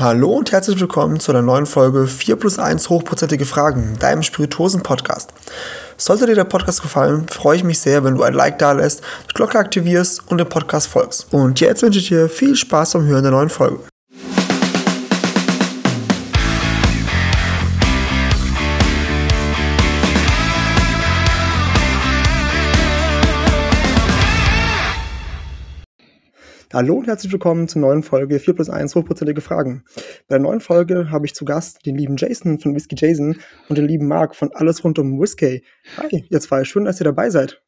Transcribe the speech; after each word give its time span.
Hallo 0.00 0.30
und 0.30 0.52
herzlich 0.52 0.78
willkommen 0.78 1.18
zu 1.18 1.32
einer 1.32 1.42
neuen 1.42 1.66
Folge 1.66 2.06
4 2.06 2.36
plus 2.36 2.60
1 2.60 2.88
hochprozentige 2.88 3.44
Fragen, 3.44 3.96
deinem 3.98 4.22
Spirituosen-Podcast. 4.22 5.32
Sollte 5.96 6.26
dir 6.26 6.36
der 6.36 6.44
Podcast 6.44 6.82
gefallen, 6.82 7.26
freue 7.26 7.56
ich 7.56 7.64
mich 7.64 7.80
sehr, 7.80 8.04
wenn 8.04 8.14
du 8.14 8.22
ein 8.22 8.32
Like 8.32 8.60
da 8.60 8.70
lässt, 8.70 9.02
die 9.28 9.34
Glocke 9.34 9.58
aktivierst 9.58 10.22
und 10.30 10.38
dem 10.38 10.48
Podcast 10.48 10.86
folgst. 10.86 11.26
Und 11.32 11.58
jetzt 11.58 11.82
wünsche 11.82 11.98
ich 11.98 12.06
dir 12.06 12.28
viel 12.28 12.54
Spaß 12.54 12.92
beim 12.92 13.06
Hören 13.06 13.24
der 13.24 13.32
neuen 13.32 13.48
Folge. 13.48 13.80
Hallo 26.70 26.96
und 26.96 27.06
herzlich 27.06 27.32
willkommen 27.32 27.66
zur 27.66 27.80
neuen 27.80 28.02
Folge 28.02 28.38
4 28.38 28.52
plus 28.52 28.68
1 28.68 28.94
hochprozentige 28.94 29.40
Fragen. 29.40 29.84
Bei 30.28 30.34
der 30.34 30.40
neuen 30.40 30.60
Folge 30.60 31.10
habe 31.10 31.24
ich 31.24 31.34
zu 31.34 31.46
Gast 31.46 31.86
den 31.86 31.96
lieben 31.96 32.16
Jason 32.18 32.58
von 32.58 32.74
Whiskey 32.74 32.94
Jason 32.94 33.38
und 33.70 33.78
den 33.78 33.86
lieben 33.86 34.06
Marc 34.06 34.36
von 34.36 34.50
Alles 34.52 34.84
rund 34.84 34.98
um 34.98 35.18
Whiskey. 35.18 35.64
Hi, 35.96 36.26
ihr 36.28 36.40
zwei, 36.40 36.64
schön, 36.64 36.84
dass 36.84 37.00
ihr 37.00 37.04
dabei 37.04 37.30
seid. 37.30 37.62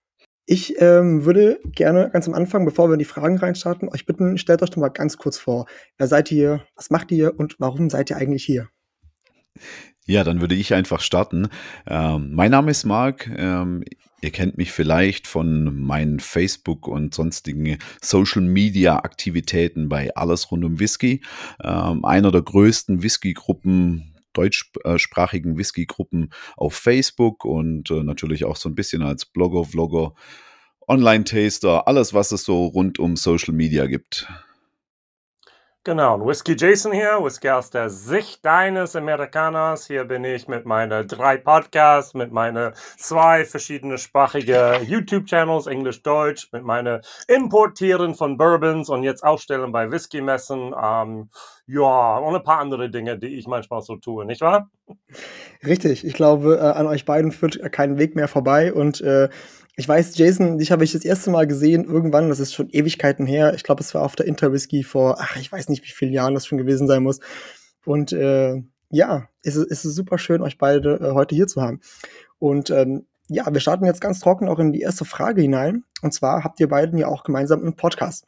Ich 0.44 0.74
ähm, 0.82 1.24
würde 1.24 1.60
gerne 1.64 2.10
ganz 2.12 2.28
am 2.28 2.34
Anfang, 2.34 2.66
bevor 2.66 2.90
wir 2.90 2.92
in 2.92 2.98
die 2.98 3.06
Fragen 3.06 3.38
reinstarten, 3.38 3.88
euch 3.88 4.04
bitten, 4.04 4.36
stellt 4.36 4.62
euch 4.62 4.68
doch 4.68 4.76
mal 4.76 4.88
ganz 4.88 5.16
kurz 5.16 5.38
vor. 5.38 5.64
Wer 5.96 6.06
seid 6.06 6.30
ihr, 6.30 6.62
was 6.76 6.90
macht 6.90 7.10
ihr 7.10 7.38
und 7.38 7.56
warum 7.58 7.88
seid 7.88 8.10
ihr 8.10 8.18
eigentlich 8.18 8.44
hier? 8.44 8.68
Ja, 10.06 10.24
dann 10.24 10.42
würde 10.42 10.56
ich 10.56 10.74
einfach 10.74 11.00
starten. 11.00 11.48
Ähm, 11.86 12.32
mein 12.34 12.50
Name 12.50 12.70
ist 12.70 12.84
Marc. 12.84 13.30
Ähm, 13.34 13.82
Ihr 14.22 14.30
kennt 14.30 14.58
mich 14.58 14.72
vielleicht 14.72 15.26
von 15.26 15.82
meinen 15.82 16.20
Facebook 16.20 16.86
und 16.86 17.14
sonstigen 17.14 17.78
Social 18.02 18.42
Media 18.42 18.96
Aktivitäten 18.96 19.88
bei 19.88 20.14
Alles 20.14 20.50
rund 20.50 20.64
um 20.64 20.78
Whisky. 20.78 21.22
Ähm, 21.62 22.04
einer 22.04 22.30
der 22.30 22.42
größten 22.42 23.02
Whisky-Gruppen 23.02 24.14
deutschsprachigen 24.32 25.58
Whisky-Gruppen 25.58 26.30
auf 26.56 26.74
Facebook 26.74 27.44
und 27.44 27.90
äh, 27.90 28.02
natürlich 28.02 28.44
auch 28.44 28.56
so 28.56 28.68
ein 28.68 28.74
bisschen 28.74 29.02
als 29.02 29.26
Blogger, 29.26 29.64
Vlogger, 29.64 30.14
Online-Taster, 30.86 31.86
alles, 31.88 32.14
was 32.14 32.32
es 32.32 32.44
so 32.44 32.66
rund 32.66 32.98
um 32.98 33.16
Social 33.16 33.54
Media 33.54 33.86
gibt. 33.86 34.28
Genau, 35.82 36.16
und 36.16 36.26
Whisky 36.26 36.54
Jason 36.58 36.92
hier, 36.92 37.20
Whisky 37.22 37.48
aus 37.48 37.70
der 37.70 37.88
Sicht 37.88 38.44
deines 38.44 38.94
Amerikaners. 38.94 39.86
Hier 39.86 40.04
bin 40.04 40.24
ich 40.24 40.46
mit 40.46 40.66
meinen 40.66 41.08
drei 41.08 41.38
Podcasts, 41.38 42.12
mit 42.12 42.32
meinen 42.32 42.74
zwei 42.98 43.46
verschiedene 43.46 43.96
sprachige 43.96 44.78
YouTube-Channels, 44.82 45.66
Englisch-Deutsch, 45.66 46.50
mit 46.52 46.64
meinen 46.64 47.00
Importieren 47.28 48.14
von 48.14 48.36
Bourbons 48.36 48.90
und 48.90 49.04
jetzt 49.04 49.24
Ausstellen 49.24 49.72
bei 49.72 49.90
Whisky-Messen. 49.90 50.74
Ähm, 50.78 51.30
ja, 51.66 52.18
und 52.18 52.36
ein 52.36 52.42
paar 52.42 52.58
andere 52.58 52.90
Dinge, 52.90 53.18
die 53.18 53.38
ich 53.38 53.46
manchmal 53.46 53.80
so 53.80 53.96
tue, 53.96 54.26
nicht 54.26 54.42
wahr? 54.42 54.68
Richtig, 55.64 56.04
ich 56.04 56.12
glaube, 56.12 56.56
äh, 56.56 56.78
an 56.78 56.88
euch 56.88 57.06
beiden 57.06 57.32
führt 57.32 57.58
kein 57.72 57.96
Weg 57.96 58.16
mehr 58.16 58.28
vorbei 58.28 58.74
und 58.74 59.00
äh, 59.00 59.30
ich 59.80 59.88
weiß, 59.88 60.18
Jason, 60.18 60.58
dich 60.58 60.72
habe 60.72 60.84
ich 60.84 60.92
das 60.92 61.06
erste 61.06 61.30
Mal 61.30 61.46
gesehen, 61.46 61.84
irgendwann, 61.84 62.28
das 62.28 62.38
ist 62.38 62.52
schon 62.52 62.68
Ewigkeiten 62.68 63.24
her. 63.24 63.54
Ich 63.54 63.62
glaube, 63.64 63.80
es 63.80 63.94
war 63.94 64.02
auf 64.02 64.14
der 64.14 64.26
Interwhisky 64.26 64.82
vor, 64.82 65.16
ach, 65.18 65.36
ich 65.36 65.50
weiß 65.50 65.70
nicht, 65.70 65.82
wie 65.84 65.90
viele 65.90 66.12
Jahren 66.12 66.34
das 66.34 66.46
schon 66.46 66.58
gewesen 66.58 66.86
sein 66.86 67.02
muss. 67.02 67.20
Und 67.86 68.12
äh, 68.12 68.62
ja, 68.90 69.28
es 69.42 69.56
ist, 69.56 69.70
es 69.70 69.86
ist 69.86 69.94
super 69.94 70.18
schön, 70.18 70.42
euch 70.42 70.58
beide 70.58 70.96
äh, 71.00 71.12
heute 71.14 71.34
hier 71.34 71.46
zu 71.46 71.62
haben. 71.62 71.80
Und 72.38 72.68
ähm, 72.68 73.06
ja, 73.28 73.50
wir 73.50 73.60
starten 73.60 73.86
jetzt 73.86 74.02
ganz 74.02 74.20
trocken 74.20 74.50
auch 74.50 74.58
in 74.58 74.72
die 74.72 74.82
erste 74.82 75.06
Frage 75.06 75.40
hinein. 75.40 75.84
Und 76.02 76.12
zwar 76.12 76.44
habt 76.44 76.60
ihr 76.60 76.68
beiden 76.68 76.98
ja 76.98 77.06
auch 77.08 77.24
gemeinsam 77.24 77.60
einen 77.60 77.74
Podcast. 77.74 78.26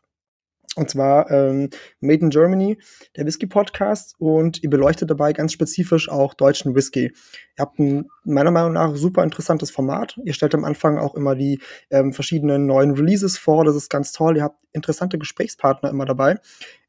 Und 0.74 0.88
zwar 0.88 1.30
ähm, 1.30 1.68
Made 2.00 2.20
in 2.22 2.30
Germany, 2.30 2.78
der 3.16 3.26
Whisky-Podcast. 3.26 4.14
Und 4.18 4.62
ihr 4.62 4.70
beleuchtet 4.70 5.10
dabei 5.10 5.32
ganz 5.32 5.52
spezifisch 5.52 6.08
auch 6.08 6.32
deutschen 6.32 6.74
Whisky. 6.74 7.12
Ihr 7.58 7.60
habt 7.60 7.78
ein 7.78 8.08
meiner 8.24 8.50
Meinung 8.50 8.72
nach 8.72 8.96
super 8.96 9.22
interessantes 9.22 9.70
Format. 9.70 10.18
Ihr 10.24 10.32
stellt 10.32 10.54
am 10.54 10.64
Anfang 10.64 10.98
auch 10.98 11.14
immer 11.14 11.34
die 11.34 11.60
ähm, 11.90 12.14
verschiedenen 12.14 12.66
neuen 12.66 12.92
Releases 12.92 13.36
vor. 13.36 13.64
Das 13.64 13.76
ist 13.76 13.90
ganz 13.90 14.12
toll. 14.12 14.38
Ihr 14.38 14.44
habt 14.44 14.62
interessante 14.72 15.18
Gesprächspartner 15.18 15.90
immer 15.90 16.06
dabei. 16.06 16.36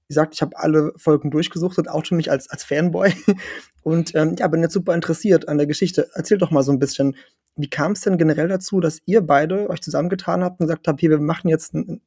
Wie 0.08 0.14
gesagt, 0.14 0.34
ich 0.34 0.42
habe 0.42 0.58
alle 0.58 0.94
Folgen 0.96 1.32
durchgesuchtet, 1.32 1.90
auch 1.90 2.06
schon 2.06 2.18
mich 2.18 2.32
als, 2.32 2.50
als 2.50 2.64
Fanboy. 2.64 3.14
Und 3.84 4.16
ähm, 4.16 4.36
ja, 4.38 4.48
bin 4.48 4.62
jetzt 4.62 4.74
super 4.74 4.94
interessiert 4.96 5.50
an 5.50 5.58
der 5.58 5.68
Geschichte. 5.68 6.10
Erzählt 6.14 6.42
doch 6.42 6.52
mal 6.52 6.64
so 6.64 6.72
ein 6.72 6.80
bisschen, 6.80 7.18
wie 7.58 7.70
kam 7.70 7.92
es 7.92 8.02
denn 8.02 8.18
generell 8.18 8.48
dazu, 8.48 8.80
dass 8.80 9.02
ihr 9.06 9.22
beide 9.22 9.70
euch 9.70 9.82
zusammengetan 9.82 10.44
habt 10.44 10.62
und 10.62 10.68
gesagt 10.68 10.88
habt, 10.88 11.02
hier, 11.02 11.10
wir 11.10 11.20
machen 11.20 11.50
jetzt 11.50 11.74
ein, 11.74 12.02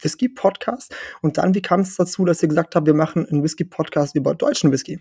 Whisky-Podcast. 0.00 0.94
Und 1.22 1.38
dann, 1.38 1.54
wie 1.54 1.62
kam 1.62 1.80
es 1.80 1.96
dazu, 1.96 2.24
dass 2.24 2.42
ihr 2.42 2.48
gesagt 2.48 2.74
habt, 2.74 2.86
wir 2.86 2.94
machen 2.94 3.26
einen 3.26 3.42
Whisky-Podcast 3.42 4.14
über 4.16 4.34
deutschen 4.34 4.72
Whisky? 4.72 5.00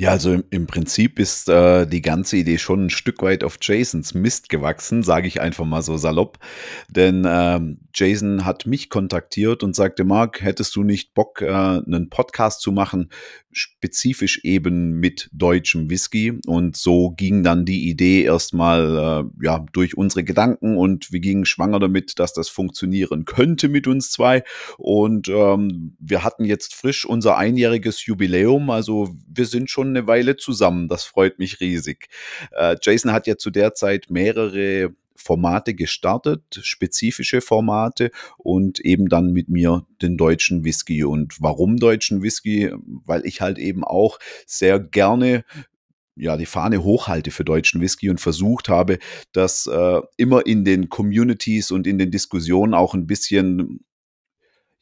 Ja, 0.00 0.12
also 0.12 0.32
im, 0.32 0.44
im 0.48 0.66
Prinzip 0.66 1.18
ist 1.18 1.50
äh, 1.50 1.86
die 1.86 2.00
ganze 2.00 2.38
Idee 2.38 2.56
schon 2.56 2.86
ein 2.86 2.90
Stück 2.90 3.20
weit 3.20 3.44
auf 3.44 3.58
Jasons 3.60 4.14
Mist 4.14 4.48
gewachsen, 4.48 5.02
sage 5.02 5.28
ich 5.28 5.42
einfach 5.42 5.66
mal 5.66 5.82
so 5.82 5.98
salopp. 5.98 6.38
Denn 6.88 7.26
ähm, 7.28 7.80
Jason 7.92 8.46
hat 8.46 8.64
mich 8.64 8.88
kontaktiert 8.88 9.62
und 9.62 9.76
sagte, 9.76 10.04
Marc, 10.04 10.40
hättest 10.40 10.74
du 10.76 10.84
nicht 10.84 11.12
Bock, 11.12 11.42
äh, 11.42 11.48
einen 11.50 12.08
Podcast 12.08 12.62
zu 12.62 12.72
machen, 12.72 13.10
spezifisch 13.52 14.40
eben 14.42 15.00
mit 15.00 15.28
deutschem 15.34 15.90
Whisky? 15.90 16.38
Und 16.46 16.76
so 16.76 17.10
ging 17.10 17.42
dann 17.42 17.66
die 17.66 17.90
Idee 17.90 18.22
erstmal 18.22 19.26
äh, 19.28 19.44
ja, 19.44 19.66
durch 19.74 19.98
unsere 19.98 20.24
Gedanken 20.24 20.78
und 20.78 21.12
wir 21.12 21.20
gingen 21.20 21.44
schwanger 21.44 21.78
damit, 21.78 22.18
dass 22.18 22.32
das 22.32 22.48
funktionieren 22.48 23.26
könnte 23.26 23.68
mit 23.68 23.86
uns 23.86 24.10
zwei. 24.10 24.44
Und 24.78 25.28
ähm, 25.28 25.94
wir 25.98 26.24
hatten 26.24 26.46
jetzt 26.46 26.74
frisch 26.74 27.04
unser 27.04 27.36
einjähriges 27.36 28.06
Jubiläum, 28.06 28.70
also 28.70 29.14
wir 29.28 29.44
sind 29.44 29.68
schon 29.68 29.89
eine 29.90 30.06
Weile 30.06 30.36
zusammen. 30.36 30.88
Das 30.88 31.04
freut 31.04 31.38
mich 31.38 31.60
riesig. 31.60 32.08
Äh, 32.52 32.76
Jason 32.82 33.12
hat 33.12 33.26
ja 33.26 33.36
zu 33.36 33.50
der 33.50 33.74
Zeit 33.74 34.10
mehrere 34.10 34.94
Formate 35.16 35.74
gestartet, 35.74 36.60
spezifische 36.62 37.40
Formate 37.40 38.10
und 38.38 38.80
eben 38.80 39.08
dann 39.08 39.32
mit 39.32 39.48
mir 39.48 39.86
den 40.00 40.16
deutschen 40.16 40.64
Whisky. 40.64 41.04
Und 41.04 41.40
warum 41.40 41.76
deutschen 41.76 42.22
Whisky? 42.22 42.72
Weil 43.04 43.26
ich 43.26 43.40
halt 43.40 43.58
eben 43.58 43.84
auch 43.84 44.18
sehr 44.46 44.80
gerne 44.80 45.44
ja, 46.16 46.36
die 46.36 46.46
Fahne 46.46 46.82
hochhalte 46.82 47.30
für 47.30 47.44
deutschen 47.44 47.80
Whisky 47.80 48.10
und 48.10 48.20
versucht 48.20 48.68
habe, 48.68 48.98
das 49.32 49.66
äh, 49.66 50.00
immer 50.16 50.44
in 50.46 50.64
den 50.64 50.88
Communities 50.88 51.70
und 51.70 51.86
in 51.86 51.98
den 51.98 52.10
Diskussionen 52.10 52.74
auch 52.74 52.94
ein 52.94 53.06
bisschen, 53.06 53.80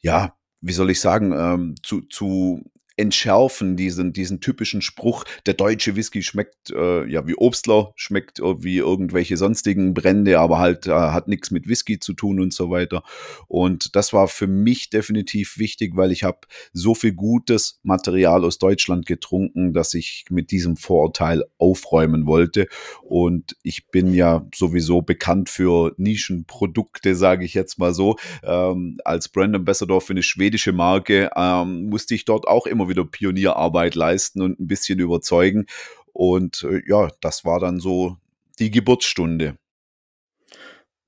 ja, 0.01 0.35
wie 0.61 0.73
soll 0.73 0.89
ich 0.89 0.99
sagen, 0.99 1.33
ähm, 1.33 1.75
zu, 1.81 2.01
zu 2.01 2.63
entschärfen, 2.99 3.77
diesen, 3.77 4.11
diesen 4.11 4.41
typischen 4.41 4.81
Spruch, 4.81 5.23
der 5.45 5.53
deutsche 5.53 5.95
Whisky 5.95 6.21
schmeckt 6.21 6.69
äh, 6.71 7.05
ja 7.05 7.25
wie 7.25 7.35
Obstler, 7.35 7.93
schmeckt 7.95 8.39
wie 8.39 8.77
irgendwelche 8.77 9.37
sonstigen 9.37 9.93
Brände, 9.93 10.37
aber 10.39 10.59
halt 10.59 10.85
äh, 10.87 10.91
hat 10.91 11.29
nichts 11.29 11.49
mit 11.49 11.67
Whisky 11.69 11.99
zu 11.99 12.13
tun 12.13 12.41
und 12.41 12.53
so 12.53 12.69
weiter. 12.69 13.03
Und 13.47 13.95
das 13.95 14.11
war 14.11 14.27
für 14.27 14.47
mich 14.47 14.89
definitiv 14.89 15.57
wichtig, 15.57 15.95
weil 15.95 16.11
ich 16.11 16.25
habe 16.25 16.39
so 16.73 16.93
viel 16.93 17.13
gutes 17.13 17.79
Material 17.83 18.43
aus 18.43 18.59
Deutschland 18.59 19.05
getrunken, 19.05 19.73
dass 19.73 19.93
ich 19.93 20.25
mit 20.29 20.51
diesem 20.51 20.75
Vorurteil 20.75 21.45
aufräumen 21.57 22.25
wollte. 22.25 22.67
Und 23.01 23.55
ich 23.63 23.87
bin 23.87 24.13
ja 24.13 24.45
sowieso 24.53 25.01
bekannt 25.01 25.47
für 25.47 25.93
Nischenprodukte, 25.95 27.15
sage 27.15 27.45
ich 27.45 27.53
jetzt 27.53 27.79
mal 27.79 27.93
so. 27.93 28.17
Ähm, 28.43 28.97
als 29.05 29.29
Brand 29.29 29.55
Ambassador 29.55 30.01
für 30.01 30.11
eine 30.11 30.23
schwedische 30.23 30.73
Marke 30.73 31.29
ähm, 31.37 31.89
musste 31.89 32.13
ich 32.13 32.25
dort 32.25 32.45
auch 32.45 32.67
immer 32.67 32.88
wieder 32.89 33.05
Pionierarbeit 33.05 33.95
leisten 33.95 34.41
und 34.41 34.59
ein 34.59 34.67
bisschen 34.67 34.99
überzeugen. 34.99 35.65
Und 36.11 36.63
äh, 36.63 36.81
ja, 36.87 37.09
das 37.21 37.45
war 37.45 37.59
dann 37.59 37.79
so 37.79 38.17
die 38.59 38.71
Geburtsstunde. 38.71 39.55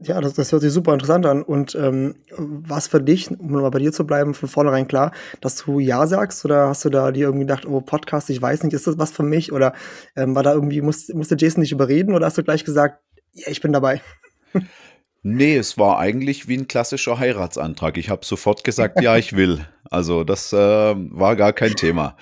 Ja, 0.03 0.19
das, 0.19 0.33
das 0.33 0.51
hört 0.51 0.63
sich 0.63 0.71
super 0.71 0.93
interessant 0.93 1.27
an. 1.27 1.43
Und 1.43 1.75
ähm, 1.75 2.15
was 2.35 2.87
für 2.87 3.01
dich, 3.01 3.29
um 3.29 3.51
mal 3.51 3.69
bei 3.69 3.77
dir 3.77 3.91
zu 3.91 4.07
bleiben, 4.07 4.33
von 4.33 4.49
vornherein 4.49 4.87
klar, 4.87 5.11
dass 5.41 5.57
du 5.57 5.79
Ja 5.79 6.07
sagst? 6.07 6.43
Oder 6.43 6.69
hast 6.69 6.83
du 6.85 6.89
da 6.89 7.11
dir 7.11 7.25
irgendwie 7.25 7.45
gedacht, 7.45 7.67
oh, 7.67 7.81
Podcast, 7.81 8.31
ich 8.31 8.41
weiß 8.41 8.63
nicht, 8.63 8.73
ist 8.73 8.87
das 8.87 8.97
was 8.97 9.11
für 9.11 9.23
mich? 9.23 9.51
Oder 9.51 9.73
ähm, 10.16 10.34
war 10.34 10.41
da 10.41 10.53
irgendwie, 10.53 10.81
muss, 10.81 11.09
musste 11.09 11.35
Jason 11.37 11.61
dich 11.61 11.72
überreden? 11.72 12.16
Oder 12.16 12.25
hast 12.25 12.37
du 12.37 12.43
gleich 12.43 12.66
gesagt, 12.66 12.99
ja, 13.34 13.49
ich 13.49 13.61
bin 13.61 13.73
dabei? 13.73 14.01
Nee, 15.23 15.56
es 15.56 15.78
war 15.78 16.00
eigentlich 16.00 16.47
wie 16.47 16.58
ein 16.58 16.68
klassischer 16.68 17.20
Heiratsantrag. 17.20 17.97
Ich 17.97 18.09
habe 18.09 18.26
sofort 18.26 18.64
gesagt, 18.64 19.02
ja, 19.02 19.18
ich 19.18 19.35
will. 19.35 19.66
Also 19.90 20.23
das 20.23 20.52
äh, 20.52 20.58
war 20.58 21.35
gar 21.35 21.53
kein 21.53 21.76
Thema. 21.76 22.18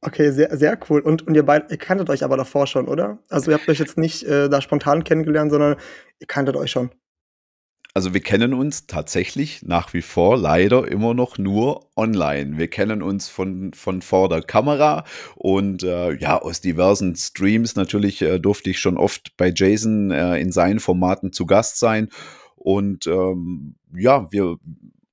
Okay, 0.00 0.30
sehr, 0.30 0.56
sehr 0.56 0.78
cool. 0.88 1.00
Und, 1.00 1.26
und 1.26 1.34
ihr 1.34 1.44
beide, 1.44 1.66
ihr 1.70 1.76
kanntet 1.76 2.08
euch 2.08 2.22
aber 2.24 2.36
davor 2.36 2.66
schon, 2.66 2.86
oder? 2.88 3.18
Also 3.28 3.50
ihr 3.50 3.58
habt 3.58 3.68
euch 3.68 3.80
jetzt 3.80 3.98
nicht 3.98 4.22
äh, 4.22 4.48
da 4.48 4.60
spontan 4.62 5.04
kennengelernt, 5.04 5.50
sondern 5.50 5.76
ihr 6.20 6.26
kanntet 6.26 6.56
euch 6.56 6.70
schon. 6.70 6.90
Also 7.98 8.14
wir 8.14 8.20
kennen 8.20 8.54
uns 8.54 8.86
tatsächlich 8.86 9.62
nach 9.64 9.92
wie 9.92 10.02
vor 10.02 10.36
leider 10.36 10.86
immer 10.86 11.14
noch 11.14 11.36
nur 11.36 11.88
online. 11.96 12.56
Wir 12.56 12.68
kennen 12.68 13.02
uns 13.02 13.28
von, 13.28 13.72
von 13.74 14.02
vor 14.02 14.28
der 14.28 14.42
Kamera 14.42 15.02
und 15.34 15.82
äh, 15.82 16.12
ja, 16.14 16.40
aus 16.40 16.60
diversen 16.60 17.16
Streams 17.16 17.74
natürlich 17.74 18.22
äh, 18.22 18.38
durfte 18.38 18.70
ich 18.70 18.78
schon 18.78 18.96
oft 18.96 19.36
bei 19.36 19.52
Jason 19.52 20.12
äh, 20.12 20.38
in 20.38 20.52
seinen 20.52 20.78
Formaten 20.78 21.32
zu 21.32 21.44
Gast 21.44 21.80
sein. 21.80 22.08
Und 22.54 23.08
ähm, 23.08 23.74
ja, 23.92 24.30
wir 24.30 24.58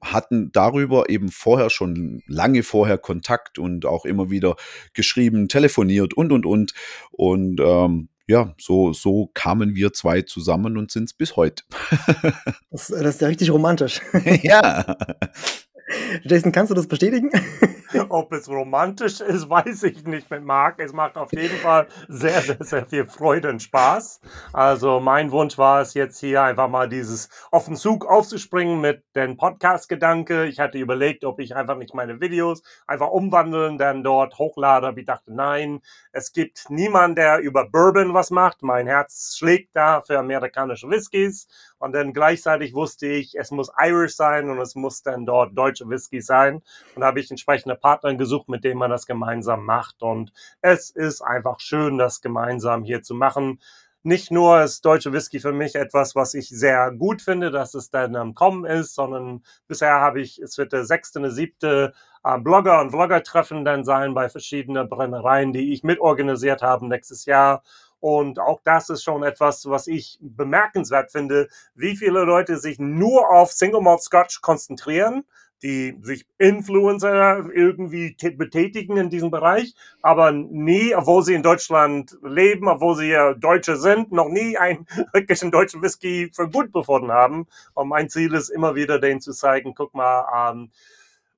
hatten 0.04 0.52
darüber 0.52 1.10
eben 1.10 1.30
vorher 1.30 1.72
schon 1.72 2.22
lange 2.28 2.62
vorher 2.62 3.00
Kontakt 3.00 3.58
und 3.58 3.88
auch 3.88 4.06
immer 4.06 4.30
wieder 4.30 4.58
geschrieben, 4.94 5.48
telefoniert 5.48 6.14
und 6.14 6.32
und 6.32 6.46
und. 6.46 6.76
Und 7.10 7.60
ähm, 7.60 8.10
ja, 8.28 8.54
so, 8.60 8.94
so 8.94 9.30
kamen 9.34 9.76
wir 9.76 9.94
zwei 9.94 10.22
zusammen 10.22 10.78
und 10.78 10.92
sind 10.92 11.06
es 11.06 11.14
bis 11.14 11.36
heute. 11.36 11.64
das, 12.72 12.88
das 12.88 13.16
ist 13.16 13.22
ja 13.22 13.28
richtig 13.28 13.52
romantisch. 13.52 14.02
ja. 14.44 14.98
Jason, 16.24 16.52
kannst 16.52 16.72
du 16.72 16.76
das 16.76 16.88
bestätigen? 16.88 17.30
Ob 18.10 18.34
es 18.34 18.50
romantisch 18.50 19.22
ist, 19.22 19.50
weiß 19.50 19.84
ich 19.84 20.04
nicht 20.04 20.30
mit 20.30 20.44
Marc. 20.44 20.80
Es 20.80 20.92
macht 20.92 21.16
auf 21.16 21.32
jeden 21.32 21.56
Fall 21.58 21.88
sehr, 22.08 22.42
sehr, 22.42 22.58
sehr 22.60 22.86
viel 22.86 23.06
Freude 23.06 23.50
und 23.50 23.62
Spaß. 23.62 24.20
Also 24.52 25.00
mein 25.00 25.32
Wunsch 25.32 25.58
war 25.58 25.82
es 25.82 25.94
jetzt 25.94 26.20
hier 26.20 26.42
einfach 26.42 26.68
mal 26.68 26.90
dieses 26.90 27.30
auf 27.52 27.66
den 27.66 27.76
Zug 27.76 28.06
aufzuspringen 28.06 28.82
mit 28.82 29.04
dem 29.16 29.38
Podcast-Gedanke. 29.38 30.46
Ich 30.46 30.60
hatte 30.60 30.78
überlegt, 30.78 31.24
ob 31.24 31.40
ich 31.40 31.56
einfach 31.56 31.78
nicht 31.78 31.94
meine 31.94 32.20
Videos 32.20 32.64
einfach 32.88 33.10
umwandeln, 33.10 33.78
dann 33.78 34.04
dort 34.04 34.38
hochlade. 34.40 34.88
Aber 34.88 34.98
ich 34.98 35.06
dachte, 35.06 35.34
nein, 35.34 35.82
es 36.12 36.34
gibt 36.34 36.70
niemanden, 36.70 37.16
der 37.16 37.40
über 37.40 37.70
Bourbon 37.70 38.14
was 38.14 38.32
macht. 38.32 38.64
Mein 38.64 38.88
Herz 38.88 39.36
schlägt 39.38 39.76
da 39.76 40.02
für 40.02 40.18
amerikanische 40.18 40.90
Whiskys. 40.90 41.48
Und 41.78 41.94
dann 41.94 42.14
gleichzeitig 42.14 42.74
wusste 42.74 43.08
ich, 43.08 43.36
es 43.38 43.52
muss 43.52 43.72
Irish 43.80 44.16
sein 44.16 44.50
und 44.50 44.60
es 44.60 44.76
muss 44.76 45.04
dann 45.04 45.26
dort 45.26 45.56
deutsche 45.76 45.90
Whisky 45.90 46.22
sein. 46.22 46.62
Und 46.96 47.04
habe 47.04 47.20
ich 47.20 47.30
entsprechende 47.30 47.76
Partner 47.76 48.16
gesucht, 48.16 48.50
mit 48.50 48.64
denen 48.64 48.80
man 48.80 48.92
das 48.92 49.06
gemeinsam 49.06 49.66
macht. 49.66 50.02
Und 50.02 50.32
es 50.62 50.90
ist 50.90 51.22
einfach 51.22 51.60
schön, 51.60 51.98
das 51.98 52.22
gemeinsam 52.22 52.84
hier 52.84 53.02
zu 53.02 53.14
machen. 53.14 53.60
Nicht 54.04 54.32
nur 54.32 54.62
ist 54.62 54.86
deutsche 54.86 55.14
Whisky 55.14 55.40
für 55.40 55.52
mich 55.52 55.74
etwas, 55.74 56.16
was 56.16 56.36
ich 56.36 56.48
sehr 56.50 56.92
gut 56.92 57.24
finde, 57.24 57.50
dass 57.50 57.74
es 57.74 57.90
dann 57.90 58.16
am 58.16 58.36
Kommen 58.36 58.64
ist, 58.64 58.94
sondern 58.94 59.44
bisher 59.68 59.96
habe 59.96 60.22
ich, 60.22 60.38
es 60.38 60.60
wird 60.60 60.74
der 60.74 60.86
sechste, 60.86 61.18
eine 61.18 61.32
siebte 61.32 61.94
äh, 62.24 62.38
Blogger 62.38 62.82
und 62.82 62.92
Vlogger-Treffen 62.92 63.66
dann 63.66 63.84
sein 63.84 64.14
bei 64.14 64.30
verschiedenen 64.30 64.90
Brennereien, 64.90 65.54
die 65.54 65.74
ich 65.74 65.84
mitorganisiert 65.84 66.62
habe 66.62 66.88
nächstes 66.88 67.26
Jahr. 67.26 67.64
Und 68.00 68.38
auch 68.38 68.62
das 68.64 68.90
ist 68.92 69.04
schon 69.04 69.24
etwas, 69.24 69.68
was 69.68 69.88
ich 69.88 70.20
bemerkenswert 70.22 71.12
finde, 71.12 71.48
wie 71.74 71.96
viele 71.98 72.24
Leute 72.24 72.58
sich 72.58 72.78
nur 72.78 73.32
auf 73.32 73.52
Single 73.52 73.82
Malt 73.82 74.04
Scotch 74.04 74.42
konzentrieren, 74.42 75.26
die 75.66 75.98
sich 76.04 76.28
Influencer 76.38 77.50
irgendwie 77.52 78.16
betätigen 78.38 78.98
in 78.98 79.10
diesem 79.10 79.32
Bereich, 79.32 79.74
aber 80.04 80.32
nie, 80.32 80.94
obwohl 80.94 81.24
sie 81.24 81.34
in 81.34 81.42
Deutschland 81.42 82.16
leben, 82.24 82.68
obwohl 82.68 82.96
sie 82.96 83.08
ja 83.08 83.34
Deutsche 83.34 83.76
sind, 83.76 84.12
noch 84.12 84.30
nie 84.30 84.58
einen 84.60 84.86
wirklichen 85.14 85.50
deutschen 85.50 85.82
Whisky 85.82 86.30
für 86.32 86.48
gut 86.48 86.72
befunden 86.72 87.12
haben. 87.12 87.48
Und 87.74 87.90
mein 87.90 88.10
Ziel 88.10 88.36
ist 88.36 88.50
immer 88.50 88.76
wieder, 88.76 89.00
denen 89.00 89.22
zu 89.22 89.32
zeigen, 89.32 89.74
guck 89.74 89.96
mal, 89.96 90.52
ähm, 90.52 90.72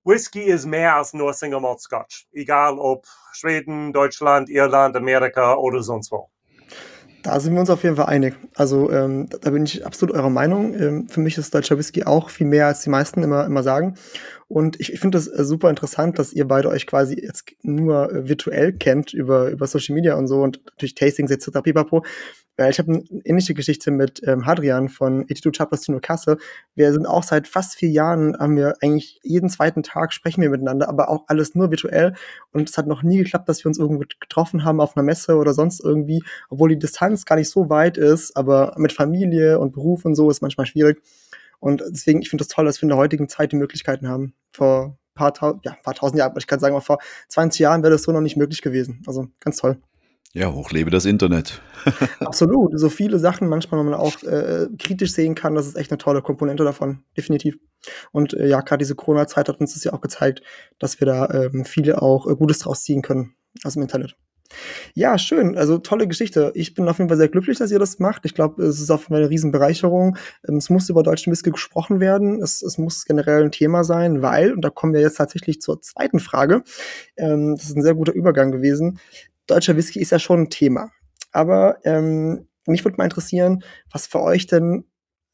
Whisky 0.03 0.41
ist 0.41 0.65
mehr 0.65 0.95
als 0.95 1.13
nur 1.13 1.31
Single 1.33 1.61
Malt 1.61 1.79
Scotch. 1.79 2.27
Egal 2.33 2.77
ob 2.79 3.05
Schweden, 3.31 3.93
Deutschland, 3.93 4.49
Irland, 4.49 4.97
Amerika 4.97 5.55
oder 5.55 5.81
sonst 5.81 6.11
wo. 6.11 6.29
Da 7.27 7.41
sind 7.41 7.55
wir 7.55 7.59
uns 7.59 7.69
auf 7.69 7.83
jeden 7.83 7.97
Fall 7.97 8.05
einig. 8.05 8.35
Also 8.55 8.89
ähm, 8.89 9.27
da 9.41 9.49
bin 9.49 9.65
ich 9.65 9.85
absolut 9.85 10.15
eurer 10.15 10.29
Meinung. 10.29 10.73
Ähm, 10.73 11.09
für 11.09 11.19
mich 11.19 11.37
ist 11.37 11.53
deutscher 11.53 11.77
Whisky 11.77 12.05
auch 12.05 12.29
viel 12.29 12.47
mehr, 12.47 12.67
als 12.67 12.83
die 12.83 12.89
meisten 12.89 13.21
immer, 13.21 13.45
immer 13.45 13.63
sagen. 13.63 13.95
Und 14.47 14.79
ich, 14.79 14.93
ich 14.93 15.01
finde 15.01 15.17
das 15.17 15.27
äh, 15.27 15.43
super 15.43 15.69
interessant, 15.69 16.17
dass 16.19 16.31
ihr 16.31 16.47
beide 16.47 16.69
euch 16.69 16.87
quasi 16.87 17.19
jetzt 17.21 17.51
nur 17.63 18.09
äh, 18.13 18.29
virtuell 18.29 18.71
kennt 18.71 19.11
über, 19.11 19.49
über 19.49 19.67
Social 19.67 19.93
Media 19.93 20.15
und 20.15 20.27
so 20.27 20.41
und 20.41 20.61
natürlich 20.67 20.95
Tastings 20.95 21.29
etc. 21.29 21.59
pipapo. 21.63 22.05
Weil 22.57 22.71
ich 22.71 22.79
habe 22.79 22.91
eine 22.91 23.03
ähnliche 23.23 23.53
Geschichte 23.53 23.91
mit 23.91 24.21
ähm, 24.27 24.45
Hadrian 24.45 24.89
von 24.89 25.27
82 25.27 25.51
Chapters 25.51 25.81
Tino 25.81 25.99
Kasse. 26.01 26.37
Wir 26.75 26.91
sind 26.91 27.05
auch 27.05 27.23
seit 27.23 27.47
fast 27.47 27.75
vier 27.75 27.89
Jahren, 27.89 28.37
haben 28.37 28.55
wir 28.55 28.75
eigentlich 28.81 29.19
jeden 29.23 29.49
zweiten 29.49 29.83
Tag 29.83 30.11
sprechen 30.11 30.41
wir 30.41 30.49
miteinander, 30.49 30.89
aber 30.89 31.09
auch 31.09 31.25
alles 31.27 31.55
nur 31.55 31.69
virtuell. 31.69 32.13
Und 32.51 32.69
es 32.69 32.77
hat 32.77 32.87
noch 32.87 33.03
nie 33.03 33.17
geklappt, 33.17 33.47
dass 33.47 33.63
wir 33.63 33.67
uns 33.69 33.77
irgendwo 33.77 34.03
getroffen 34.19 34.63
haben 34.63 34.81
auf 34.81 34.97
einer 34.97 35.03
Messe 35.03 35.35
oder 35.37 35.53
sonst 35.53 35.79
irgendwie, 35.79 36.23
obwohl 36.49 36.69
die 36.69 36.79
Distanz 36.79 37.25
gar 37.25 37.35
nicht 37.35 37.49
so 37.49 37.69
weit 37.69 37.97
ist, 37.97 38.35
aber 38.35 38.73
mit 38.77 38.91
Familie 38.91 39.59
und 39.59 39.71
Beruf 39.71 40.03
und 40.05 40.15
so 40.15 40.29
ist 40.29 40.41
manchmal 40.41 40.65
schwierig. 40.65 41.01
Und 41.59 41.83
deswegen, 41.89 42.21
ich 42.21 42.29
finde 42.29 42.43
das 42.43 42.49
toll, 42.49 42.65
dass 42.65 42.81
wir 42.81 42.83
in 42.83 42.89
der 42.89 42.97
heutigen 42.97 43.29
Zeit 43.29 43.51
die 43.51 43.55
Möglichkeiten 43.55 44.07
haben. 44.07 44.33
Vor 44.51 44.97
paar, 45.17 45.59
ja, 45.63 45.75
paar 45.83 45.95
tausend 45.95 46.19
Jahren, 46.19 46.33
ich 46.37 46.47
kann 46.47 46.59
sagen, 46.59 46.79
vor 46.81 46.99
20 47.29 47.59
Jahren 47.59 47.83
wäre 47.83 47.91
das 47.91 48.03
so 48.03 48.11
noch 48.11 48.21
nicht 48.21 48.37
möglich 48.37 48.61
gewesen. 48.61 49.01
Also 49.05 49.27
ganz 49.39 49.57
toll. 49.57 49.81
Ja, 50.33 50.51
hochlebe 50.53 50.91
das 50.91 51.05
Internet. 51.05 51.61
Absolut. 52.19 52.77
So 52.77 52.89
viele 52.89 53.17
Sachen 53.17 53.47
manchmal, 53.47 53.83
man 53.83 53.93
auch 53.93 54.21
äh, 54.23 54.67
kritisch 54.77 55.13
sehen 55.13 55.35
kann, 55.35 55.55
das 55.55 55.67
ist 55.67 55.75
echt 55.75 55.91
eine 55.91 55.97
tolle 55.97 56.21
Komponente 56.21 56.63
davon. 56.63 57.03
Definitiv. 57.15 57.57
Und 58.11 58.33
äh, 58.33 58.47
ja, 58.47 58.61
gerade 58.61 58.79
diese 58.79 58.95
Corona-Zeit 58.95 59.47
hat 59.49 59.59
uns 59.59 59.73
das 59.73 59.83
ja 59.83 59.93
auch 59.93 60.01
gezeigt, 60.01 60.41
dass 60.79 60.99
wir 60.99 61.05
da 61.05 61.29
ähm, 61.29 61.65
viele 61.65 62.01
auch 62.01 62.27
äh, 62.27 62.35
Gutes 62.35 62.59
draus 62.59 62.83
ziehen 62.83 63.01
können 63.01 63.35
aus 63.63 63.73
dem 63.73 63.83
Internet. 63.83 64.15
Ja, 64.93 65.17
schön. 65.17 65.57
Also 65.57 65.77
tolle 65.77 66.07
Geschichte. 66.07 66.51
Ich 66.55 66.73
bin 66.73 66.87
auf 66.87 66.97
jeden 66.97 67.09
Fall 67.09 67.17
sehr 67.17 67.29
glücklich, 67.29 67.57
dass 67.57 67.71
ihr 67.71 67.79
das 67.79 67.99
macht. 67.99 68.25
Ich 68.25 68.33
glaube, 68.33 68.63
es 68.63 68.79
ist 68.79 68.89
auf 68.89 69.01
jeden 69.01 69.13
Fall 69.13 69.21
eine 69.21 69.29
Riesenbereicherung. 69.29 70.17
Ähm, 70.47 70.57
es 70.57 70.69
muss 70.69 70.89
über 70.89 71.03
deutschen 71.03 71.31
Whisky 71.31 71.51
gesprochen 71.51 71.99
werden. 71.99 72.41
Es, 72.41 72.61
es, 72.61 72.77
muss 72.77 73.05
generell 73.05 73.43
ein 73.43 73.51
Thema 73.51 73.83
sein, 73.83 74.21
weil, 74.21 74.53
und 74.53 74.61
da 74.61 74.69
kommen 74.69 74.93
wir 74.93 75.01
jetzt 75.01 75.17
tatsächlich 75.17 75.61
zur 75.61 75.81
zweiten 75.81 76.19
Frage, 76.19 76.63
ähm, 77.17 77.55
das 77.55 77.65
ist 77.65 77.77
ein 77.77 77.83
sehr 77.83 77.95
guter 77.95 78.13
Übergang 78.13 78.51
gewesen. 78.51 78.99
Deutscher 79.47 79.75
Whisky 79.75 79.99
ist 79.99 80.11
ja 80.11 80.19
schon 80.19 80.41
ein 80.41 80.49
Thema. 80.49 80.91
Aber 81.31 81.77
ähm, 81.83 82.47
mich 82.65 82.83
würde 82.83 82.97
mal 82.97 83.05
interessieren, 83.05 83.63
was 83.91 84.07
für 84.07 84.21
euch 84.21 84.47
denn 84.47 84.85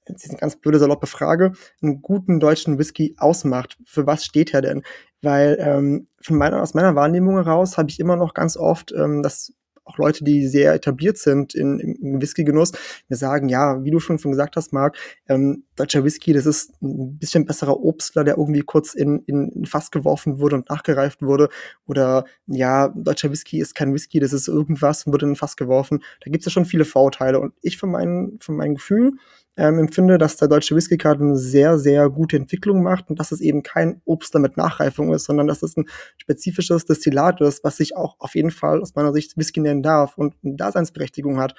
jetzt 0.07 0.23
ist 0.25 0.31
eine 0.31 0.39
ganz 0.39 0.55
blöde, 0.57 0.79
saloppe 0.79 1.07
Frage, 1.07 1.53
einen 1.81 2.01
guten 2.01 2.39
deutschen 2.39 2.77
Whisky 2.77 3.15
ausmacht. 3.17 3.77
Für 3.85 4.05
was 4.05 4.25
steht 4.25 4.53
er 4.53 4.61
denn? 4.61 4.83
Weil 5.21 5.57
ähm, 5.59 6.07
von 6.21 6.37
meiner, 6.37 6.61
aus 6.61 6.73
meiner 6.73 6.95
Wahrnehmung 6.95 7.35
heraus 7.35 7.77
habe 7.77 7.89
ich 7.89 7.99
immer 7.99 8.15
noch 8.15 8.33
ganz 8.33 8.57
oft, 8.57 8.91
ähm, 8.91 9.23
dass 9.23 9.53
auch 9.85 9.97
Leute, 9.97 10.23
die 10.23 10.47
sehr 10.47 10.73
etabliert 10.73 11.17
sind 11.17 11.55
in, 11.55 11.79
im 11.79 12.21
Whisky-Genuss, 12.21 12.71
mir 13.09 13.15
sagen, 13.15 13.49
ja, 13.49 13.83
wie 13.83 13.91
du 13.91 13.99
schon, 13.99 14.17
gesagt 14.17 14.55
hast, 14.55 14.73
Marc, 14.73 14.97
ähm, 15.27 15.63
deutscher 15.75 16.03
Whisky, 16.03 16.33
das 16.33 16.45
ist 16.45 16.81
ein 16.81 17.17
bisschen 17.17 17.45
besserer 17.45 17.79
Obstler, 17.79 18.23
der 18.23 18.37
irgendwie 18.37 18.61
kurz 18.61 18.93
in, 18.93 19.19
in, 19.25 19.49
in 19.49 19.65
Fass 19.65 19.91
geworfen 19.91 20.39
wurde 20.39 20.55
und 20.55 20.69
nachgereift 20.69 21.21
wurde. 21.21 21.49
Oder 21.85 22.25
ja, 22.47 22.89
deutscher 22.95 23.31
Whisky 23.31 23.59
ist 23.59 23.75
kein 23.75 23.93
Whisky, 23.93 24.19
das 24.19 24.33
ist 24.33 24.47
irgendwas 24.47 25.05
und 25.05 25.13
wurde 25.13 25.25
in 25.25 25.33
ein 25.33 25.35
Fass 25.35 25.55
geworfen. 25.55 26.03
Da 26.23 26.31
gibt 26.31 26.41
es 26.41 26.45
ja 26.45 26.51
schon 26.51 26.65
viele 26.65 26.85
Vorurteile. 26.85 27.39
Und 27.39 27.53
ich 27.61 27.77
von 27.77 27.91
meinem, 27.91 28.37
von 28.39 28.55
meinem 28.55 28.75
Gefühl 28.75 29.13
ähm, 29.55 29.77
empfinde, 29.79 30.17
dass 30.17 30.37
der 30.37 30.47
deutsche 30.47 30.75
Whisky 30.75 30.97
gerade 30.97 31.23
eine 31.23 31.37
sehr, 31.37 31.77
sehr 31.77 32.09
gute 32.09 32.37
Entwicklung 32.37 32.81
macht 32.81 33.09
und 33.09 33.19
dass 33.19 33.31
es 33.31 33.39
eben 33.39 33.61
kein 33.61 34.01
Obst 34.05 34.33
mit 34.35 34.57
Nachreifung 34.57 35.13
ist, 35.13 35.25
sondern 35.25 35.47
dass 35.47 35.61
es 35.61 35.77
ein 35.77 35.85
spezifisches 36.17 36.85
Destillat 36.85 37.39
ist, 37.41 37.63
was 37.63 37.77
sich 37.77 37.95
auch 37.95 38.15
auf 38.19 38.35
jeden 38.35 38.51
Fall 38.51 38.81
aus 38.81 38.95
meiner 38.95 39.13
Sicht 39.13 39.37
Whisky 39.37 39.59
nennen 39.59 39.83
darf 39.83 40.17
und 40.17 40.35
eine 40.43 40.55
Daseinsberechtigung 40.55 41.39
hat. 41.39 41.55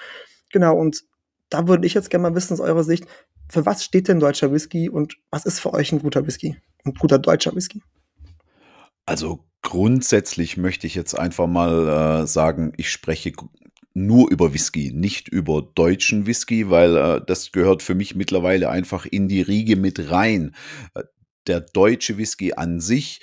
Genau, 0.53 0.77
und 0.77 1.05
da 1.51 1.69
würde 1.69 1.87
ich 1.87 1.95
jetzt 1.95 2.11
gerne 2.11 2.23
mal 2.23 2.35
wissen 2.35 2.55
aus 2.55 2.61
eurer 2.61 2.85
Sicht, 2.85 3.07
für 3.49 3.65
was 3.67 3.85
steht 3.85 4.09
denn 4.09 4.21
deutscher 4.21 4.53
Whisky 4.53 4.89
und 4.89 5.17
was 5.31 5.45
ist 5.45 5.61
für 5.61 5.73
euch 5.73 5.93
ein 5.93 6.01
guter 6.01 6.27
Whisky? 6.27 6.57
Ein 6.85 6.95
guter 6.95 7.19
deutscher 7.19 7.55
Whisky? 7.55 7.83
Also 9.07 9.45
grundsätzlich 9.63 10.57
möchte 10.57 10.87
ich 10.87 10.95
jetzt 10.95 11.17
einfach 11.17 11.47
mal 11.47 12.23
äh, 12.23 12.27
sagen, 12.27 12.73
ich 12.77 12.91
spreche 12.91 13.33
nur 13.95 14.31
über 14.31 14.53
Whisky, 14.53 14.93
nicht 14.93 15.29
über 15.29 15.63
deutschen 15.63 16.27
Whisky, 16.27 16.69
weil 16.69 16.97
äh, 16.97 17.21
das 17.25 17.53
gehört 17.53 17.83
für 17.83 17.95
mich 17.95 18.15
mittlerweile 18.17 18.69
einfach 18.69 19.07
in 19.07 19.29
die 19.29 19.41
Riege 19.41 19.77
mit 19.77 20.11
rein. 20.11 20.55
Äh, 20.95 21.05
der 21.47 21.61
deutsche 21.61 22.19
Whisky 22.19 22.55
an 22.55 22.81
sich, 22.81 23.21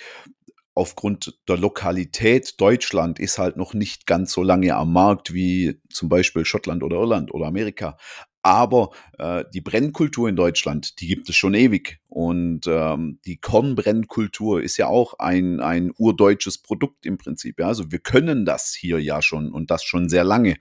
aufgrund 0.74 1.38
der 1.50 1.58
Lokalität 1.58 2.60
Deutschland, 2.62 3.20
ist 3.20 3.38
halt 3.38 3.58
noch 3.58 3.74
nicht 3.74 4.08
ganz 4.08 4.32
so 4.32 4.44
lange 4.44 4.76
am 4.76 4.94
Markt 4.94 5.34
wie 5.34 5.82
zum 5.90 6.08
Beispiel 6.08 6.46
Schottland 6.46 6.84
oder 6.84 6.98
Irland 6.98 7.34
oder 7.34 7.48
Amerika. 7.48 7.98
Aber 8.44 8.92
äh, 9.20 9.44
die 9.54 9.62
Brennkultur 9.62 10.28
in 10.28 10.36
Deutschland, 10.36 11.00
die 11.00 11.08
gibt 11.08 11.30
es 11.30 11.36
schon 11.36 11.54
ewig. 11.54 12.00
Und 12.08 12.66
ähm, 12.68 13.20
die 13.26 13.38
Kornbrennkultur 13.38 14.62
ist 14.62 14.78
ja 14.78 14.88
auch 14.88 15.20
ein, 15.20 15.60
ein 15.60 15.92
urdeutsches 15.98 16.58
Produkt 16.58 17.06
im 17.06 17.18
Prinzip. 17.18 17.60
Ja? 17.60 17.68
Also 17.68 17.92
wir 17.92 18.00
können 18.00 18.46
das 18.46 18.74
hier 18.74 19.00
ja 19.00 19.22
schon 19.22 19.52
und 19.52 19.70
das 19.70 19.84
schon 19.84 20.10
sehr 20.10 20.24
lange. 20.24 20.58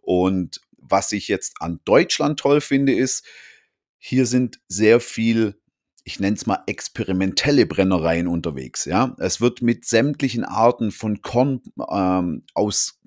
Und 0.00 0.60
was 0.78 1.10
ich 1.12 1.26
jetzt 1.26 1.60
an 1.60 1.80
Deutschland 1.84 2.38
toll 2.38 2.60
finde, 2.60 2.94
ist, 2.94 3.24
hier 3.98 4.26
sind 4.26 4.60
sehr 4.68 5.00
viel 5.00 5.56
ich 6.06 6.20
nenne 6.20 6.36
es 6.36 6.46
mal 6.46 6.62
experimentelle 6.66 7.66
Brennereien 7.66 8.28
unterwegs. 8.28 8.84
Ja, 8.84 9.16
es 9.18 9.40
wird 9.40 9.60
mit 9.60 9.84
sämtlichen 9.84 10.44
Arten 10.44 10.92
von 10.92 11.20
Korn 11.20 11.62
ähm, 11.90 12.44
aus 12.54 13.00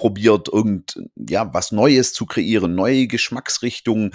probiert, 0.00 0.48
irgend, 0.50 0.98
ja, 1.14 1.52
was 1.52 1.72
Neues 1.72 2.14
zu 2.14 2.24
kreieren, 2.24 2.74
neue 2.74 3.06
Geschmacksrichtungen, 3.06 4.14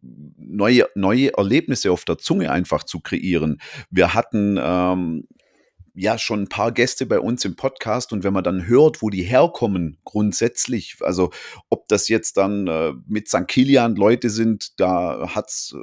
neue, 0.00 0.86
neue 0.94 1.36
Erlebnisse 1.36 1.92
auf 1.92 2.06
der 2.06 2.16
Zunge 2.16 2.50
einfach 2.50 2.82
zu 2.82 3.00
kreieren. 3.00 3.60
Wir 3.90 4.14
hatten 4.14 4.58
ähm, 4.58 5.28
ja 5.92 6.16
schon 6.16 6.44
ein 6.44 6.48
paar 6.48 6.72
Gäste 6.72 7.04
bei 7.04 7.20
uns 7.20 7.44
im 7.44 7.56
Podcast 7.56 8.14
und 8.14 8.24
wenn 8.24 8.32
man 8.32 8.42
dann 8.42 8.66
hört, 8.68 9.02
wo 9.02 9.10
die 9.10 9.22
herkommen, 9.22 9.98
grundsätzlich, 10.04 10.96
also 11.02 11.30
ob 11.68 11.86
das 11.88 12.08
jetzt 12.08 12.38
dann 12.38 12.66
äh, 12.66 12.94
mit 13.06 13.28
St. 13.28 13.46
Kilian 13.48 13.96
Leute 13.96 14.30
sind, 14.30 14.80
da 14.80 15.28
hat 15.34 15.50
es 15.50 15.76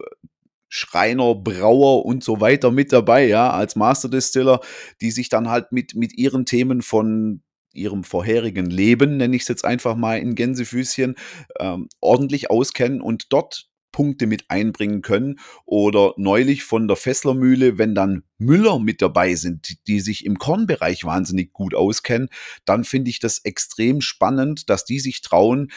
Schreiner, 0.70 1.36
Brauer 1.36 2.04
und 2.04 2.24
so 2.24 2.42
weiter 2.42 2.72
mit 2.72 2.92
dabei, 2.92 3.28
ja, 3.28 3.52
als 3.52 3.76
Master 3.76 4.10
Distiller, 4.10 4.60
die 5.02 5.12
sich 5.12 5.30
dann 5.30 5.50
halt 5.50 5.72
mit, 5.72 5.94
mit 5.94 6.18
ihren 6.18 6.48
Themen 6.48 6.82
von 6.82 7.44
ihrem 7.76 8.04
vorherigen 8.04 8.70
Leben, 8.70 9.18
nenne 9.18 9.36
ich 9.36 9.44
es 9.44 9.48
jetzt 9.48 9.66
einfach 9.66 9.96
mal 9.96 10.20
in 10.20 10.36
Gänsefüßchen, 10.36 11.16
ähm, 11.60 11.88
ordentlich 12.02 12.50
auskennen 12.50 13.02
und 13.02 13.32
dort 13.32 13.70
Punkte 13.96 14.28
mit 14.28 14.44
einbringen 14.50 15.02
können. 15.02 15.40
Oder 15.66 16.14
neulich 16.18 16.66
von 16.66 16.90
der 16.90 16.98
Fesslermühle, 16.98 17.78
wenn 17.78 17.96
dann 17.96 18.24
Müller 18.38 18.78
mit 18.78 19.02
dabei 19.02 19.36
sind, 19.36 19.88
die, 19.88 20.02
sich 20.02 20.26
im 20.26 20.38
Kornbereich 20.38 21.06
wahnsinnig 21.06 21.54
gut 21.54 21.74
auskennen, 21.74 22.28
dann 22.66 22.84
finde 22.84 23.10
ich 23.10 23.20
das 23.20 23.40
extrem 23.40 24.02
spannend, 24.02 24.70
dass 24.70 24.84
die 24.84 25.00
sich 25.00 25.22
trauen, 25.22 25.72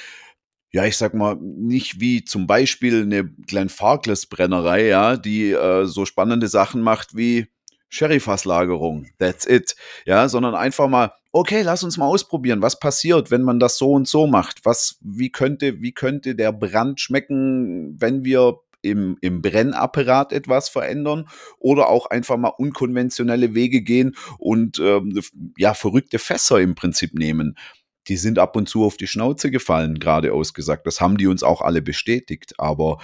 ja, 0.72 0.84
ich 0.84 0.96
sag 0.96 1.14
mal, 1.14 1.36
nicht 1.40 2.00
wie 2.00 2.24
zum 2.24 2.48
Beispiel 2.48 3.02
eine 3.02 3.24
Glenn 3.24 3.68
Farkless 3.68 4.26
Brennerei, 4.26 4.86
ja, 4.88 5.16
die 5.16 5.52
äh, 5.52 5.86
so 5.86 6.04
spannende 6.04 6.48
Sachen 6.48 6.82
macht 6.82 7.16
wie 7.16 7.46
Sherryfasslagerung. 7.88 9.06
That's 9.18 9.46
it. 9.46 9.76
Ja, 10.06 10.28
sondern 10.28 10.54
einfach 10.54 10.88
mal, 10.88 11.12
okay, 11.32 11.62
lass 11.62 11.82
uns 11.82 11.96
mal 11.96 12.06
ausprobieren. 12.06 12.62
Was 12.62 12.78
passiert, 12.78 13.30
wenn 13.30 13.42
man 13.42 13.60
das 13.60 13.78
so 13.78 13.92
und 13.92 14.08
so 14.08 14.26
macht? 14.26 14.64
Was, 14.64 14.98
wie 15.00 15.30
könnte, 15.30 15.80
wie 15.80 15.92
könnte 15.92 16.34
der 16.34 16.52
Brand 16.52 17.00
schmecken, 17.00 18.00
wenn 18.00 18.24
wir 18.24 18.58
im, 18.82 19.18
im 19.20 19.42
Brennapparat 19.42 20.32
etwas 20.32 20.68
verändern 20.68 21.28
oder 21.58 21.88
auch 21.88 22.06
einfach 22.06 22.36
mal 22.36 22.52
unkonventionelle 22.56 23.54
Wege 23.54 23.82
gehen 23.82 24.14
und 24.38 24.78
ähm, 24.78 25.20
ja, 25.56 25.74
verrückte 25.74 26.18
Fässer 26.18 26.60
im 26.60 26.76
Prinzip 26.76 27.14
nehmen 27.14 27.56
die 28.08 28.16
sind 28.16 28.38
ab 28.38 28.56
und 28.56 28.68
zu 28.68 28.84
auf 28.84 28.96
die 28.96 29.06
Schnauze 29.06 29.50
gefallen, 29.50 29.98
gerade 29.98 30.32
ausgesagt. 30.32 30.86
Das 30.86 31.00
haben 31.00 31.18
die 31.18 31.26
uns 31.26 31.42
auch 31.42 31.60
alle 31.60 31.82
bestätigt. 31.82 32.54
Aber 32.58 32.98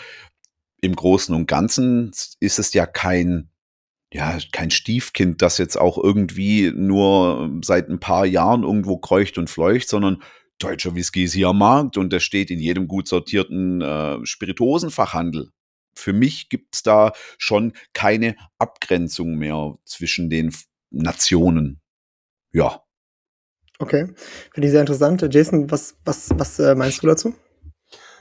im 0.80 0.96
Großen 0.96 1.34
und 1.34 1.46
Ganzen 1.46 2.10
ist 2.40 2.58
es 2.58 2.72
ja 2.72 2.86
kein, 2.86 3.50
ja, 4.14 4.38
kein 4.52 4.70
Stiefkind, 4.70 5.42
das 5.42 5.58
jetzt 5.58 5.76
auch 5.76 5.98
irgendwie 5.98 6.70
nur 6.72 7.50
seit 7.64 7.88
ein 7.88 7.98
paar 7.98 8.24
Jahren 8.24 8.62
irgendwo 8.62 8.96
kreucht 8.96 9.38
und 9.38 9.50
fleucht, 9.50 9.88
sondern 9.88 10.22
deutscher 10.60 10.94
Whisky 10.94 11.24
ist 11.24 11.32
hier 11.32 11.48
am 11.48 11.58
Markt 11.58 11.96
und 11.96 12.12
der 12.12 12.20
steht 12.20 12.52
in 12.52 12.60
jedem 12.60 12.86
gut 12.86 13.08
sortierten 13.08 13.80
äh, 13.80 14.24
Spirituosenfachhandel. 14.24 15.50
Für 15.96 16.12
mich 16.12 16.48
gibt 16.48 16.76
es 16.76 16.84
da 16.84 17.12
schon 17.38 17.72
keine 17.92 18.36
Abgrenzung 18.58 19.34
mehr 19.34 19.74
zwischen 19.84 20.30
den 20.30 20.54
Nationen. 20.90 21.80
Ja. 22.52 22.84
Okay, 23.80 24.14
finde 24.52 24.68
ich 24.68 24.70
sehr 24.70 24.80
interessant. 24.80 25.26
Jason, 25.28 25.68
was, 25.72 25.96
was, 26.04 26.30
was 26.36 26.60
äh, 26.60 26.76
meinst 26.76 27.02
du 27.02 27.08
dazu? 27.08 27.34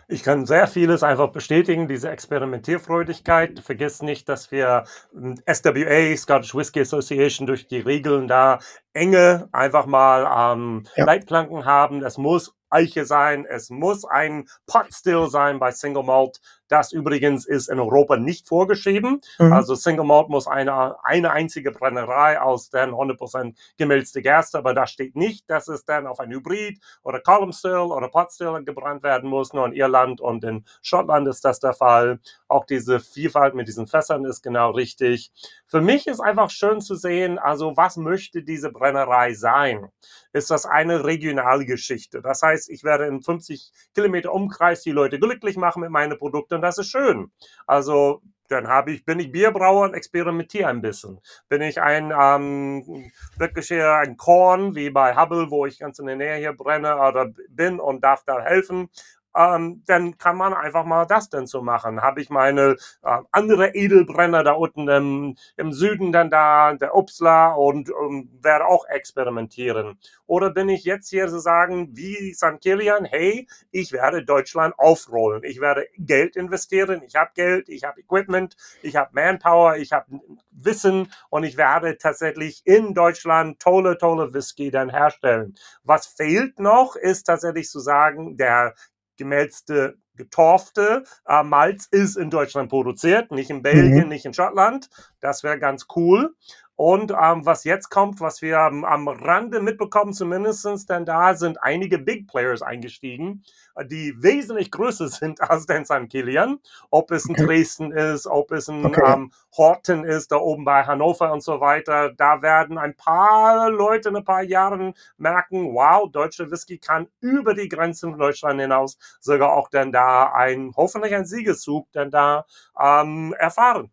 Ich 0.08 0.24
kann 0.24 0.46
sehr 0.46 0.68
vieles 0.68 1.04
einfach 1.04 1.32
bestätigen, 1.32 1.88
diese 1.88 2.10
Experimentierfreudigkeit. 2.10 3.60
Vergiss 3.60 4.02
nicht, 4.02 4.28
dass 4.30 4.52
wir 4.52 4.86
hm, 5.14 5.36
SWA, 5.52 6.16
Scottish 6.18 6.56
Whisky 6.56 6.82
Association, 6.82 7.48
durch 7.48 7.68
die 7.68 7.80
Regeln 7.80 8.28
da 8.28 8.60
enge 8.94 9.48
einfach 9.52 9.86
mal 9.86 10.54
ähm, 10.54 10.84
ja. 10.96 11.06
Leitplanken 11.06 11.66
haben. 11.66 12.04
Es 12.04 12.18
muss 12.18 12.54
Eiche 12.74 13.06
sein, 13.06 13.46
es 13.46 13.70
muss 13.70 14.04
ein 14.04 14.48
Pot 14.66 14.88
Still 14.94 15.30
sein 15.30 15.60
bei 15.60 15.72
Single 15.72 16.04
Malt. 16.04 16.40
Das 16.68 16.92
übrigens 16.92 17.46
ist 17.46 17.70
in 17.70 17.80
Europa 17.80 18.18
nicht 18.18 18.48
vorgeschrieben. 18.48 19.22
Mhm. 19.38 19.54
Also 19.54 19.76
Single 19.76 20.06
Malt 20.06 20.30
muss 20.30 20.48
eine, 20.48 20.96
eine 21.04 21.32
einzige 21.32 21.72
Brennerei 21.72 22.42
aus 22.42 22.70
den 22.70 22.92
100% 22.92 23.56
gemälzte 23.78 24.22
Gerste, 24.22 24.58
aber 24.58 24.74
da 24.74 24.88
steht 24.88 25.16
nicht, 25.16 25.50
dass 25.50 25.68
es 25.68 25.86
dann 25.86 26.08
auf 26.08 26.20
ein 26.20 26.32
Hybrid 26.32 26.80
oder 27.04 27.20
Column 27.20 27.52
Still 27.52 27.92
oder 27.92 28.08
Pot 28.08 28.32
Still 28.32 28.64
gebrannt 28.64 29.04
werden 29.04 29.30
muss. 29.30 29.54
Nur 29.54 29.68
in 29.68 29.74
Irland 29.74 30.20
und 30.20 30.44
in 30.44 30.66
Schottland 30.82 31.28
ist 31.28 31.46
das 31.46 31.60
der 31.60 31.74
Fall. 31.74 32.20
Auch 32.48 32.66
diese 32.66 33.00
Vielfalt 33.00 33.54
mit 33.54 33.68
diesen 33.68 33.86
Fässern 33.86 34.26
ist 34.26 34.42
genau 34.42 34.72
richtig. 34.72 35.32
Für 35.68 35.82
mich 35.82 36.08
ist 36.08 36.22
einfach 36.22 36.50
schön 36.50 36.82
zu 36.82 36.96
sehen, 36.96 37.38
also 37.38 37.78
was 37.78 37.98
möchte 37.98 38.42
diese 38.44 38.72
Brennerei 38.72 39.34
sein? 39.34 39.90
Ist 40.34 40.50
das 40.50 40.66
eine 40.66 41.06
regionale 41.06 41.66
Geschichte? 41.66 42.22
Das 42.22 42.42
heißt, 42.42 42.70
ich 42.70 42.84
werde 42.84 43.06
in 43.06 43.22
50 43.22 43.72
Kilometer 43.94 44.34
Umkreis 44.34 44.82
die 44.82 44.92
Leute 44.92 45.20
glücklich 45.20 45.56
machen 45.56 45.82
mit 45.82 45.92
meinen 45.92 46.18
Produkten 46.18 46.62
das 46.62 46.78
ist 46.78 46.88
schön. 46.88 47.32
Also 47.68 48.22
dann 48.48 48.68
habe 48.68 48.92
ich, 48.92 49.06
bin 49.06 49.20
ich 49.20 49.32
Bierbrauer 49.32 49.86
und 49.86 49.94
experimentiere 49.94 50.68
ein 50.68 50.82
bisschen. 50.82 51.20
Bin 51.50 51.62
ich 51.62 51.82
ein 51.82 52.14
ähm, 52.18 53.12
wirklich 53.38 53.72
ein 53.74 54.18
Korn, 54.18 54.76
wie 54.76 54.90
bei 54.90 55.16
Hubble, 55.16 55.50
wo 55.50 55.66
ich 55.66 55.80
ganz 55.80 56.00
in 56.00 56.08
der 56.08 56.16
Nähe 56.16 56.38
hier 56.38 56.54
brenne 56.54 56.98
oder 56.98 57.32
bin 57.50 57.80
und 57.80 58.04
darf 58.04 58.24
da 58.26 58.42
helfen, 58.42 58.90
ähm, 59.36 59.84
dann 59.86 60.18
kann 60.18 60.38
man 60.38 60.54
einfach 60.54 60.86
mal 60.86 61.06
das 61.06 61.30
denn 61.30 61.48
so 61.48 61.62
machen. 61.62 62.02
Habe 62.02 62.22
ich 62.22 62.30
meine 62.30 62.78
äh, 63.04 63.18
andere 63.32 63.76
Edelbrenner 63.76 64.44
da 64.44 64.54
unten 64.54 64.88
im, 64.88 65.38
im 65.58 65.72
Süden 65.72 66.12
dann 66.12 66.30
da, 66.30 66.74
der 66.74 66.96
Upsla 66.96 67.54
und, 67.54 67.90
und 67.90 68.44
werde 68.44 68.66
auch 68.66 68.86
experimentieren. 68.88 69.98
Oder 70.26 70.50
bin 70.50 70.70
ich 70.70 70.84
jetzt 70.84 71.10
hier 71.10 71.28
zu 71.28 71.40
sagen, 71.40 71.90
wie 71.96 72.34
St. 72.34 72.60
Kilian, 72.62 73.06
hey, 73.06 73.48
ich 73.72 73.92
werde 73.92 74.24
Deutschland 74.24 74.74
aufrollen. 74.78 75.44
Ich 75.44 75.60
werde 75.60 75.88
Geld 75.98 76.36
investieren. 76.36 77.02
Ich 77.06 77.16
habe 77.16 77.32
Geld, 77.36 77.70
ich 77.70 77.84
habe 77.84 78.00
Equipment, 78.02 78.56
ich 78.82 78.96
habe 78.96 79.10
Manpower, 79.14 79.78
ich 79.78 79.92
habe 79.92 80.20
Wissen 80.52 81.12
und 81.30 81.44
ich 81.44 81.58
werde 81.58 81.98
tatsächlich 81.98 82.62
in 82.66 82.94
Deutschland 82.94 83.60
tolle, 83.60 83.98
tolle 83.98 84.34
Whisky 84.34 84.72
dann 84.72 84.90
herstellen. 84.90 85.56
Was 85.84 86.08
fehlt 86.08 86.60
noch, 86.60 86.96
ist 86.96 87.24
tatsächlich 87.24 87.70
zu 87.70 87.80
sagen, 87.80 88.38
der 88.38 88.76
gemälzte, 89.18 89.98
getorfte 90.16 91.04
äh, 91.28 91.44
Malz 91.44 91.88
ist 91.90 92.18
in 92.18 92.30
Deutschland 92.30 92.70
produziert, 92.70 93.32
nicht 93.32 93.50
in 93.50 93.62
Belgien, 93.62 94.04
mhm. 94.04 94.10
nicht 94.10 94.26
in 94.26 94.34
Schottland. 94.34 94.90
Das 95.20 95.44
wäre 95.44 95.60
ganz 95.60 95.88
cool. 95.96 96.36
Und 96.76 97.12
ähm, 97.12 97.46
was 97.46 97.66
jetzt 97.66 97.90
kommt, 97.90 98.20
was 98.20 98.42
wir 98.42 98.58
ähm, 98.58 98.84
am 98.84 99.08
Rande 99.08 99.62
mitbekommen, 99.62 100.12
zumindestens, 100.12 100.88
denn 100.88 101.06
da 101.06 101.36
sind 101.36 101.62
einige 101.62 102.00
Big 102.00 102.28
Players 102.28 102.64
eingestiegen, 102.64 103.44
äh, 103.76 103.86
die 103.86 104.16
wesentlich 104.18 104.72
größer 104.72 105.08
sind 105.10 105.40
als 105.42 105.68
den 105.68 105.86
St. 105.86 106.10
Kilian. 106.10 106.60
Ob 106.90 107.12
es 107.12 107.26
ein 107.26 107.36
okay. 107.36 107.46
Dresden 107.46 107.92
ist, 107.92 108.26
ob 108.26 108.52
es 108.52 108.70
ein 108.70 108.86
okay. 108.86 109.04
ähm, 109.06 109.32
Horten 109.56 110.04
ist, 110.04 110.32
da 110.32 110.38
oben 110.38 110.66
bei 110.66 110.84
Hannover 110.84 111.32
und 111.32 111.44
so 111.44 111.60
weiter. 111.60 112.12
Da 112.12 112.42
werden 112.42 112.80
ein 112.80 112.96
paar 112.96 113.70
Leute 113.70 114.10
in 114.10 114.16
ein 114.16 114.26
paar 114.26 114.44
Jahren 114.44 114.96
merken, 115.18 115.76
wow, 115.76 116.12
deutsche 116.12 116.50
Whisky 116.50 116.80
kann 116.80 117.08
über 117.20 117.54
die 117.54 117.70
Grenzen 117.70 118.12
von 118.12 118.20
Deutschland 118.20 118.60
hinaus 118.60 118.98
sogar 119.20 119.54
auch 119.54 119.70
dann 119.70 119.92
da 119.92 120.34
ein, 120.34 120.74
hoffentlich 120.76 121.14
ein 121.14 121.26
Siegeszug 121.26 121.88
dann 121.92 122.10
da 122.10 122.46
ähm, 122.80 123.36
erfahren. 123.38 123.92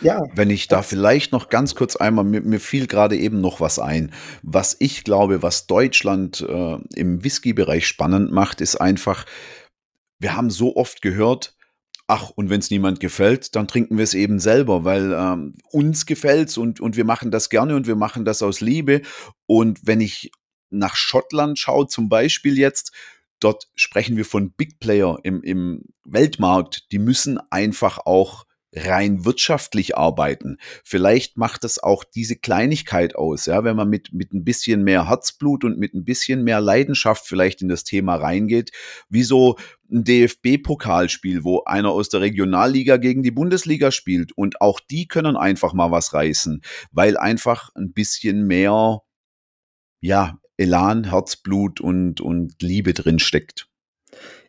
Ja. 0.00 0.22
Wenn 0.34 0.50
ich 0.50 0.68
da 0.68 0.82
vielleicht 0.82 1.32
noch 1.32 1.48
ganz 1.48 1.74
kurz 1.74 1.96
einmal, 1.96 2.24
mir, 2.24 2.40
mir 2.40 2.60
fiel 2.60 2.86
gerade 2.86 3.16
eben 3.16 3.40
noch 3.40 3.60
was 3.60 3.78
ein. 3.78 4.12
Was 4.42 4.76
ich 4.78 5.04
glaube, 5.04 5.42
was 5.42 5.66
Deutschland 5.66 6.40
äh, 6.40 6.78
im 6.94 7.22
Whisky-Bereich 7.22 7.86
spannend 7.86 8.32
macht, 8.32 8.60
ist 8.60 8.76
einfach, 8.76 9.26
wir 10.18 10.36
haben 10.36 10.50
so 10.50 10.76
oft 10.76 11.02
gehört, 11.02 11.54
ach, 12.06 12.30
und 12.30 12.50
wenn 12.50 12.60
es 12.60 12.70
niemand 12.70 12.98
gefällt, 12.98 13.54
dann 13.54 13.68
trinken 13.68 13.96
wir 13.96 14.04
es 14.04 14.14
eben 14.14 14.40
selber, 14.40 14.84
weil 14.84 15.12
ähm, 15.12 15.54
uns 15.70 16.06
gefällt's 16.06 16.56
und, 16.56 16.80
und 16.80 16.96
wir 16.96 17.04
machen 17.04 17.30
das 17.30 17.50
gerne 17.50 17.76
und 17.76 17.86
wir 17.86 17.96
machen 17.96 18.24
das 18.24 18.42
aus 18.42 18.60
Liebe. 18.60 19.02
Und 19.46 19.86
wenn 19.86 20.00
ich 20.00 20.32
nach 20.70 20.96
Schottland 20.96 21.58
schaue, 21.58 21.86
zum 21.86 22.08
Beispiel 22.08 22.58
jetzt, 22.58 22.92
dort 23.38 23.68
sprechen 23.74 24.16
wir 24.16 24.24
von 24.24 24.52
Big 24.52 24.80
Player 24.80 25.18
im, 25.22 25.42
im 25.42 25.84
Weltmarkt, 26.04 26.90
die 26.90 26.98
müssen 26.98 27.38
einfach 27.50 27.98
auch 27.98 28.44
rein 28.72 29.24
wirtschaftlich 29.24 29.96
arbeiten. 29.96 30.58
Vielleicht 30.84 31.36
macht 31.36 31.64
es 31.64 31.82
auch 31.82 32.04
diese 32.04 32.36
Kleinigkeit 32.36 33.16
aus, 33.16 33.46
ja, 33.46 33.64
wenn 33.64 33.76
man 33.76 33.88
mit, 33.88 34.12
mit 34.12 34.32
ein 34.32 34.44
bisschen 34.44 34.84
mehr 34.84 35.08
Herzblut 35.08 35.64
und 35.64 35.78
mit 35.78 35.94
ein 35.94 36.04
bisschen 36.04 36.44
mehr 36.44 36.60
Leidenschaft 36.60 37.26
vielleicht 37.26 37.62
in 37.62 37.68
das 37.68 37.84
Thema 37.84 38.14
reingeht, 38.14 38.70
wie 39.08 39.24
so 39.24 39.56
ein 39.90 40.04
DFB-Pokalspiel, 40.04 41.42
wo 41.42 41.64
einer 41.64 41.90
aus 41.90 42.08
der 42.10 42.20
Regionalliga 42.20 42.96
gegen 42.96 43.22
die 43.22 43.32
Bundesliga 43.32 43.90
spielt 43.90 44.32
und 44.32 44.60
auch 44.60 44.78
die 44.78 45.08
können 45.08 45.36
einfach 45.36 45.72
mal 45.72 45.90
was 45.90 46.14
reißen, 46.14 46.62
weil 46.92 47.16
einfach 47.16 47.70
ein 47.74 47.92
bisschen 47.92 48.46
mehr, 48.46 49.00
ja, 50.00 50.38
Elan, 50.56 51.10
Herzblut 51.10 51.80
und, 51.80 52.20
und 52.20 52.60
Liebe 52.60 52.92
drin 52.92 53.18
steckt. 53.18 53.69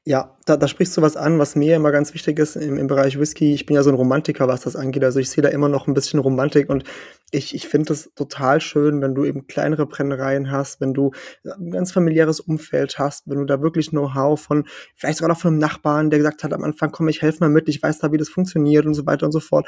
Ja, 0.03 0.35
da, 0.47 0.57
da 0.57 0.67
sprichst 0.67 0.97
du 0.97 1.03
was 1.03 1.15
an, 1.15 1.37
was 1.37 1.55
mir 1.55 1.75
immer 1.75 1.91
ganz 1.91 2.15
wichtig 2.15 2.39
ist 2.39 2.55
im, 2.55 2.79
im 2.79 2.87
Bereich 2.87 3.19
Whisky. 3.19 3.53
Ich 3.53 3.67
bin 3.67 3.75
ja 3.75 3.83
so 3.83 3.91
ein 3.91 3.95
Romantiker, 3.95 4.47
was 4.47 4.61
das 4.61 4.75
angeht. 4.75 5.03
Also 5.03 5.19
ich 5.19 5.29
sehe 5.29 5.43
da 5.43 5.49
immer 5.49 5.69
noch 5.69 5.85
ein 5.85 5.93
bisschen 5.93 6.19
Romantik 6.19 6.71
und 6.71 6.85
ich, 7.29 7.53
ich 7.53 7.67
finde 7.67 7.93
es 7.93 8.11
total 8.15 8.61
schön, 8.61 8.99
wenn 9.03 9.13
du 9.13 9.25
eben 9.25 9.45
kleinere 9.45 9.85
Brennereien 9.85 10.49
hast, 10.49 10.81
wenn 10.81 10.95
du 10.95 11.11
ein 11.45 11.69
ganz 11.69 11.91
familiäres 11.91 12.39
Umfeld 12.39 12.97
hast, 12.97 13.29
wenn 13.29 13.37
du 13.37 13.45
da 13.45 13.61
wirklich 13.61 13.91
Know-how 13.91 14.41
von, 14.41 14.65
vielleicht 14.95 15.19
sogar 15.19 15.29
noch 15.29 15.39
von 15.39 15.49
einem 15.49 15.59
Nachbarn, 15.59 16.09
der 16.09 16.17
gesagt 16.17 16.43
hat 16.43 16.53
am 16.53 16.63
Anfang, 16.63 16.91
komm, 16.91 17.07
ich 17.07 17.21
helfe 17.21 17.41
mal 17.41 17.49
mit, 17.49 17.69
ich 17.69 17.83
weiß 17.83 17.99
da, 17.99 18.11
wie 18.11 18.17
das 18.17 18.29
funktioniert 18.29 18.87
und 18.87 18.95
so 18.95 19.05
weiter 19.05 19.27
und 19.27 19.31
so 19.31 19.39
fort. 19.39 19.67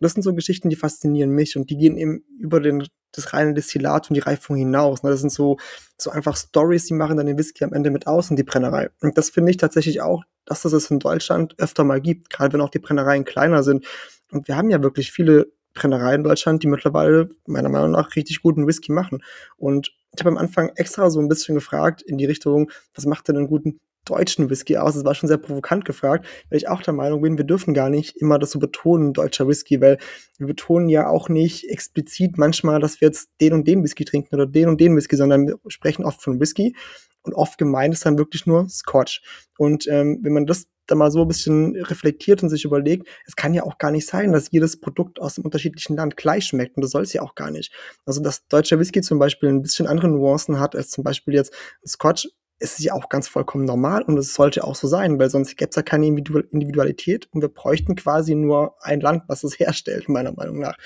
Das 0.00 0.12
sind 0.12 0.22
so 0.22 0.34
Geschichten, 0.34 0.70
die 0.70 0.76
faszinieren 0.76 1.30
mich 1.30 1.56
und 1.56 1.70
die 1.70 1.76
gehen 1.76 1.96
eben 1.96 2.24
über 2.38 2.60
den, 2.60 2.86
das 3.12 3.32
reine 3.32 3.54
Destillat 3.54 4.10
und 4.10 4.14
die 4.14 4.20
Reifung 4.20 4.56
hinaus. 4.56 5.02
Ne? 5.02 5.10
Das 5.10 5.20
sind 5.20 5.32
so, 5.32 5.58
so 5.98 6.10
einfach 6.10 6.36
Stories, 6.36 6.86
die 6.86 6.94
machen 6.94 7.16
dann 7.16 7.26
den 7.26 7.38
Whisky 7.38 7.64
am 7.64 7.72
Ende 7.72 7.90
mit 7.90 8.06
aus 8.06 8.30
in 8.30 8.36
die 8.36 8.42
Brennerei. 8.42 8.90
Und 9.00 9.18
das 9.18 9.30
finde 9.30 9.50
ich 9.50 9.58
tatsächlich 9.58 10.00
auch, 10.00 10.24
dass 10.46 10.62
das 10.62 10.72
es 10.72 10.90
in 10.90 10.98
Deutschland 10.98 11.54
öfter 11.58 11.84
mal 11.84 12.00
gibt, 12.00 12.30
gerade 12.30 12.52
wenn 12.52 12.60
auch 12.60 12.70
die 12.70 12.78
Brennereien 12.78 13.24
kleiner 13.24 13.62
sind. 13.62 13.86
Und 14.32 14.48
wir 14.48 14.56
haben 14.56 14.70
ja 14.70 14.82
wirklich 14.82 15.12
viele 15.12 15.52
Brennereien 15.74 16.20
in 16.20 16.24
Deutschland, 16.24 16.62
die 16.62 16.66
mittlerweile 16.66 17.30
meiner 17.46 17.68
Meinung 17.68 17.92
nach 17.92 18.16
richtig 18.16 18.42
guten 18.42 18.66
Whisky 18.66 18.92
machen. 18.92 19.22
Und 19.56 19.92
ich 20.12 20.20
habe 20.20 20.30
am 20.30 20.38
Anfang 20.38 20.70
extra 20.74 21.10
so 21.10 21.20
ein 21.20 21.28
bisschen 21.28 21.54
gefragt 21.54 22.02
in 22.02 22.18
die 22.18 22.24
Richtung, 22.24 22.70
was 22.94 23.06
macht 23.06 23.28
denn 23.28 23.36
einen 23.36 23.46
guten 23.46 23.78
deutschen 24.04 24.50
Whisky 24.50 24.76
aus? 24.76 24.94
Das 24.94 25.04
war 25.04 25.14
schon 25.14 25.28
sehr 25.28 25.38
provokant 25.38 25.84
gefragt, 25.84 26.26
weil 26.48 26.58
ich 26.58 26.68
auch 26.68 26.82
der 26.82 26.94
Meinung 26.94 27.22
bin, 27.22 27.38
wir 27.38 27.44
dürfen 27.44 27.74
gar 27.74 27.90
nicht 27.90 28.16
immer 28.16 28.38
das 28.38 28.50
so 28.50 28.58
betonen, 28.58 29.12
deutscher 29.12 29.48
Whisky, 29.48 29.80
weil 29.80 29.98
wir 30.38 30.46
betonen 30.46 30.88
ja 30.88 31.08
auch 31.08 31.28
nicht 31.28 31.68
explizit 31.68 32.38
manchmal, 32.38 32.80
dass 32.80 33.00
wir 33.00 33.08
jetzt 33.08 33.30
den 33.40 33.52
und 33.52 33.66
den 33.66 33.82
Whisky 33.82 34.04
trinken 34.04 34.34
oder 34.34 34.46
den 34.46 34.68
und 34.68 34.80
den 34.80 34.96
Whisky, 34.96 35.16
sondern 35.16 35.46
wir 35.46 35.58
sprechen 35.68 36.04
oft 36.04 36.22
von 36.22 36.40
Whisky 36.40 36.74
und 37.22 37.34
oft 37.34 37.58
gemeint 37.58 37.94
ist 37.94 38.06
dann 38.06 38.18
wirklich 38.18 38.46
nur 38.46 38.68
Scotch. 38.68 39.22
Und 39.58 39.86
ähm, 39.88 40.20
wenn 40.22 40.32
man 40.32 40.46
das 40.46 40.66
da 40.86 40.96
mal 40.96 41.10
so 41.10 41.22
ein 41.22 41.28
bisschen 41.28 41.76
reflektiert 41.76 42.42
und 42.42 42.48
sich 42.48 42.64
überlegt, 42.64 43.06
es 43.26 43.36
kann 43.36 43.54
ja 43.54 43.62
auch 43.62 43.78
gar 43.78 43.90
nicht 43.90 44.06
sein, 44.06 44.32
dass 44.32 44.50
jedes 44.50 44.80
Produkt 44.80 45.20
aus 45.20 45.38
einem 45.38 45.44
unterschiedlichen 45.44 45.96
Land 45.96 46.16
gleich 46.16 46.46
schmeckt 46.46 46.76
und 46.76 46.82
das 46.82 46.90
soll 46.90 47.02
es 47.02 47.12
ja 47.12 47.22
auch 47.22 47.34
gar 47.34 47.50
nicht. 47.50 47.72
Also 48.04 48.20
dass 48.20 48.46
deutscher 48.48 48.78
Whisky 48.78 49.00
zum 49.00 49.18
Beispiel 49.18 49.50
ein 49.50 49.62
bisschen 49.62 49.86
andere 49.86 50.08
Nuancen 50.08 50.58
hat 50.58 50.74
als 50.74 50.90
zum 50.90 51.04
Beispiel 51.04 51.34
jetzt 51.34 51.54
Scotch, 51.86 52.28
ist 52.60 52.78
ja 52.80 52.92
auch 52.92 53.08
ganz 53.08 53.26
vollkommen 53.26 53.64
normal 53.64 54.02
und 54.02 54.18
es 54.18 54.34
sollte 54.34 54.64
auch 54.64 54.76
so 54.76 54.86
sein, 54.86 55.18
weil 55.18 55.30
sonst 55.30 55.56
gäbe 55.56 55.70
es 55.70 55.76
ja 55.76 55.82
keine 55.82 56.06
Individualität 56.06 57.28
und 57.32 57.40
wir 57.40 57.48
bräuchten 57.48 57.96
quasi 57.96 58.34
nur 58.34 58.74
ein 58.80 59.00
Land, 59.00 59.24
was 59.26 59.42
es 59.42 59.58
herstellt, 59.58 60.08
meiner 60.08 60.32
Meinung 60.32 60.58
nach. 60.58 60.76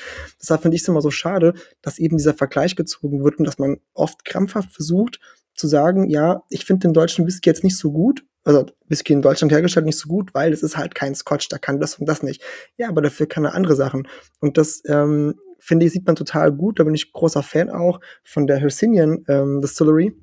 Deshalb 0.40 0.62
finde 0.62 0.76
ich 0.76 0.82
es 0.82 0.88
immer 0.88 1.02
so 1.02 1.10
schade, 1.10 1.54
dass 1.82 1.98
eben 1.98 2.16
dieser 2.16 2.34
Vergleich 2.34 2.76
gezogen 2.76 3.24
wird 3.24 3.38
und 3.38 3.44
dass 3.44 3.58
man 3.58 3.78
oft 3.92 4.24
krampfhaft 4.24 4.70
versucht 4.70 5.20
zu 5.54 5.66
sagen, 5.66 6.08
ja, 6.08 6.42
ich 6.48 6.64
finde 6.64 6.88
den 6.88 6.94
deutschen 6.94 7.26
Whisky 7.26 7.50
jetzt 7.50 7.64
nicht 7.64 7.76
so 7.76 7.92
gut, 7.92 8.24
also 8.44 8.66
Whisky 8.88 9.12
in 9.12 9.22
Deutschland 9.22 9.52
hergestellt 9.52 9.86
nicht 9.86 9.98
so 9.98 10.08
gut, 10.08 10.34
weil 10.34 10.52
es 10.52 10.62
ist 10.62 10.76
halt 10.76 10.94
kein 10.94 11.14
Scotch, 11.14 11.48
da 11.48 11.58
kann 11.58 11.80
das 11.80 11.98
und 11.98 12.06
das 12.06 12.22
nicht. 12.22 12.42
Ja, 12.76 12.88
aber 12.88 13.02
dafür 13.02 13.26
kann 13.26 13.44
er 13.44 13.54
andere 13.54 13.74
Sachen. 13.74 14.06
Und 14.40 14.58
das 14.58 14.82
ähm, 14.86 15.34
finde 15.58 15.86
ich, 15.86 15.92
sieht 15.92 16.06
man 16.06 16.14
total 16.14 16.52
gut. 16.52 16.78
Da 16.78 16.84
bin 16.84 16.94
ich 16.94 17.12
großer 17.12 17.42
Fan 17.42 17.70
auch 17.70 18.00
von 18.22 18.46
der 18.46 18.58
Hercinian 18.58 19.24
ähm, 19.28 19.62
Distillery 19.62 20.14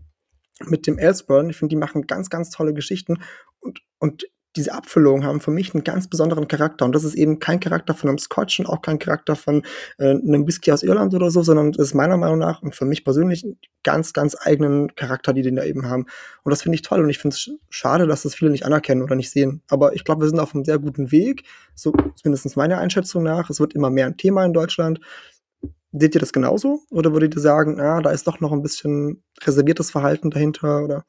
mit 0.68 0.88
dem 0.88 0.98
Elsburn. 0.98 1.50
Ich 1.50 1.58
finde, 1.58 1.74
die 1.74 1.80
machen 1.80 2.08
ganz, 2.08 2.30
ganz 2.30 2.50
tolle 2.50 2.74
Geschichten. 2.74 3.20
Und, 3.60 3.82
und 4.00 4.26
diese 4.56 4.74
Abfüllungen 4.74 5.26
haben 5.26 5.40
für 5.40 5.52
mich 5.52 5.74
einen 5.74 5.84
ganz 5.84 6.10
besonderen 6.10 6.48
Charakter. 6.48 6.84
Und 6.86 6.94
das 6.94 7.04
ist 7.04 7.16
eben 7.16 7.40
kein 7.40 7.60
Charakter 7.60 7.94
von 7.94 8.10
einem 8.10 8.18
Scotch 8.18 8.60
und 8.60 8.66
auch 8.66 8.82
kein 8.82 9.00
Charakter 9.00 9.36
von 9.36 9.64
äh, 9.98 10.10
einem 10.10 10.46
Whisky 10.46 10.72
aus 10.72 10.84
Irland 10.84 11.14
oder 11.14 11.32
so, 11.32 11.42
sondern 11.42 11.72
das 11.72 11.88
ist 11.88 11.94
meiner 11.94 12.18
Meinung 12.18 12.40
nach 12.40 12.62
und 12.62 12.76
für 12.76 12.86
mich 12.86 13.06
persönlich 13.06 13.44
einen 13.44 13.58
ganz, 13.84 14.12
ganz 14.14 14.36
eigenen 14.40 14.94
Charakter, 14.96 15.34
die 15.34 15.42
den 15.42 15.56
da 15.56 15.64
eben 15.64 15.88
haben. 15.88 16.06
Und 16.44 16.50
das 16.52 16.64
finde 16.64 16.76
ich 16.76 16.82
toll. 16.82 17.00
Und 17.00 17.10
ich 17.10 17.20
finde 17.20 17.36
es 17.36 17.50
schade, 17.70 18.08
dass 18.08 18.24
das 18.24 18.36
viele 18.36 18.52
nicht 18.52 18.66
anerkennen 18.66 19.02
oder 19.02 19.16
nicht 19.16 19.32
sehen. 19.32 19.62
Aber 19.70 19.96
ich 19.96 20.04
glaube, 20.04 20.22
wir 20.22 20.30
sind 20.30 20.40
auf 20.40 20.54
einem 20.54 20.66
sehr 20.66 20.80
guten 20.80 21.12
Weg. 21.12 21.44
So 21.74 21.94
zumindest 22.16 22.58
meiner 22.58 22.80
Einschätzung 22.80 23.24
nach. 23.24 23.50
Es 23.50 23.60
wird 23.60 23.74
immer 23.74 23.90
mehr 23.90 24.08
ein 24.08 24.18
Thema 24.18 24.44
in 24.46 24.54
Deutschland. 24.54 25.00
Seht 25.94 26.16
ihr 26.16 26.22
das 26.22 26.32
genauso? 26.32 26.82
Oder 26.90 27.12
würdet 27.14 27.36
ihr 27.36 27.42
sagen, 27.42 27.80
ah, 27.80 28.02
da 28.02 28.12
ist 28.12 28.28
doch 28.28 28.40
noch 28.40 28.52
ein 28.52 28.62
bisschen 28.62 29.24
reserviertes 29.42 29.92
Verhalten 29.92 30.30
dahinter? 30.32 30.84
Oder? 30.84 31.06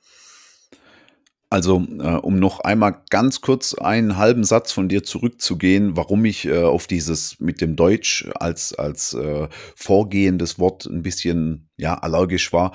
Also, 1.50 1.86
äh, 1.98 2.16
um 2.16 2.38
noch 2.38 2.60
einmal 2.60 3.02
ganz 3.10 3.42
kurz 3.42 3.74
einen 3.74 4.16
halben 4.16 4.42
Satz 4.42 4.72
von 4.72 4.88
dir 4.88 5.02
zurückzugehen, 5.02 5.98
warum 5.98 6.24
ich 6.24 6.46
äh, 6.46 6.62
auf 6.62 6.86
dieses 6.86 7.38
mit 7.40 7.60
dem 7.60 7.76
Deutsch 7.76 8.26
als, 8.34 8.72
als 8.72 9.12
äh, 9.12 9.48
vorgehendes 9.76 10.58
Wort 10.58 10.86
ein 10.86 11.02
bisschen 11.02 11.68
ja, 11.76 11.94
allergisch 11.94 12.54
war. 12.54 12.72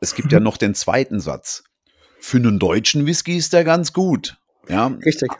Es 0.00 0.14
gibt 0.14 0.28
mhm. 0.28 0.32
ja 0.32 0.40
noch 0.40 0.56
den 0.56 0.74
zweiten 0.74 1.20
Satz. 1.20 1.64
Für 2.18 2.38
einen 2.38 2.58
deutschen 2.58 3.04
Whisky 3.04 3.36
ist 3.36 3.52
der 3.52 3.62
ganz 3.62 3.92
gut. 3.92 4.38
Ja, 4.70 4.86
richtig. 5.04 5.30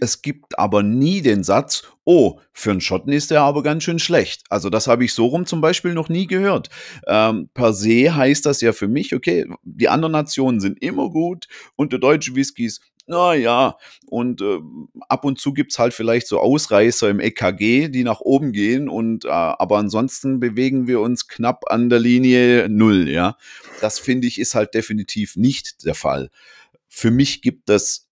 Es 0.00 0.22
gibt 0.22 0.58
aber 0.58 0.82
nie 0.82 1.22
den 1.22 1.44
Satz, 1.44 1.84
oh, 2.04 2.40
für 2.52 2.70
einen 2.70 2.80
Schotten 2.80 3.12
ist 3.12 3.30
der 3.30 3.42
aber 3.42 3.62
ganz 3.62 3.84
schön 3.84 3.98
schlecht. 3.98 4.42
Also 4.48 4.70
das 4.70 4.86
habe 4.86 5.04
ich 5.04 5.12
so 5.12 5.26
rum 5.26 5.46
zum 5.46 5.60
Beispiel 5.60 5.94
noch 5.94 6.08
nie 6.08 6.26
gehört. 6.26 6.70
Ähm, 7.06 7.50
per 7.52 7.72
se 7.72 8.14
heißt 8.14 8.46
das 8.46 8.60
ja 8.60 8.72
für 8.72 8.88
mich, 8.88 9.14
okay, 9.14 9.46
die 9.62 9.88
anderen 9.88 10.12
Nationen 10.12 10.60
sind 10.60 10.82
immer 10.82 11.10
gut 11.10 11.48
und 11.76 11.92
der 11.92 12.00
deutsche 12.00 12.34
Whisky 12.34 12.64
ist, 12.66 12.80
naja, 13.08 13.78
und 14.06 14.42
äh, 14.42 14.58
ab 15.08 15.24
und 15.24 15.40
zu 15.40 15.54
gibt 15.54 15.72
es 15.72 15.78
halt 15.78 15.94
vielleicht 15.94 16.26
so 16.26 16.40
Ausreißer 16.40 17.08
im 17.08 17.20
EKG, 17.20 17.88
die 17.88 18.04
nach 18.04 18.20
oben 18.20 18.52
gehen 18.52 18.88
und 18.90 19.24
äh, 19.24 19.28
aber 19.28 19.78
ansonsten 19.78 20.40
bewegen 20.40 20.86
wir 20.86 21.00
uns 21.00 21.26
knapp 21.26 21.64
an 21.70 21.88
der 21.88 22.00
Linie 22.00 22.68
null, 22.68 23.08
ja. 23.08 23.36
Das 23.80 23.98
finde 23.98 24.26
ich 24.26 24.38
ist 24.38 24.54
halt 24.54 24.74
definitiv 24.74 25.36
nicht 25.36 25.86
der 25.86 25.94
Fall. 25.94 26.28
Für 26.88 27.10
mich 27.10 27.40
gibt 27.40 27.70
es 27.70 28.07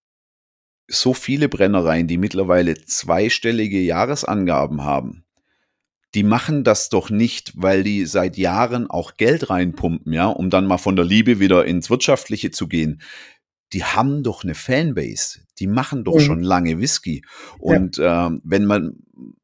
so 0.89 1.15
viele 1.15 1.49
Brennereien, 1.49 2.07
die 2.07 2.19
mittlerweile 2.19 2.75
zweistellige 2.85 3.81
Jahresangaben 3.81 4.85
haben, 4.85 5.25
die 6.15 6.23
machen 6.23 6.65
das 6.65 6.89
doch 6.89 7.11
nicht, 7.11 7.53
weil 7.57 7.83
die 7.83 8.07
seit 8.07 8.37
Jahren 8.37 8.89
auch 8.89 9.17
Geld 9.17 9.51
reinpumpen, 9.51 10.13
ja, 10.13 10.29
um 10.29 10.49
dann 10.49 10.67
mal 10.67 10.79
von 10.79 10.97
der 10.97 11.05
Liebe 11.05 11.41
wieder 11.41 11.65
ins 11.65 11.91
Wirtschaftliche 11.91 12.51
zu 12.51 12.69
gehen. 12.69 13.03
Die 13.73 13.85
haben 13.85 14.23
doch 14.23 14.45
eine 14.45 14.55
Fanbase, 14.55 15.41
die 15.59 15.67
machen 15.67 16.05
doch 16.05 16.15
mhm. 16.15 16.21
schon 16.21 16.43
lange 16.43 16.79
Whisky. 16.79 17.23
Und 17.59 17.99
ja. 17.99 18.29
äh, 18.29 18.39
wenn 18.45 18.65
man 18.65 18.95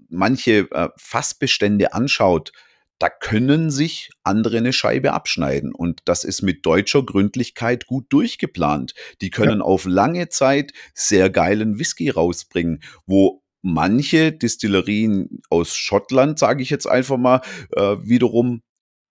manche 0.08 0.70
äh, 0.70 0.88
Fassbestände 0.96 1.92
anschaut, 1.92 2.52
da 2.98 3.08
können 3.08 3.70
sich 3.70 4.10
andere 4.22 4.58
eine 4.58 4.72
Scheibe 4.72 5.12
abschneiden. 5.12 5.74
Und 5.74 6.00
das 6.04 6.24
ist 6.24 6.42
mit 6.42 6.64
deutscher 6.64 7.02
Gründlichkeit 7.02 7.86
gut 7.86 8.06
durchgeplant. 8.10 8.94
Die 9.20 9.30
können 9.30 9.58
ja. 9.58 9.64
auf 9.64 9.84
lange 9.84 10.28
Zeit 10.28 10.72
sehr 10.94 11.30
geilen 11.30 11.78
Whisky 11.78 12.10
rausbringen, 12.10 12.82
wo 13.06 13.42
manche 13.62 14.32
Distillerien 14.32 15.40
aus 15.48 15.74
Schottland, 15.74 16.38
sage 16.38 16.62
ich 16.62 16.70
jetzt 16.70 16.86
einfach 16.86 17.16
mal, 17.16 17.40
äh, 17.72 17.96
wiederum 18.02 18.62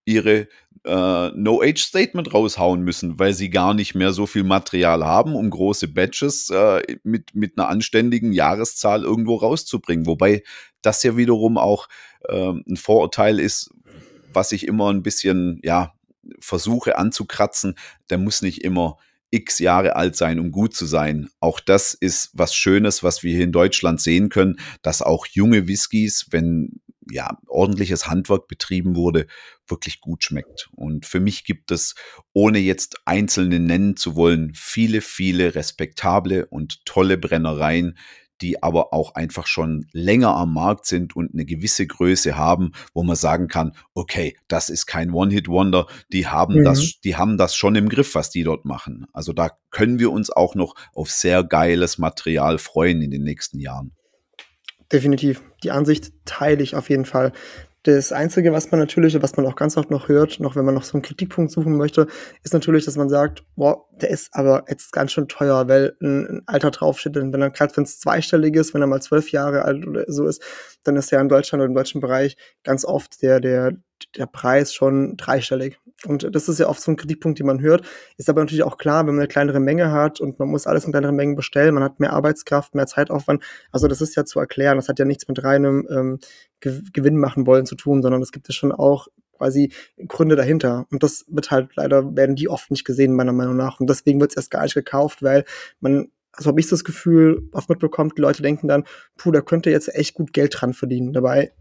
ihre 0.04 0.48
äh, 0.84 1.28
No-Age-Statement 1.28 2.34
raushauen 2.34 2.82
müssen, 2.82 3.18
weil 3.18 3.34
sie 3.34 3.50
gar 3.50 3.74
nicht 3.74 3.94
mehr 3.94 4.12
so 4.12 4.26
viel 4.26 4.42
Material 4.42 5.04
haben, 5.04 5.34
um 5.34 5.50
große 5.50 5.88
Batches 5.88 6.50
äh, 6.50 6.82
mit, 7.04 7.34
mit 7.34 7.56
einer 7.56 7.68
anständigen 7.68 8.32
Jahreszahl 8.32 9.02
irgendwo 9.02 9.36
rauszubringen. 9.36 10.06
Wobei 10.06 10.42
das 10.82 11.02
ja 11.02 11.16
wiederum 11.16 11.56
auch 11.56 11.88
äh, 12.28 12.50
ein 12.50 12.76
Vorurteil 12.76 13.38
ist, 13.38 13.70
was 14.32 14.52
ich 14.52 14.66
immer 14.66 14.92
ein 14.92 15.02
bisschen, 15.02 15.60
ja, 15.62 15.92
versuche 16.40 16.98
anzukratzen, 16.98 17.76
der 18.10 18.18
muss 18.18 18.42
nicht 18.42 18.62
immer 18.62 18.96
x 19.30 19.58
Jahre 19.58 19.96
alt 19.96 20.14
sein, 20.14 20.38
um 20.38 20.52
gut 20.52 20.74
zu 20.74 20.86
sein. 20.86 21.28
Auch 21.40 21.58
das 21.58 21.94
ist 21.94 22.30
was 22.34 22.54
Schönes, 22.54 23.02
was 23.02 23.22
wir 23.22 23.34
hier 23.34 23.44
in 23.44 23.52
Deutschland 23.52 24.00
sehen 24.00 24.28
können, 24.28 24.58
dass 24.82 25.02
auch 25.02 25.26
junge 25.26 25.66
Whiskys, 25.68 26.26
wenn 26.30 26.80
ja 27.10 27.38
ordentliches 27.46 28.06
Handwerk 28.08 28.48
betrieben 28.48 28.96
wurde, 28.96 29.26
wirklich 29.66 30.00
gut 30.00 30.24
schmeckt. 30.24 30.68
Und 30.74 31.06
für 31.06 31.20
mich 31.20 31.44
gibt 31.44 31.70
es, 31.70 31.94
ohne 32.32 32.58
jetzt 32.58 32.96
einzelne 33.04 33.60
nennen 33.60 33.96
zu 33.96 34.16
wollen, 34.16 34.52
viele, 34.54 35.00
viele 35.00 35.54
respektable 35.54 36.46
und 36.46 36.84
tolle 36.84 37.18
Brennereien, 37.18 37.96
die 38.42 38.62
aber 38.62 38.92
auch 38.92 39.14
einfach 39.14 39.46
schon 39.46 39.86
länger 39.92 40.34
am 40.34 40.52
Markt 40.52 40.86
sind 40.86 41.14
und 41.14 41.32
eine 41.32 41.44
gewisse 41.44 41.86
Größe 41.86 42.36
haben, 42.36 42.72
wo 42.92 43.04
man 43.04 43.16
sagen 43.16 43.46
kann, 43.46 43.72
okay, 43.94 44.36
das 44.48 44.68
ist 44.68 44.86
kein 44.86 45.12
One-Hit-Wonder, 45.12 45.86
die 46.12 46.26
haben 46.26 46.58
mhm. 46.58 46.64
das, 46.64 47.00
die 47.04 47.16
haben 47.16 47.38
das 47.38 47.54
schon 47.54 47.76
im 47.76 47.88
Griff, 47.88 48.14
was 48.14 48.30
die 48.30 48.42
dort 48.42 48.64
machen. 48.64 49.06
Also 49.12 49.32
da 49.32 49.50
können 49.70 50.00
wir 50.00 50.10
uns 50.10 50.30
auch 50.30 50.54
noch 50.54 50.74
auf 50.92 51.10
sehr 51.10 51.44
geiles 51.44 51.98
Material 51.98 52.58
freuen 52.58 53.00
in 53.00 53.12
den 53.12 53.22
nächsten 53.22 53.60
Jahren. 53.60 53.92
Definitiv. 54.92 55.42
Die 55.62 55.70
Ansicht 55.70 56.12
teile 56.24 56.62
ich 56.62 56.76
auf 56.76 56.90
jeden 56.90 57.06
Fall. 57.06 57.32
Das 57.84 58.12
Einzige, 58.12 58.52
was 58.52 58.70
man 58.70 58.78
natürlich, 58.78 59.20
was 59.20 59.36
man 59.36 59.44
auch 59.44 59.56
ganz 59.56 59.76
oft 59.76 59.90
noch 59.90 60.06
hört, 60.06 60.38
noch 60.38 60.54
wenn 60.54 60.64
man 60.64 60.74
noch 60.74 60.84
so 60.84 60.94
einen 60.94 61.02
Kritikpunkt 61.02 61.50
suchen 61.50 61.76
möchte, 61.76 62.06
ist 62.44 62.52
natürlich, 62.54 62.84
dass 62.84 62.96
man 62.96 63.08
sagt, 63.08 63.42
boah, 63.56 63.86
der 64.00 64.10
ist 64.10 64.28
aber 64.32 64.64
jetzt 64.68 64.92
ganz 64.92 65.10
schön 65.10 65.26
teuer, 65.26 65.66
weil 65.66 65.96
ein, 66.00 66.42
Alter 66.46 66.70
draufsteht. 66.70 67.16
Denn 67.16 67.32
wenn 67.32 67.42
er 67.42 67.50
gerade 67.50 67.76
wenn 67.76 67.82
es 67.82 67.98
zweistellig 67.98 68.54
ist, 68.54 68.72
wenn 68.72 68.82
er 68.82 68.86
mal 68.86 69.02
zwölf 69.02 69.32
Jahre 69.32 69.64
alt 69.64 69.84
oder 69.84 70.04
so 70.06 70.26
ist, 70.28 70.40
dann 70.84 70.96
ist 70.96 71.10
ja 71.10 71.20
in 71.20 71.28
Deutschland 71.28 71.60
oder 71.60 71.68
im 71.68 71.74
deutschen 71.74 72.00
Bereich 72.00 72.36
ganz 72.64 72.84
oft 72.84 73.22
der, 73.22 73.40
der, 73.40 73.72
der 74.16 74.26
Preis 74.26 74.74
schon 74.74 75.16
dreistellig. 75.16 75.78
Und 76.04 76.34
das 76.34 76.48
ist 76.48 76.58
ja 76.58 76.68
oft 76.68 76.80
so 76.80 76.90
ein 76.90 76.96
Kritikpunkt, 76.96 77.38
den 77.38 77.46
man 77.46 77.60
hört. 77.60 77.86
Ist 78.16 78.28
aber 78.28 78.40
natürlich 78.40 78.64
auch 78.64 78.76
klar, 78.76 79.06
wenn 79.06 79.14
man 79.14 79.22
eine 79.22 79.28
kleinere 79.28 79.60
Menge 79.60 79.92
hat 79.92 80.20
und 80.20 80.38
man 80.38 80.48
muss 80.48 80.66
alles 80.66 80.84
in 80.84 80.92
kleineren 80.92 81.14
Mengen 81.14 81.36
bestellen, 81.36 81.74
man 81.74 81.84
hat 81.84 82.00
mehr 82.00 82.12
Arbeitskraft, 82.12 82.74
mehr 82.74 82.86
Zeitaufwand. 82.86 83.42
Also 83.70 83.86
das 83.86 84.00
ist 84.00 84.16
ja 84.16 84.24
zu 84.24 84.40
erklären. 84.40 84.76
Das 84.76 84.88
hat 84.88 84.98
ja 84.98 85.04
nichts 85.04 85.28
mit 85.28 85.44
reinem 85.44 85.86
ähm, 85.90 86.18
Gewinn 86.60 87.18
machen 87.18 87.46
wollen 87.46 87.66
zu 87.66 87.76
tun, 87.76 88.02
sondern 88.02 88.22
es 88.22 88.32
gibt 88.32 88.48
ja 88.48 88.54
schon 88.54 88.72
auch 88.72 89.08
quasi 89.36 89.72
Gründe 90.08 90.36
dahinter. 90.36 90.86
Und 90.90 91.02
das 91.02 91.24
wird 91.28 91.50
halt 91.50 91.70
leider, 91.76 92.16
werden 92.16 92.36
die 92.36 92.48
oft 92.48 92.70
nicht 92.70 92.84
gesehen, 92.84 93.14
meiner 93.14 93.32
Meinung 93.32 93.56
nach. 93.56 93.80
Und 93.80 93.88
deswegen 93.88 94.20
wird 94.20 94.32
es 94.32 94.36
erst 94.36 94.50
gar 94.50 94.62
nicht 94.62 94.74
gekauft, 94.74 95.22
weil 95.22 95.44
man 95.80 96.10
also 96.32 96.48
habe 96.48 96.60
ich 96.60 96.68
das 96.68 96.84
Gefühl, 96.84 97.48
oft 97.52 97.68
mitbekommt, 97.68 98.16
die 98.16 98.22
Leute 98.22 98.42
denken 98.42 98.68
dann, 98.68 98.84
puh, 99.16 99.30
da 99.30 99.40
könnte 99.40 99.70
jetzt 99.70 99.94
echt 99.94 100.14
gut 100.14 100.32
Geld 100.32 100.54
dran 100.58 100.72
verdienen. 100.72 101.12
Dabei 101.12 101.52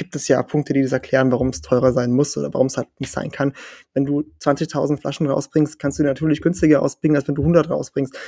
gibt 0.00 0.16
es 0.16 0.28
ja 0.28 0.42
Punkte, 0.42 0.72
die 0.72 0.82
das 0.82 0.92
erklären, 0.92 1.30
warum 1.30 1.48
es 1.48 1.60
teurer 1.60 1.92
sein 1.92 2.10
muss 2.10 2.36
oder 2.36 2.52
warum 2.54 2.68
es 2.68 2.78
halt 2.78 2.88
nicht 2.98 3.12
sein 3.12 3.30
kann. 3.30 3.52
Wenn 3.92 4.06
du 4.06 4.24
20.000 4.40 4.98
Flaschen 4.98 5.26
rausbringst, 5.26 5.78
kannst 5.78 5.98
du 5.98 6.02
natürlich 6.02 6.40
günstiger 6.40 6.80
ausbringen, 6.80 7.16
als 7.16 7.28
wenn 7.28 7.34
du 7.34 7.42
100 7.42 7.68
rausbringst. 7.68 8.18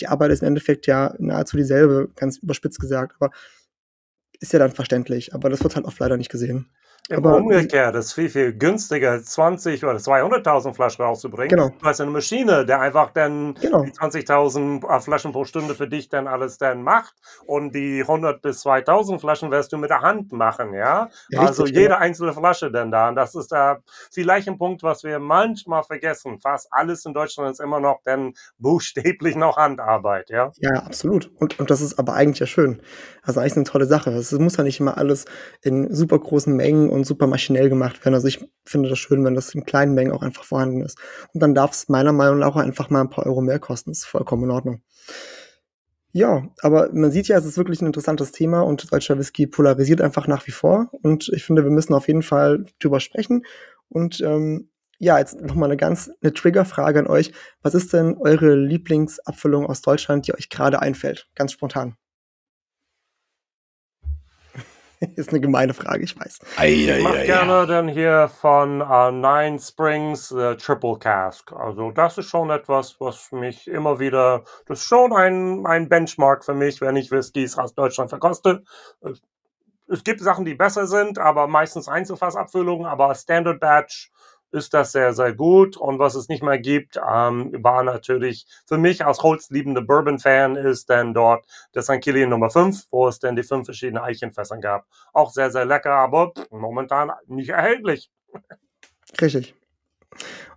Die 0.00 0.06
Arbeit 0.06 0.30
ist 0.30 0.42
im 0.42 0.48
Endeffekt 0.48 0.86
ja 0.86 1.14
nahezu 1.18 1.56
dieselbe, 1.56 2.10
ganz 2.14 2.38
überspitzt 2.38 2.78
gesagt, 2.78 3.16
aber 3.18 3.32
ist 4.38 4.52
ja 4.52 4.60
dann 4.60 4.70
verständlich. 4.70 5.34
Aber 5.34 5.50
das 5.50 5.64
wird 5.64 5.74
halt 5.74 5.84
oft 5.84 5.98
leider 5.98 6.16
nicht 6.16 6.30
gesehen. 6.30 6.70
Im 7.10 7.18
Aber- 7.18 7.36
Umgekehrt 7.36 7.94
ist 7.96 8.14
viel, 8.14 8.30
viel 8.30 8.54
günstiger, 8.54 9.22
20 9.22 9.84
oder 9.84 9.98
200.000 9.98 10.72
Flaschen 10.74 11.04
rauszubringen. 11.04 11.50
Genau. 11.50 11.68
Du 11.68 11.84
hast 11.84 12.00
eine 12.00 12.10
Maschine, 12.10 12.64
der 12.64 12.80
einfach 12.80 13.10
dann 13.10 13.52
Genau. 13.60 13.82
die 13.82 13.92
20.000 13.92 14.82
äh, 14.88 15.00
Flaschen 15.00 15.32
pro 15.32 15.44
Stunde 15.44 15.74
für 15.74 15.86
dich 15.86 16.08
dann 16.08 16.26
alles 16.26 16.56
dann 16.56 16.82
macht. 16.82 17.12
Und 17.44 17.74
die 17.74 18.00
100 18.00 18.40
bis 18.40 18.64
2.000 18.64 19.18
Flaschen 19.18 19.50
wirst 19.50 19.70
du 19.74 19.76
mit 19.76 19.90
der 19.90 20.00
Hand 20.00 20.32
machen, 20.32 20.72
ja? 20.72 21.10
Ja, 21.28 21.40
also 21.40 21.66
jede 21.66 21.98
einzelne 21.98 22.32
Flasche 22.32 22.70
dann 22.70 22.90
da. 22.90 23.10
Und 23.10 23.16
das 23.16 23.34
ist 23.34 23.52
da 23.52 23.80
vielleicht 24.10 24.48
ein 24.48 24.56
Punkt, 24.56 24.82
was 24.82 25.04
wir 25.04 25.18
manchmal 25.18 25.82
vergessen. 25.82 26.40
Fast 26.40 26.68
alles 26.70 27.04
in 27.04 27.12
Deutschland 27.12 27.50
ist 27.50 27.60
immer 27.60 27.80
noch 27.80 28.00
dann 28.06 28.32
buchstäblich 28.56 29.36
noch 29.36 29.58
Handarbeit, 29.58 30.30
ja? 30.30 30.52
Ja, 30.56 30.70
absolut. 30.84 31.30
Und, 31.38 31.58
und 31.60 31.70
das 31.70 31.82
ist 31.82 31.98
aber 31.98 32.14
eigentlich 32.14 32.38
ja 32.38 32.46
schön. 32.46 32.80
Also 33.22 33.40
eigentlich 33.40 33.56
eine 33.56 33.64
tolle 33.64 33.84
Sache. 33.84 34.10
Es 34.12 34.32
muss 34.32 34.56
ja 34.56 34.64
nicht 34.64 34.80
immer 34.80 34.96
alles 34.96 35.26
in 35.60 35.94
super 35.94 36.18
großen 36.18 36.54
Mengen 36.56 36.93
und 36.94 37.04
super 37.04 37.26
maschinell 37.26 37.68
gemacht 37.68 38.04
werden. 38.04 38.14
Also 38.14 38.28
ich 38.28 38.44
finde 38.64 38.88
das 38.88 38.98
schön, 38.98 39.24
wenn 39.24 39.34
das 39.34 39.54
in 39.54 39.64
kleinen 39.64 39.94
Mengen 39.94 40.12
auch 40.12 40.22
einfach 40.22 40.44
vorhanden 40.44 40.80
ist. 40.80 40.98
Und 41.32 41.42
dann 41.42 41.54
darf 41.54 41.72
es 41.72 41.88
meiner 41.88 42.12
Meinung 42.12 42.38
nach 42.38 42.48
auch 42.48 42.56
einfach 42.56 42.90
mal 42.90 43.00
ein 43.00 43.10
paar 43.10 43.26
Euro 43.26 43.40
mehr 43.40 43.58
kosten. 43.58 43.90
Das 43.90 43.98
ist 43.98 44.04
vollkommen 44.06 44.44
in 44.44 44.50
Ordnung. 44.50 44.82
Ja, 46.12 46.48
aber 46.62 46.90
man 46.92 47.10
sieht 47.10 47.26
ja, 47.26 47.36
es 47.36 47.44
ist 47.44 47.56
wirklich 47.56 47.82
ein 47.82 47.86
interessantes 47.86 48.30
Thema 48.30 48.60
und 48.60 48.92
deutscher 48.92 49.18
Whisky 49.18 49.48
polarisiert 49.48 50.00
einfach 50.00 50.28
nach 50.28 50.46
wie 50.46 50.52
vor. 50.52 50.88
Und 51.02 51.28
ich 51.34 51.44
finde, 51.44 51.64
wir 51.64 51.72
müssen 51.72 51.92
auf 51.92 52.06
jeden 52.06 52.22
Fall 52.22 52.66
drüber 52.78 53.00
sprechen. 53.00 53.44
Und 53.88 54.20
ähm, 54.20 54.70
ja, 54.98 55.18
jetzt 55.18 55.40
nochmal 55.40 55.70
eine 55.70 55.76
ganz 55.76 56.10
eine 56.22 56.32
Triggerfrage 56.32 57.00
an 57.00 57.08
euch. 57.08 57.32
Was 57.62 57.74
ist 57.74 57.92
denn 57.92 58.16
eure 58.16 58.54
Lieblingsabfüllung 58.54 59.66
aus 59.66 59.82
Deutschland, 59.82 60.28
die 60.28 60.34
euch 60.34 60.50
gerade 60.50 60.80
einfällt? 60.80 61.28
Ganz 61.34 61.52
spontan. 61.52 61.96
ist 65.16 65.30
eine 65.30 65.40
gemeine 65.40 65.74
Frage, 65.74 66.04
ich 66.04 66.18
weiß. 66.18 66.38
Ich 66.98 67.02
mache 67.02 67.24
gerne 67.24 67.66
dann 67.66 67.88
hier 67.88 68.28
von 68.40 68.80
äh, 68.80 69.12
Nine 69.12 69.58
Springs 69.60 70.30
äh, 70.32 70.56
Triple 70.56 70.98
Cask. 70.98 71.52
Also 71.52 71.90
das 71.90 72.18
ist 72.18 72.26
schon 72.28 72.50
etwas, 72.50 72.96
was 73.00 73.30
mich 73.32 73.66
immer 73.68 73.98
wieder, 73.98 74.44
das 74.66 74.80
ist 74.80 74.86
schon 74.86 75.12
ein, 75.12 75.66
ein 75.66 75.88
Benchmark 75.88 76.44
für 76.44 76.54
mich, 76.54 76.80
wenn 76.80 76.96
ich 76.96 77.10
Whiskys 77.10 77.56
aus 77.58 77.74
Deutschland 77.74 78.10
verkoste. 78.10 78.62
Es- 79.00 79.22
Es 79.86 80.02
gibt 80.02 80.20
Sachen, 80.22 80.46
die 80.46 80.54
besser 80.54 80.86
sind, 80.86 81.18
aber 81.18 81.46
meistens 81.46 81.88
Einzelfassabfüllungen, 81.88 82.86
aber 82.86 83.14
Standard 83.14 83.60
Batch 83.60 84.10
ist 84.50 84.74
das 84.74 84.92
sehr, 84.92 85.12
sehr 85.12 85.34
gut. 85.34 85.76
Und 85.76 85.98
was 85.98 86.14
es 86.14 86.28
nicht 86.28 86.42
mehr 86.42 86.58
gibt, 86.58 86.96
ähm, 86.96 87.52
war 87.62 87.82
natürlich 87.82 88.46
für 88.66 88.78
mich 88.78 89.04
als 89.04 89.22
holzliebende 89.22 89.82
Bourbon-Fan 89.82 90.56
ist 90.56 90.90
dann 90.90 91.14
dort 91.14 91.44
das 91.72 91.86
St. 91.86 92.00
Kilian 92.00 92.30
Nummer 92.30 92.50
5, 92.50 92.86
wo 92.90 93.08
es 93.08 93.18
dann 93.18 93.36
die 93.36 93.42
fünf 93.42 93.66
verschiedene 93.66 94.02
Eichenfässern 94.02 94.60
gab. 94.60 94.86
Auch 95.12 95.30
sehr, 95.30 95.50
sehr 95.50 95.64
lecker, 95.64 95.92
aber 95.92 96.32
momentan 96.50 97.12
nicht 97.26 97.50
erhältlich. 97.50 98.10
Richtig. 99.20 99.54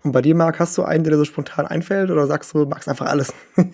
Und 0.03 0.11
bei 0.11 0.21
dir, 0.21 0.35
Marc, 0.35 0.59
hast 0.59 0.77
du 0.77 0.83
einen, 0.83 1.03
der 1.03 1.11
dir 1.11 1.17
so 1.17 1.25
spontan 1.25 1.65
einfällt 1.65 2.11
oder 2.11 2.27
sagst 2.27 2.53
du, 2.53 2.65
magst 2.65 2.87
einfach 2.87 3.07
alles? 3.07 3.33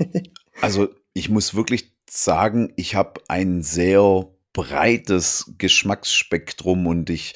Also 0.61 0.89
ich 1.13 1.29
muss 1.29 1.55
wirklich 1.55 1.91
sagen, 2.07 2.71
ich 2.75 2.95
habe 2.95 3.19
ein 3.27 3.63
sehr 3.63 4.27
breites 4.53 5.51
Geschmacksspektrum 5.57 6.85
und 6.87 7.09
ich, 7.09 7.33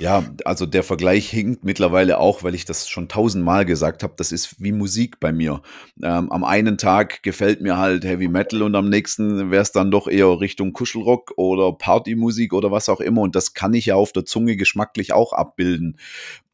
ja, 0.00 0.24
also 0.46 0.64
der 0.64 0.82
Vergleich 0.82 1.28
hinkt 1.28 1.62
mittlerweile 1.62 2.20
auch, 2.20 2.42
weil 2.42 2.54
ich 2.54 2.64
das 2.64 2.88
schon 2.88 3.06
tausendmal 3.06 3.66
gesagt 3.66 4.02
habe, 4.02 4.14
das 4.16 4.32
ist 4.32 4.58
wie 4.58 4.72
Musik 4.72 5.20
bei 5.20 5.30
mir. 5.30 5.60
Ähm, 6.02 6.32
am 6.32 6.42
einen 6.42 6.78
Tag 6.78 7.22
gefällt 7.22 7.60
mir 7.60 7.76
halt 7.76 8.04
Heavy 8.04 8.28
Metal 8.28 8.62
und 8.62 8.74
am 8.76 8.88
nächsten 8.88 9.50
wäre 9.50 9.60
es 9.60 9.72
dann 9.72 9.90
doch 9.90 10.08
eher 10.08 10.40
Richtung 10.40 10.72
Kuschelrock 10.72 11.34
oder 11.36 11.72
Partymusik 11.72 12.54
oder 12.54 12.70
was 12.70 12.88
auch 12.88 13.00
immer 13.00 13.20
und 13.20 13.36
das 13.36 13.52
kann 13.52 13.74
ich 13.74 13.86
ja 13.86 13.94
auf 13.94 14.12
der 14.12 14.24
Zunge 14.24 14.56
geschmacklich 14.56 15.12
auch 15.12 15.34
abbilden. 15.34 15.98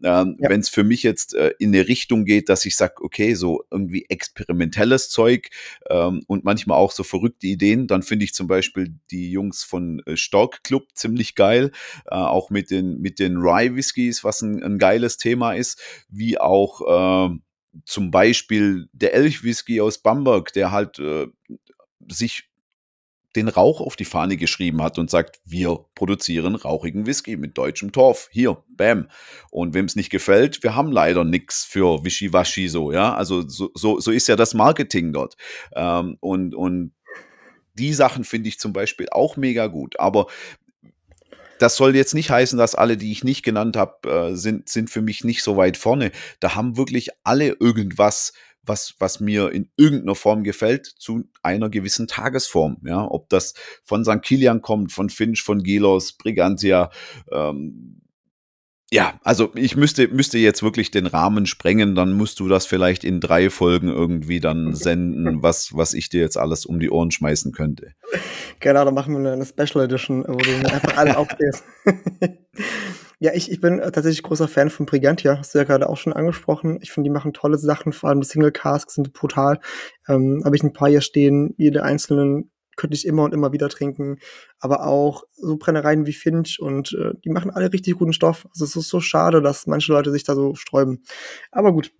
Ähm, 0.02 0.36
Ja. 0.38 0.50
Wenn 0.50 0.60
es 0.60 0.68
für 0.68 0.84
mich 0.84 1.02
jetzt 1.02 1.34
äh, 1.34 1.52
in 1.58 1.74
eine 1.74 1.88
Richtung 1.88 2.24
geht, 2.24 2.48
dass 2.48 2.64
ich 2.66 2.76
sage, 2.76 2.94
okay, 3.00 3.34
so 3.34 3.64
irgendwie 3.70 4.06
experimentelles 4.08 5.08
Zeug 5.08 5.48
ähm, 5.88 6.22
und 6.26 6.44
manchmal 6.44 6.78
auch 6.78 6.92
so 6.92 7.02
verrückte 7.02 7.46
Ideen, 7.46 7.86
dann 7.86 8.02
finde 8.02 8.24
ich 8.24 8.34
zum 8.34 8.46
Beispiel 8.46 8.94
die 9.10 9.30
Jungs 9.30 9.64
von 9.64 10.02
äh, 10.06 10.16
Stork 10.16 10.62
Club 10.64 10.88
ziemlich 10.94 11.34
geil, 11.34 11.72
äh, 12.06 12.14
auch 12.14 12.50
mit 12.50 12.70
den, 12.70 13.00
mit 13.00 13.18
den 13.18 13.36
Rye 13.38 13.74
Whiskys, 13.74 14.24
was 14.24 14.42
ein, 14.42 14.62
ein 14.62 14.78
geiles 14.78 15.16
Thema 15.16 15.52
ist, 15.52 15.80
wie 16.08 16.38
auch 16.38 16.82
ähm, 16.88 17.42
zum 17.84 18.10
Beispiel 18.10 18.88
der 18.92 19.14
Elch 19.14 19.44
Whisky 19.44 19.80
aus 19.80 19.98
Bamberg, 19.98 20.52
der 20.52 20.72
halt 20.72 20.98
äh, 20.98 21.26
sich 22.08 22.48
den 23.36 23.48
Rauch 23.48 23.80
auf 23.80 23.96
die 23.96 24.04
Fahne 24.04 24.36
geschrieben 24.36 24.82
hat 24.82 24.98
und 24.98 25.10
sagt, 25.10 25.40
wir 25.44 25.84
produzieren 25.94 26.54
rauchigen 26.54 27.06
Whisky 27.06 27.36
mit 27.36 27.56
deutschem 27.56 27.92
Torf. 27.92 28.28
Hier, 28.32 28.56
bam. 28.68 29.08
Und 29.50 29.74
wem 29.74 29.84
es 29.84 29.96
nicht 29.96 30.10
gefällt, 30.10 30.62
wir 30.62 30.74
haben 30.74 30.90
leider 30.90 31.24
nichts 31.24 31.64
für 31.64 32.04
Wischiwaschi 32.04 32.68
so, 32.68 32.92
ja. 32.92 33.14
Also 33.14 33.46
so, 33.46 33.70
so, 33.74 34.00
so 34.00 34.10
ist 34.10 34.28
ja 34.28 34.36
das 34.36 34.54
Marketing 34.54 35.12
dort. 35.12 35.36
Ähm, 35.74 36.16
und, 36.20 36.54
und 36.54 36.92
die 37.74 37.92
Sachen 37.92 38.24
finde 38.24 38.48
ich 38.48 38.58
zum 38.58 38.72
Beispiel 38.72 39.08
auch 39.10 39.36
mega 39.36 39.66
gut. 39.66 40.00
Aber 40.00 40.26
das 41.58 41.76
soll 41.76 41.96
jetzt 41.96 42.14
nicht 42.14 42.30
heißen, 42.30 42.58
dass 42.58 42.74
alle, 42.74 42.96
die 42.96 43.12
ich 43.12 43.24
nicht 43.24 43.42
genannt 43.42 43.76
habe, 43.76 44.08
äh, 44.08 44.34
sind, 44.34 44.68
sind 44.68 44.90
für 44.90 45.02
mich 45.02 45.24
nicht 45.24 45.42
so 45.42 45.56
weit 45.56 45.76
vorne. 45.76 46.12
Da 46.40 46.54
haben 46.54 46.76
wirklich 46.76 47.10
alle 47.24 47.56
irgendwas, 47.60 48.32
was, 48.66 48.94
was 48.98 49.20
mir 49.20 49.50
in 49.52 49.70
irgendeiner 49.76 50.14
Form 50.14 50.44
gefällt, 50.44 50.86
zu 50.86 51.24
einer 51.42 51.68
gewissen 51.70 52.06
Tagesform. 52.06 52.78
Ja, 52.84 53.06
ob 53.10 53.28
das 53.28 53.54
von 53.84 54.04
St. 54.04 54.22
Kilian 54.22 54.62
kommt, 54.62 54.92
von 54.92 55.08
Finch, 55.10 55.42
von 55.42 55.62
Gelos, 55.62 56.12
Brigantia. 56.16 56.90
Ähm, 57.32 58.02
ja, 58.92 59.18
also 59.24 59.50
ich 59.56 59.74
müsste, 59.74 60.06
müsste 60.06 60.38
jetzt 60.38 60.62
wirklich 60.62 60.92
den 60.92 61.06
Rahmen 61.06 61.46
sprengen, 61.46 61.96
dann 61.96 62.12
musst 62.12 62.38
du 62.38 62.46
das 62.48 62.66
vielleicht 62.66 63.02
in 63.02 63.18
drei 63.20 63.50
Folgen 63.50 63.88
irgendwie 63.88 64.38
dann 64.38 64.74
senden, 64.74 65.42
was, 65.42 65.74
was 65.74 65.92
ich 65.92 66.08
dir 66.08 66.20
jetzt 66.20 66.36
alles 66.38 66.64
um 66.66 66.78
die 66.78 66.90
Ohren 66.90 67.10
schmeißen 67.10 67.50
könnte. 67.50 67.94
Genau, 68.60 68.84
dann 68.84 68.94
machen 68.94 69.20
wir 69.20 69.32
eine- 69.32 69.44
Special 69.44 69.84
Edition, 69.84 70.24
wo 70.28 70.36
du 70.36 70.72
einfach 70.72 70.96
alle 70.96 71.16
aufzählst. 71.16 71.64
ja, 73.18 73.32
ich, 73.34 73.50
ich 73.50 73.60
bin 73.60 73.78
äh, 73.78 73.90
tatsächlich 73.92 74.22
großer 74.22 74.48
Fan 74.48 74.70
von 74.70 74.86
Brigantia, 74.86 75.38
hast 75.38 75.54
du 75.54 75.58
ja 75.58 75.64
gerade 75.64 75.88
auch 75.88 75.96
schon 75.96 76.12
angesprochen. 76.12 76.78
Ich 76.82 76.92
finde, 76.92 77.08
die 77.08 77.12
machen 77.12 77.32
tolle 77.32 77.58
Sachen, 77.58 77.92
vor 77.92 78.10
allem 78.10 78.20
die 78.20 78.26
Single 78.26 78.52
Casks 78.52 78.94
sind 78.94 79.12
brutal. 79.12 79.58
Ähm, 80.08 80.42
Habe 80.44 80.56
ich 80.56 80.62
ein 80.62 80.72
paar 80.72 80.88
hier 80.88 81.00
stehen, 81.00 81.54
jede 81.56 81.82
einzelnen 81.82 82.50
könnte 82.76 82.94
ich 82.94 83.06
immer 83.06 83.24
und 83.24 83.34
immer 83.34 83.52
wieder 83.52 83.68
trinken. 83.68 84.18
Aber 84.60 84.86
auch 84.86 85.24
so 85.32 85.56
Brennereien 85.56 86.06
wie 86.06 86.12
Finch 86.12 86.60
und 86.60 86.92
äh, 86.92 87.14
die 87.24 87.30
machen 87.30 87.50
alle 87.50 87.72
richtig 87.72 87.96
guten 87.96 88.12
Stoff. 88.12 88.46
Also 88.50 88.64
es 88.64 88.76
ist 88.76 88.88
so 88.88 89.00
schade, 89.00 89.42
dass 89.42 89.66
manche 89.66 89.92
Leute 89.92 90.12
sich 90.12 90.24
da 90.24 90.34
so 90.34 90.54
sträuben. 90.54 91.02
Aber 91.50 91.72
gut. 91.72 91.92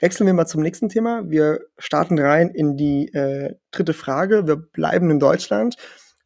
Wechseln 0.00 0.26
wir 0.26 0.34
mal 0.34 0.46
zum 0.46 0.60
nächsten 0.60 0.88
Thema. 0.88 1.22
Wir 1.30 1.60
starten 1.78 2.18
rein 2.18 2.50
in 2.50 2.76
die 2.76 3.12
äh, 3.14 3.54
dritte 3.70 3.94
Frage. 3.94 4.46
Wir 4.46 4.56
bleiben 4.56 5.10
in 5.10 5.20
Deutschland. 5.20 5.76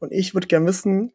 Und 0.01 0.11
ich 0.11 0.35
würde 0.35 0.47
gern 0.47 0.67
wissen, 0.67 1.12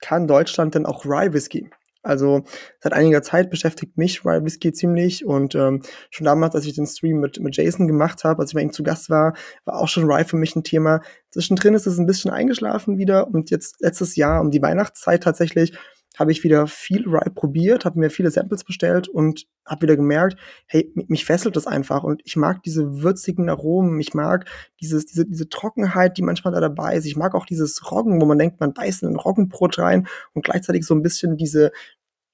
kann 0.00 0.26
Deutschland 0.26 0.74
denn 0.74 0.84
auch 0.84 1.04
Rye 1.04 1.32
Whisky? 1.32 1.70
Also 2.02 2.44
seit 2.80 2.92
einiger 2.92 3.22
Zeit 3.22 3.50
beschäftigt 3.50 3.96
mich 3.96 4.24
Rye 4.24 4.44
Whisky 4.44 4.72
ziemlich 4.72 5.24
und 5.24 5.54
ähm, 5.54 5.82
schon 6.10 6.24
damals, 6.24 6.54
als 6.54 6.66
ich 6.66 6.74
den 6.74 6.86
Stream 6.86 7.20
mit, 7.20 7.40
mit 7.40 7.56
Jason 7.56 7.86
gemacht 7.86 8.24
habe, 8.24 8.40
als 8.40 8.50
ich 8.50 8.54
bei 8.54 8.62
ihm 8.62 8.72
zu 8.72 8.82
Gast 8.82 9.08
war, 9.08 9.34
war 9.64 9.78
auch 9.78 9.88
schon 9.88 10.04
Rye 10.04 10.24
für 10.24 10.36
mich 10.36 10.56
ein 10.56 10.64
Thema. 10.64 11.00
Zwischendrin 11.30 11.74
ist 11.74 11.86
es 11.86 11.98
ein 11.98 12.06
bisschen 12.06 12.30
eingeschlafen 12.30 12.98
wieder 12.98 13.28
und 13.28 13.50
jetzt 13.50 13.80
letztes 13.80 14.16
Jahr 14.16 14.40
um 14.40 14.50
die 14.50 14.62
Weihnachtszeit 14.62 15.22
tatsächlich 15.22 15.72
habe 16.18 16.32
ich 16.32 16.44
wieder 16.44 16.66
viel 16.66 17.08
Rye 17.08 17.30
probiert, 17.34 17.84
habe 17.84 17.98
mir 17.98 18.10
viele 18.10 18.30
Samples 18.30 18.64
bestellt 18.64 19.08
und 19.08 19.46
habe 19.66 19.82
wieder 19.82 19.96
gemerkt, 19.96 20.38
hey, 20.66 20.92
mi- 20.94 21.06
mich 21.08 21.24
fesselt 21.24 21.56
das 21.56 21.66
einfach 21.66 22.02
und 22.04 22.20
ich 22.24 22.36
mag 22.36 22.62
diese 22.62 23.02
würzigen 23.02 23.48
Aromen, 23.48 23.98
ich 24.00 24.14
mag 24.14 24.48
dieses, 24.80 25.06
diese, 25.06 25.24
diese 25.26 25.48
Trockenheit, 25.48 26.18
die 26.18 26.22
manchmal 26.22 26.52
da 26.52 26.60
dabei 26.60 26.96
ist. 26.96 27.06
Ich 27.06 27.16
mag 27.16 27.34
auch 27.34 27.46
dieses 27.46 27.90
Roggen, 27.90 28.20
wo 28.20 28.26
man 28.26 28.38
denkt, 28.38 28.60
man 28.60 28.74
beißt 28.74 29.02
in 29.02 29.08
ein 29.10 29.16
Roggenbrot 29.16 29.78
rein 29.78 30.06
und 30.34 30.44
gleichzeitig 30.44 30.84
so 30.84 30.94
ein 30.94 31.02
bisschen 31.02 31.36
diese, 31.36 31.72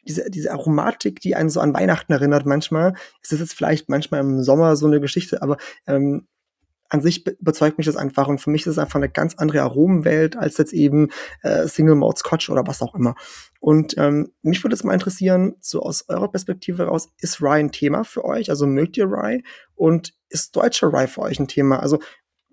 diese, 0.07 0.31
diese 0.31 0.53
Aromatik, 0.53 1.21
die 1.21 1.37
einen 1.37 1.51
so 1.51 1.61
an 1.61 1.75
Weihnachten 1.75 2.13
erinnert 2.13 2.47
manchmal. 2.47 2.95
Es 3.23 3.33
ist 3.33 3.41
jetzt 3.41 3.55
vielleicht 3.55 3.89
manchmal 3.89 4.21
im 4.21 4.43
Sommer 4.43 4.75
so 4.77 4.87
eine 4.87 5.01
Geschichte, 5.01 5.43
aber 5.43 5.57
ähm, 5.87 6.27
an 6.89 7.01
sich 7.01 7.25
be- 7.25 7.37
überzeugt 7.41 7.79
mich 7.79 7.87
das 7.87 7.97
einfach 7.97 8.29
und 8.29 8.41
für 8.41 8.51
mich 8.51 8.63
ist 8.63 8.73
es 8.73 8.79
einfach 8.79 8.97
eine 8.97 9.11
ganz 9.11 9.35
andere 9.37 9.63
Aromenwelt 9.63 10.37
als 10.37 10.59
jetzt 10.59 10.73
eben 10.73 11.09
äh, 11.43 11.67
Single 11.67 11.97
Malt 11.97 12.19
Scotch 12.19 12.49
oder 12.51 12.67
was 12.67 12.83
auch 12.83 12.95
immer. 12.95 13.15
Und 13.61 13.97
ähm, 13.99 14.33
mich 14.43 14.63
würde 14.63 14.75
es 14.75 14.85
mal 14.85 14.95
interessieren, 14.95 15.57
so 15.61 15.83
aus 15.83 16.05
eurer 16.09 16.31
Perspektive 16.31 16.85
heraus, 16.85 17.09
ist 17.19 17.43
Rye 17.43 17.61
ein 17.61 17.73
Thema 17.73 18.05
für 18.05 18.25
euch? 18.25 18.51
Also 18.51 18.67
mögt 18.67 18.97
ihr 18.97 19.07
Rye? 19.07 19.43
Und 19.75 20.15
ist 20.29 20.57
deutscher 20.57 20.93
Rye 20.93 21.07
für 21.09 21.23
euch 21.23 21.39
ein 21.39 21.49
Thema? 21.49 21.81
Also 21.81 21.99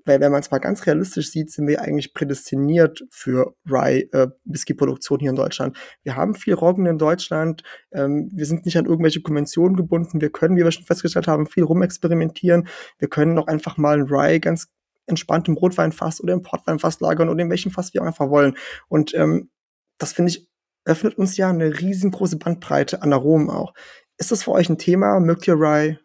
weil 0.06 0.20
wenn 0.20 0.32
man 0.32 0.42
es 0.42 0.52
mal 0.52 0.60
ganz 0.60 0.86
realistisch 0.86 1.32
sieht, 1.32 1.52
sind 1.52 1.68
wir 1.68 1.82
eigentlich 1.82 2.14
prädestiniert 2.14 3.04
für 3.10 3.56
Rye 3.70 4.08
äh, 4.14 4.28
Whisky-Produktion 4.46 5.20
hier 5.20 5.32
in 5.32 5.36
Deutschland. 5.36 5.78
Wir 6.04 6.16
haben 6.16 6.36
viel 6.36 6.54
Roggen 6.54 6.86
in 6.86 6.98
Deutschland. 6.98 7.64
Ähm, 7.92 8.30
wir 8.34 8.46
sind 8.46 8.66
nicht 8.66 8.78
an 8.78 8.86
irgendwelche 8.86 9.22
Konventionen 9.22 9.76
gebunden. 9.76 10.22
Wir 10.22 10.32
können, 10.32 10.56
wie 10.56 10.64
wir 10.64 10.72
schon 10.72 10.86
festgestellt 10.86 11.28
haben, 11.28 11.48
viel 11.48 11.64
rumexperimentieren. 11.64 12.68
Wir 13.00 13.10
können 13.10 13.38
auch 13.38 13.48
einfach 13.48 13.78
mal 13.78 14.00
ein 14.00 14.08
Rye 14.08 14.40
ganz 14.40 14.68
entspannt 15.08 15.48
im 15.48 15.56
Rotweinfass 15.56 16.22
oder 16.22 16.34
im 16.34 16.42
Portweinfass 16.42 17.00
lagern 17.00 17.30
oder 17.30 17.42
in 17.42 17.50
welchem 17.50 17.72
Fass 17.72 17.94
wir 17.94 18.04
einfach 18.04 18.30
wollen. 18.30 18.56
Und 18.88 19.14
ähm, 19.14 19.50
das 19.98 20.14
finde 20.14 20.32
ich 20.32 20.48
öffnet 20.86 21.18
uns 21.18 21.36
ja 21.36 21.50
eine 21.50 21.80
riesengroße 21.80 22.38
Bandbreite 22.38 23.02
an 23.02 23.12
Aromen 23.12 23.50
auch. 23.50 23.74
Ist 24.18 24.32
das 24.32 24.44
für 24.44 24.52
euch 24.52 24.70
ein 24.70 24.78
Thema? 24.78 25.20
Mögt 25.20 25.48
ihr 25.48 25.56
Rye? 25.56 26.00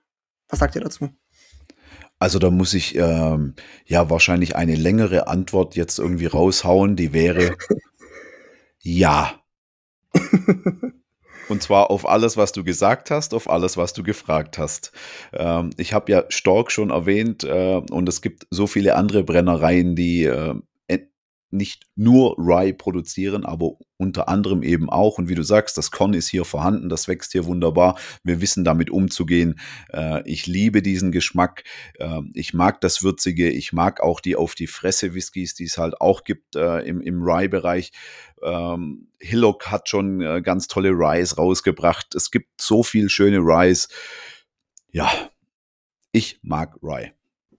Was 0.48 0.58
sagt 0.58 0.74
ihr 0.74 0.80
dazu? 0.80 1.10
Also 2.20 2.38
da 2.38 2.50
muss 2.50 2.74
ich 2.74 2.96
ähm, 2.96 3.54
ja 3.86 4.10
wahrscheinlich 4.10 4.54
eine 4.54 4.76
längere 4.76 5.26
Antwort 5.26 5.74
jetzt 5.74 5.98
irgendwie 5.98 6.26
raushauen, 6.26 6.94
die 6.94 7.14
wäre 7.14 7.56
ja. 8.80 9.40
Und 11.48 11.62
zwar 11.62 11.90
auf 11.90 12.06
alles, 12.06 12.36
was 12.36 12.52
du 12.52 12.62
gesagt 12.62 13.10
hast, 13.10 13.32
auf 13.34 13.48
alles, 13.48 13.76
was 13.76 13.94
du 13.94 14.02
gefragt 14.02 14.58
hast. 14.58 14.92
Ähm, 15.32 15.70
ich 15.78 15.94
habe 15.94 16.12
ja 16.12 16.24
Stork 16.28 16.70
schon 16.70 16.90
erwähnt 16.90 17.42
äh, 17.42 17.80
und 17.90 18.08
es 18.08 18.20
gibt 18.20 18.46
so 18.50 18.66
viele 18.66 18.96
andere 18.96 19.24
Brennereien, 19.24 19.96
die 19.96 20.24
äh, 20.24 20.54
nicht 21.50 21.86
nur 21.96 22.36
Rye 22.38 22.72
produzieren, 22.72 23.44
aber 23.44 23.72
unter 23.96 24.28
anderem 24.28 24.62
eben 24.62 24.88
auch. 24.88 25.18
Und 25.18 25.28
wie 25.28 25.34
du 25.34 25.42
sagst, 25.42 25.76
das 25.76 25.90
Korn 25.90 26.14
ist 26.14 26.28
hier 26.28 26.44
vorhanden, 26.44 26.88
das 26.88 27.08
wächst 27.08 27.32
hier 27.32 27.44
wunderbar. 27.44 27.98
Wir 28.22 28.40
wissen 28.40 28.64
damit 28.64 28.90
umzugehen. 28.90 29.58
Äh, 29.92 30.22
ich 30.28 30.46
liebe 30.46 30.82
diesen 30.82 31.12
Geschmack. 31.12 31.64
Äh, 31.98 32.20
ich 32.34 32.54
mag 32.54 32.80
das 32.80 33.02
Würzige. 33.02 33.50
Ich 33.50 33.72
mag 33.72 34.00
auch 34.00 34.20
die 34.20 34.36
auf 34.36 34.54
die 34.54 34.66
Fresse 34.66 35.14
Whiskys, 35.14 35.54
die 35.54 35.64
es 35.64 35.76
halt 35.76 36.00
auch 36.00 36.24
gibt 36.24 36.56
äh, 36.56 36.80
im, 36.80 37.00
im 37.00 37.22
Rye-Bereich. 37.22 37.92
Ähm, 38.42 39.08
Hillock 39.18 39.70
hat 39.70 39.88
schon 39.88 40.20
äh, 40.22 40.40
ganz 40.42 40.68
tolle 40.68 40.90
Ryes 40.90 41.36
rausgebracht. 41.36 42.14
Es 42.14 42.30
gibt 42.30 42.60
so 42.60 42.82
viel 42.82 43.10
schöne 43.10 43.38
Ryes. 43.38 43.88
Ja, 44.92 45.10
ich 46.12 46.38
mag 46.42 46.76
Rye. 46.82 47.12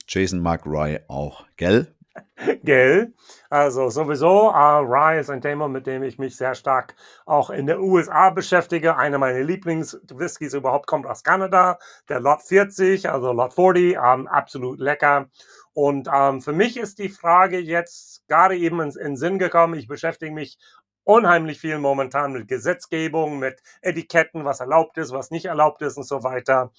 Jason 0.07 0.39
mag 0.39 0.65
Rye 0.65 1.01
auch, 1.07 1.45
gell? 1.55 1.95
Gell? 2.63 3.13
Also 3.49 3.89
sowieso, 3.89 4.49
uh, 4.49 4.79
Rye 4.79 5.19
ist 5.19 5.29
ein 5.29 5.41
Thema, 5.41 5.67
mit 5.67 5.87
dem 5.87 6.03
ich 6.03 6.17
mich 6.17 6.35
sehr 6.35 6.55
stark 6.55 6.95
auch 7.25 7.49
in 7.49 7.67
den 7.67 7.79
USA 7.79 8.29
beschäftige. 8.29 8.97
Einer 8.97 9.17
meiner 9.17 9.43
Lieblingswhiskys 9.43 10.53
überhaupt 10.53 10.87
kommt 10.87 11.05
aus 11.05 11.23
Kanada, 11.23 11.79
der 12.09 12.19
Lot 12.19 12.41
40, 12.41 13.09
also 13.09 13.31
Lot 13.31 13.53
40, 13.53 13.97
um, 13.97 14.27
absolut 14.27 14.79
lecker. 14.79 15.29
Und 15.73 16.07
um, 16.07 16.41
für 16.41 16.53
mich 16.53 16.77
ist 16.77 16.99
die 16.99 17.09
Frage 17.09 17.59
jetzt 17.59 18.27
gerade 18.27 18.57
eben 18.57 18.81
in, 18.81 18.91
in 18.91 19.15
Sinn 19.15 19.39
gekommen, 19.39 19.75
ich 19.75 19.87
beschäftige 19.87 20.33
mich 20.33 20.57
unheimlich 21.03 21.59
viel 21.59 21.79
momentan 21.79 22.33
mit 22.33 22.47
Gesetzgebung, 22.47 23.39
mit 23.39 23.61
Etiketten, 23.81 24.45
was 24.45 24.59
erlaubt 24.59 24.97
ist, 24.97 25.11
was 25.11 25.31
nicht 25.31 25.45
erlaubt 25.45 25.81
ist 25.81 25.97
und 25.97 26.07
so 26.07 26.23
weiter. 26.23 26.71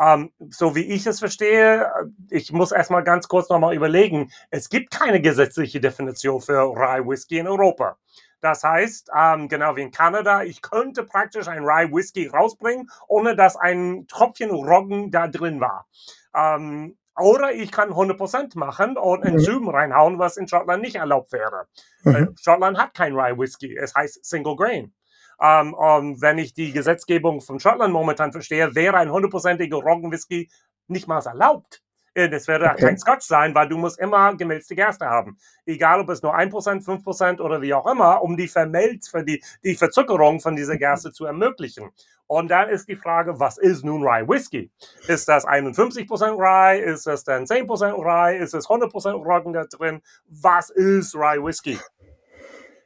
Ähm, 0.00 0.32
so 0.50 0.74
wie 0.76 0.84
ich 0.84 1.06
es 1.06 1.18
verstehe, 1.18 1.90
ich 2.30 2.52
muss 2.52 2.72
erstmal 2.72 3.02
ganz 3.02 3.26
kurz 3.26 3.48
nochmal 3.48 3.74
überlegen, 3.74 4.30
es 4.50 4.68
gibt 4.68 4.92
keine 4.92 5.20
gesetzliche 5.20 5.80
Definition 5.80 6.40
für 6.40 6.60
Rye 6.74 7.04
Whisky 7.06 7.38
in 7.38 7.48
Europa. 7.48 7.96
Das 8.40 8.62
heißt, 8.62 9.10
ähm, 9.16 9.48
genau 9.48 9.74
wie 9.74 9.82
in 9.82 9.90
Kanada, 9.90 10.44
ich 10.44 10.62
könnte 10.62 11.02
praktisch 11.02 11.48
ein 11.48 11.64
Rye 11.64 11.92
Whisky 11.92 12.28
rausbringen, 12.28 12.88
ohne 13.08 13.34
dass 13.34 13.56
ein 13.56 14.06
Tropfen 14.06 14.50
Roggen 14.50 15.10
da 15.10 15.26
drin 15.26 15.60
war. 15.60 15.86
Ähm, 16.34 16.96
oder 17.16 17.52
ich 17.52 17.72
kann 17.72 17.90
100% 17.90 18.56
machen 18.56 18.96
und 18.96 19.20
mhm. 19.20 19.26
Enzym 19.26 19.68
reinhauen, 19.68 20.20
was 20.20 20.36
in 20.36 20.46
Schottland 20.46 20.82
nicht 20.82 20.96
erlaubt 20.96 21.32
wäre. 21.32 21.66
Mhm. 22.04 22.14
Äh, 22.14 22.26
Schottland 22.40 22.78
hat 22.78 22.94
kein 22.94 23.14
Rye 23.14 23.36
Whisky, 23.36 23.76
es 23.76 23.94
heißt 23.94 24.24
Single 24.24 24.54
Grain. 24.54 24.94
Ähm, 25.40 25.74
um, 25.74 26.20
wenn 26.20 26.38
ich 26.38 26.54
die 26.54 26.72
Gesetzgebung 26.72 27.40
von 27.40 27.60
Schottland 27.60 27.92
momentan 27.92 28.32
verstehe, 28.32 28.74
wäre 28.74 28.96
ein 28.96 29.10
hundertprozentiger 29.10 29.76
Roggenwhisky 29.76 30.50
nicht 30.88 31.06
mal 31.06 31.24
erlaubt. 31.24 31.82
Äh, 32.14 32.28
das 32.28 32.48
werde 32.48 32.66
okay. 32.66 32.86
kein 32.86 32.98
Scotch 32.98 33.26
sein, 33.26 33.54
weil 33.54 33.68
du 33.68 33.78
musst 33.78 34.00
immer 34.00 34.34
gemälzte 34.34 34.74
Gerste 34.74 35.06
haben. 35.06 35.38
Egal, 35.66 36.00
ob 36.00 36.08
es 36.08 36.22
nur 36.22 36.36
1%, 36.36 36.84
5% 36.84 37.40
oder 37.40 37.62
wie 37.62 37.72
auch 37.72 37.86
immer, 37.86 38.22
um 38.22 38.36
die 38.36 38.48
Vermelz, 38.48 39.08
für 39.08 39.22
die, 39.22 39.42
die 39.62 39.76
Verzuckerung 39.76 40.40
von 40.40 40.56
dieser 40.56 40.76
Gerste 40.76 41.12
zu 41.12 41.26
ermöglichen. 41.26 41.90
Und 42.26 42.50
dann 42.50 42.68
ist 42.68 42.88
die 42.88 42.96
Frage, 42.96 43.38
was 43.38 43.56
ist 43.56 43.84
nun 43.84 44.02
Rye 44.02 44.28
Whisky? 44.28 44.70
Ist 45.06 45.28
das 45.28 45.46
51% 45.46 46.36
Rye? 46.36 46.80
Ist 46.80 47.06
das 47.06 47.24
dann 47.24 47.44
10% 47.44 47.94
Rye? 47.94 48.36
Ist 48.36 48.52
es 48.52 48.66
100% 48.66 49.12
Roggen 49.12 49.52
da 49.52 49.64
drin? 49.64 50.02
Was 50.26 50.70
ist 50.70 51.14
Rye 51.14 51.42
Whisky? 51.42 51.78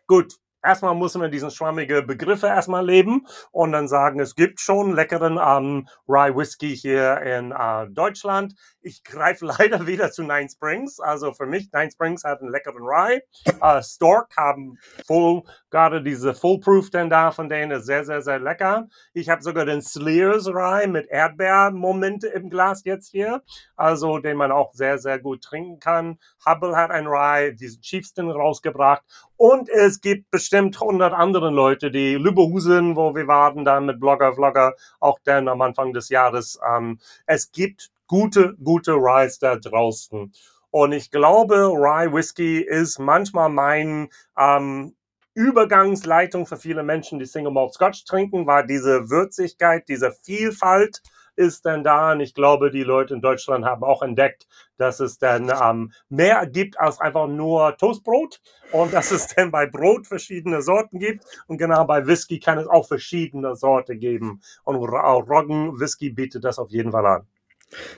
Gut, 0.06 0.36
erstmal 0.62 0.94
muss 0.94 1.14
man 1.14 1.30
diesen 1.30 1.50
schwammige 1.50 2.02
Begriffe 2.02 2.46
erstmal 2.46 2.84
leben 2.86 3.26
und 3.50 3.72
dann 3.72 3.88
sagen, 3.88 4.20
es 4.20 4.34
gibt 4.34 4.60
schon 4.60 4.94
leckeren 4.94 5.38
ähm, 5.42 5.88
Rye 6.08 6.36
Whisky 6.36 6.76
hier 6.76 7.20
in 7.22 7.52
äh, 7.52 7.88
Deutschland. 7.90 8.54
Ich 8.80 9.04
greife 9.04 9.46
leider 9.58 9.86
wieder 9.86 10.10
zu 10.10 10.22
Nine 10.22 10.48
Springs. 10.48 11.00
Also 11.00 11.32
für 11.32 11.46
mich, 11.46 11.70
Nine 11.72 11.90
Springs 11.90 12.24
hat 12.24 12.40
einen 12.40 12.50
leckeren 12.50 12.82
Rye. 12.82 13.22
Äh, 13.60 13.82
Stork 13.82 14.36
haben 14.36 14.78
voll, 15.06 15.42
gerade 15.70 16.02
diese 16.02 16.34
Fullproof 16.34 16.90
denn 16.90 17.10
da 17.10 17.30
von 17.30 17.48
denen 17.48 17.72
ist 17.72 17.86
sehr, 17.86 18.04
sehr, 18.04 18.22
sehr 18.22 18.38
lecker. 18.38 18.88
Ich 19.12 19.28
habe 19.28 19.42
sogar 19.42 19.64
den 19.64 19.82
Slears 19.82 20.48
Rye 20.48 20.86
mit 20.86 21.08
Erdbeermomente 21.08 22.28
im 22.28 22.50
Glas 22.50 22.82
jetzt 22.84 23.10
hier. 23.10 23.42
Also 23.76 24.18
den 24.18 24.36
man 24.36 24.52
auch 24.52 24.72
sehr, 24.74 24.98
sehr 24.98 25.18
gut 25.18 25.42
trinken 25.42 25.80
kann. 25.80 26.18
Hubble 26.46 26.76
hat 26.76 26.90
ein 26.90 27.06
Rye, 27.06 27.54
diesen 27.54 27.80
Chiefston 27.80 28.30
rausgebracht. 28.30 29.02
Und 29.42 29.68
es 29.68 30.00
gibt 30.00 30.30
bestimmt 30.30 30.80
100 30.80 31.12
andere 31.12 31.50
Leute, 31.50 31.90
die 31.90 32.14
Lübehusen, 32.14 32.94
wo 32.94 33.12
wir 33.16 33.26
waren, 33.26 33.64
dann 33.64 33.86
mit 33.86 33.98
Blogger, 33.98 34.34
Vlogger, 34.34 34.76
auch 35.00 35.18
dann 35.24 35.48
am 35.48 35.60
Anfang 35.62 35.92
des 35.92 36.10
Jahres. 36.10 36.60
Ähm, 36.64 37.00
es 37.26 37.50
gibt 37.50 37.90
gute, 38.06 38.54
gute 38.62 38.92
Ryes 38.92 39.40
da 39.40 39.56
draußen. 39.56 40.32
Und 40.70 40.92
ich 40.92 41.10
glaube, 41.10 41.56
Rye 41.74 42.12
Whisky 42.12 42.60
ist 42.60 43.00
manchmal 43.00 43.48
mein 43.48 44.10
ähm, 44.38 44.94
Übergangsleitung 45.34 46.46
für 46.46 46.56
viele 46.56 46.84
Menschen, 46.84 47.18
die 47.18 47.26
Single 47.26 47.50
Malt 47.50 47.74
Scotch 47.74 48.04
trinken, 48.04 48.46
weil 48.46 48.68
diese 48.68 49.10
Würzigkeit, 49.10 49.88
diese 49.88 50.12
Vielfalt 50.12 51.02
ist 51.36 51.66
dann 51.66 51.84
da. 51.84 52.12
Und 52.12 52.20
ich 52.20 52.34
glaube, 52.34 52.70
die 52.70 52.82
Leute 52.82 53.14
in 53.14 53.20
Deutschland 53.20 53.64
haben 53.64 53.84
auch 53.84 54.02
entdeckt, 54.02 54.46
dass 54.76 55.00
es 55.00 55.18
dann 55.18 55.50
ähm, 55.50 55.92
mehr 56.08 56.46
gibt 56.46 56.78
als 56.78 57.00
einfach 57.00 57.26
nur 57.28 57.76
Toastbrot 57.76 58.40
und 58.72 58.92
dass 58.92 59.10
es 59.10 59.28
dann 59.28 59.50
bei 59.50 59.66
Brot 59.66 60.06
verschiedene 60.06 60.62
Sorten 60.62 60.98
gibt. 60.98 61.24
Und 61.46 61.58
genau 61.58 61.84
bei 61.84 62.06
Whisky 62.06 62.40
kann 62.40 62.58
es 62.58 62.66
auch 62.66 62.86
verschiedene 62.86 63.56
Sorten 63.56 63.98
geben. 63.98 64.40
Und 64.64 64.76
Roggen 64.76 65.78
Whisky 65.78 66.10
bietet 66.10 66.44
das 66.44 66.58
auf 66.58 66.70
jeden 66.70 66.92
Fall 66.92 67.06
an. 67.06 67.26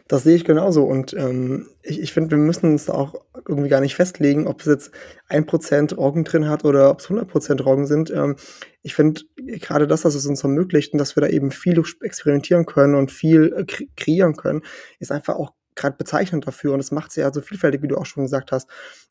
Das 0.09 0.23
sehe 0.23 0.37
ich 0.37 0.45
genauso. 0.45 0.85
Und 0.85 1.13
ähm, 1.15 1.69
ich, 1.83 2.01
ich 2.01 2.13
finde, 2.13 2.33
wir 2.33 2.39
müssen 2.39 2.73
uns 2.73 2.87
da 2.87 2.95
auch 2.95 3.15
irgendwie 3.49 3.69
gar 3.69 3.81
nicht 3.81 3.95
festlegen, 3.95 4.47
ob 4.47 4.61
es 4.61 4.67
jetzt 4.67 4.91
ein 5.29 5.47
Prozent 5.47 5.97
Roggen 5.97 6.25
drin 6.25 6.49
hat 6.49 6.65
oder 6.65 6.91
ob 6.91 7.01
es 7.01 7.09
100% 7.09 7.63
Roggen 7.63 7.87
sind. 7.87 8.11
Ähm, 8.11 8.37
ich 8.83 8.95
finde 8.95 9.23
gerade 9.37 9.87
das, 9.87 10.05
was 10.05 10.15
es 10.15 10.27
uns 10.27 10.43
ermöglicht 10.43 10.93
und 10.93 10.99
dass 10.99 11.17
wir 11.17 11.21
da 11.21 11.29
eben 11.29 11.51
viel 11.51 11.83
experimentieren 12.03 12.67
können 12.67 12.95
und 12.95 13.11
viel 13.11 13.55
äh, 13.57 13.65
kre 13.65 13.87
kreieren 13.97 14.37
können, 14.37 14.63
ist 14.99 15.13
einfach 15.13 15.37
auch 15.37 15.53
gerade 15.75 15.97
bezeichnend 15.97 16.47
dafür. 16.47 16.73
Und 16.75 16.81
es 16.81 16.93
macht 16.93 17.11
es 17.11 17.17
ja 17.17 17.33
so 17.33 17.41
vielfältig, 17.41 17.83
wie 17.83 17.89
du 17.89 17.97
auch 17.97 18.07
schon 18.07 18.25
gesagt 18.25 18.53
hast. 18.53 18.69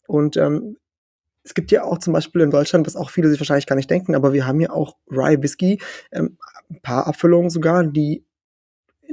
Und 0.08 0.38
ähm, 0.38 0.78
es 1.43 1.54
gibt 1.54 1.71
ja 1.71 1.84
auch 1.84 1.97
zum 1.97 2.13
Beispiel 2.13 2.41
in 2.41 2.52
Deutschland, 2.52 2.88
was 2.88 2.95
auch 2.95 3.10
viele 3.10 3.30
sich 3.30 3.39
wahrscheinlich 3.39 3.67
gar 3.67 3.76
nicht 3.76 3.89
denken, 3.89 4.15
aber 4.15 4.34
wir 4.34 4.47
haben 4.47 4.62
ja 4.62 4.69
auch 4.69 4.97
Rye 5.12 5.41
Whisky, 5.41 5.82
ähm, 6.12 6.38
ein 6.69 6.82
paar 6.82 7.06
Abfüllungen 7.06 7.49
sogar, 7.49 7.84
die 7.84 8.26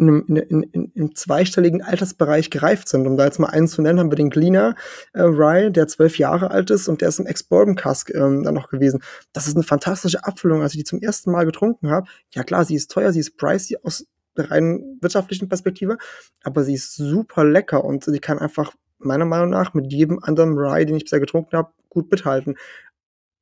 in 0.00 0.08
einem, 0.08 0.24
in, 0.48 0.62
in, 0.62 0.92
im 0.94 1.14
zweistelligen 1.14 1.82
Altersbereich 1.82 2.50
gereift 2.50 2.88
sind. 2.88 3.06
Um 3.06 3.16
da 3.16 3.26
jetzt 3.26 3.38
mal 3.38 3.48
einen 3.48 3.68
zu 3.68 3.82
nennen, 3.82 4.00
haben 4.00 4.10
wir 4.10 4.16
den 4.16 4.30
Gleaner 4.30 4.74
äh, 5.12 5.20
Rye, 5.22 5.70
der 5.70 5.86
zwölf 5.88 6.18
Jahre 6.18 6.50
alt 6.50 6.70
ist 6.70 6.88
und 6.88 7.02
der 7.02 7.10
ist 7.10 7.20
im 7.20 7.26
Ex-Bourbon 7.26 7.76
Cask 7.76 8.10
ähm, 8.14 8.42
dann 8.42 8.54
noch 8.54 8.70
gewesen. 8.70 9.02
Das 9.32 9.46
ist 9.46 9.56
eine 9.56 9.64
fantastische 9.64 10.24
Abfüllung. 10.24 10.62
Als 10.62 10.72
ich 10.72 10.78
die 10.78 10.84
zum 10.84 11.00
ersten 11.00 11.30
Mal 11.30 11.44
getrunken 11.44 11.90
habe, 11.90 12.08
ja 12.34 12.42
klar, 12.42 12.64
sie 12.64 12.74
ist 12.74 12.90
teuer, 12.90 13.12
sie 13.12 13.20
ist 13.20 13.36
pricey 13.36 13.76
aus 13.82 14.06
der 14.36 14.50
rein 14.50 14.98
wirtschaftlichen 15.00 15.48
Perspektive, 15.48 15.98
aber 16.42 16.64
sie 16.64 16.74
ist 16.74 16.94
super 16.94 17.44
lecker 17.44 17.84
und 17.84 18.04
sie 18.04 18.20
kann 18.20 18.38
einfach 18.38 18.72
meiner 18.98 19.24
Meinung 19.24 19.50
nach 19.50 19.74
mit 19.74 19.92
jedem 19.92 20.18
anderen 20.22 20.56
Rye, 20.56 20.86
den 20.86 20.96
ich 20.96 21.04
bisher 21.04 21.20
getrunken 21.20 21.56
habe, 21.56 21.72
gut 21.88 22.10
mithalten 22.10 22.56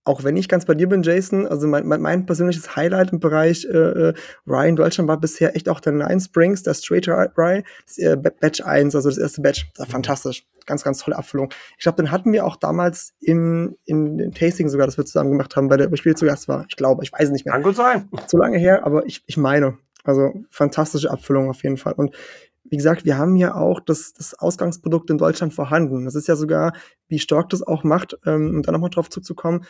auch 0.08 0.24
wenn 0.24 0.38
ich 0.38 0.48
ganz 0.48 0.64
bei 0.64 0.74
dir 0.74 0.88
bin, 0.88 1.02
Jason, 1.02 1.46
also 1.46 1.68
mein, 1.68 1.86
mein, 1.86 2.00
mein 2.00 2.24
persönliches 2.24 2.74
Highlight 2.76 3.12
im 3.12 3.20
Bereich 3.20 3.66
äh, 3.66 3.76
äh 3.76 4.14
Rye 4.46 4.70
in 4.70 4.76
Deutschland 4.76 5.06
war 5.06 5.20
bisher 5.20 5.54
echt 5.54 5.68
auch 5.68 5.80
der 5.80 5.92
Nine 5.92 6.18
Springs, 6.18 6.62
der 6.62 6.72
Straight 6.72 7.06
Rye, 7.06 7.62
das, 7.84 7.98
äh, 7.98 8.16
Batch 8.16 8.62
1, 8.62 8.94
also 8.96 9.10
das 9.10 9.18
erste 9.18 9.42
Batch. 9.42 9.68
Das 9.74 9.86
war 9.86 9.92
fantastisch. 9.92 10.46
Ganz, 10.64 10.82
ganz 10.82 10.98
tolle 10.98 11.16
Abfüllung. 11.16 11.50
Ich 11.76 11.82
glaube, 11.82 11.96
den 11.96 12.10
hatten 12.10 12.32
wir 12.32 12.46
auch 12.46 12.56
damals 12.56 13.14
im, 13.20 13.76
in, 13.84 14.18
in 14.18 14.32
Tasting 14.32 14.68
sogar, 14.68 14.86
das 14.86 14.98
wir 14.98 15.04
zusammen 15.04 15.30
gemacht 15.30 15.56
haben, 15.56 15.68
bei 15.68 15.76
der 15.76 15.94
Spiel 15.96 16.14
zu 16.14 16.24
Gast 16.24 16.48
war. 16.48 16.64
Ich 16.68 16.76
glaube, 16.76 17.04
ich 17.04 17.12
weiß 17.12 17.24
es 17.24 17.30
nicht 17.30 17.44
mehr. 17.44 17.52
Kann 17.52 17.62
gut 17.62 17.76
sein. 17.76 18.08
Zu 18.26 18.38
lange 18.38 18.58
her, 18.58 18.84
aber 18.86 19.06
ich, 19.06 19.22
ich 19.26 19.36
meine. 19.36 19.78
Also 20.04 20.32
fantastische 20.50 21.10
Abfüllung 21.10 21.50
auf 21.50 21.62
jeden 21.62 21.76
Fall. 21.76 21.92
Und 21.92 22.14
wie 22.70 22.76
gesagt, 22.76 23.04
wir 23.04 23.16
haben 23.16 23.36
ja 23.36 23.54
auch 23.54 23.80
das, 23.80 24.12
das 24.12 24.34
Ausgangsprodukt 24.34 25.10
in 25.10 25.18
Deutschland 25.18 25.54
vorhanden. 25.54 26.04
Das 26.04 26.14
ist 26.14 26.28
ja 26.28 26.36
sogar, 26.36 26.72
wie 27.08 27.18
Stork 27.18 27.48
das 27.50 27.62
auch 27.62 27.84
macht, 27.84 28.18
ähm, 28.26 28.56
um 28.56 28.62
da 28.62 28.72
nochmal 28.72 28.90
drauf 28.90 29.08
zuzukommen, 29.08 29.64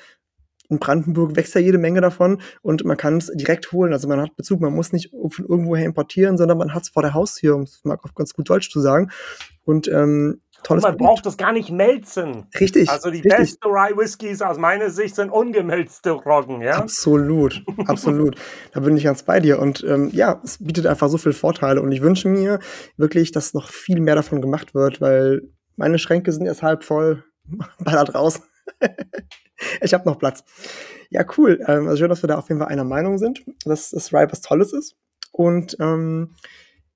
in 0.68 0.78
Brandenburg 0.78 1.36
wächst 1.36 1.54
ja 1.54 1.60
jede 1.60 1.78
Menge 1.78 2.00
davon 2.00 2.40
und 2.62 2.84
man 2.84 2.96
kann 2.96 3.16
es 3.16 3.30
direkt 3.34 3.72
holen. 3.72 3.92
Also 3.92 4.08
man 4.08 4.20
hat 4.20 4.36
Bezug, 4.36 4.60
man 4.60 4.74
muss 4.74 4.92
nicht 4.92 5.10
von 5.10 5.46
irgendwoher 5.46 5.84
importieren, 5.84 6.36
sondern 6.36 6.58
man 6.58 6.74
hat 6.74 6.82
es 6.82 6.88
vor 6.90 7.02
der 7.02 7.14
Haustür, 7.14 7.54
um 7.54 7.62
es 7.62 7.80
mal 7.84 7.98
auf 8.02 8.14
ganz 8.14 8.34
gut 8.34 8.48
Deutsch 8.48 8.70
zu 8.70 8.80
sagen. 8.80 9.10
Und 9.64 9.88
ähm, 9.88 10.40
Tolles 10.64 10.82
man 10.82 10.96
braucht 10.96 11.24
das 11.24 11.36
gar 11.36 11.52
nicht 11.52 11.70
melzen. 11.70 12.46
Richtig. 12.58 12.88
Also 12.90 13.10
die 13.10 13.18
richtig. 13.18 13.36
beste 13.36 13.68
Rye 13.68 13.96
Whiskys 13.96 14.42
aus 14.42 14.58
meiner 14.58 14.90
Sicht 14.90 15.14
sind 15.14 15.30
ungemälzte 15.30 16.10
Roggen, 16.10 16.62
ja? 16.62 16.78
Absolut, 16.78 17.62
absolut. 17.86 18.36
Da 18.72 18.80
bin 18.80 18.96
ich 18.96 19.04
ganz 19.04 19.22
bei 19.22 19.40
dir. 19.40 19.60
Und 19.60 19.84
ähm, 19.84 20.10
ja, 20.12 20.40
es 20.42 20.58
bietet 20.58 20.86
einfach 20.86 21.08
so 21.08 21.18
viele 21.18 21.34
Vorteile. 21.34 21.80
Und 21.80 21.92
ich 21.92 22.02
wünsche 22.02 22.28
mir 22.28 22.58
wirklich, 22.96 23.30
dass 23.30 23.54
noch 23.54 23.68
viel 23.70 24.00
mehr 24.00 24.16
davon 24.16 24.42
gemacht 24.42 24.74
wird, 24.74 25.00
weil 25.00 25.42
meine 25.76 25.98
Schränke 25.98 26.32
sind 26.32 26.46
erst 26.46 26.62
halb 26.62 26.82
voll. 26.82 27.24
Ballert 27.78 28.14
raus. 28.14 28.42
ich 29.80 29.94
habe 29.94 30.08
noch 30.08 30.18
Platz. 30.18 30.44
Ja, 31.10 31.24
cool. 31.36 31.60
Ähm, 31.66 31.88
also 31.88 31.96
schön, 31.96 32.08
dass 32.08 32.22
wir 32.22 32.28
da 32.28 32.38
auf 32.38 32.48
jeden 32.48 32.60
Fall 32.60 32.68
einer 32.68 32.84
Meinung 32.84 33.18
sind, 33.18 33.44
dass 33.64 33.90
das 33.90 34.12
Rye 34.12 34.26
was 34.30 34.40
Tolles 34.40 34.72
ist. 34.72 34.96
Und 35.32 35.76
ähm, 35.80 36.34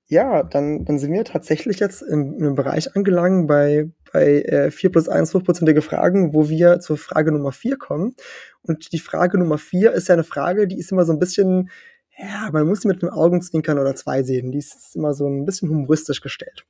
ja, 0.07 0.43
dann, 0.43 0.85
dann 0.85 0.99
sind 0.99 1.11
wir 1.11 1.23
tatsächlich 1.23 1.79
jetzt 1.79 2.01
im, 2.01 2.37
im 2.37 2.55
Bereich 2.55 2.95
angelangt 2.95 3.47
bei, 3.47 3.89
bei 4.11 4.41
äh, 4.43 4.71
4 4.71 4.91
plus 4.91 5.09
1 5.09 5.33
hochprozentige 5.33 5.81
Fragen, 5.81 6.33
wo 6.33 6.49
wir 6.49 6.79
zur 6.79 6.97
Frage 6.97 7.31
Nummer 7.31 7.51
4 7.51 7.77
kommen. 7.77 8.15
Und 8.61 8.91
die 8.93 8.99
Frage 8.99 9.39
Nummer 9.39 9.57
4 9.57 9.91
ist 9.93 10.09
ja 10.09 10.13
eine 10.13 10.23
Frage, 10.23 10.67
die 10.67 10.77
ist 10.77 10.91
immer 10.91 11.05
so 11.05 11.13
ein 11.13 11.19
bisschen, 11.19 11.69
ja, 12.17 12.49
man 12.51 12.67
muss 12.67 12.81
sie 12.81 12.87
mit 12.87 13.01
einem 13.01 13.13
Augenzwinkern 13.13 13.79
oder 13.79 13.95
zwei 13.95 14.23
sehen. 14.23 14.51
Die 14.51 14.59
ist 14.59 14.95
immer 14.95 15.13
so 15.13 15.27
ein 15.27 15.45
bisschen 15.45 15.69
humoristisch 15.69 16.21
gestellt. 16.21 16.65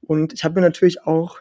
Und 0.00 0.32
ich 0.32 0.44
habe 0.44 0.54
mir 0.54 0.62
natürlich 0.62 1.02
auch 1.02 1.40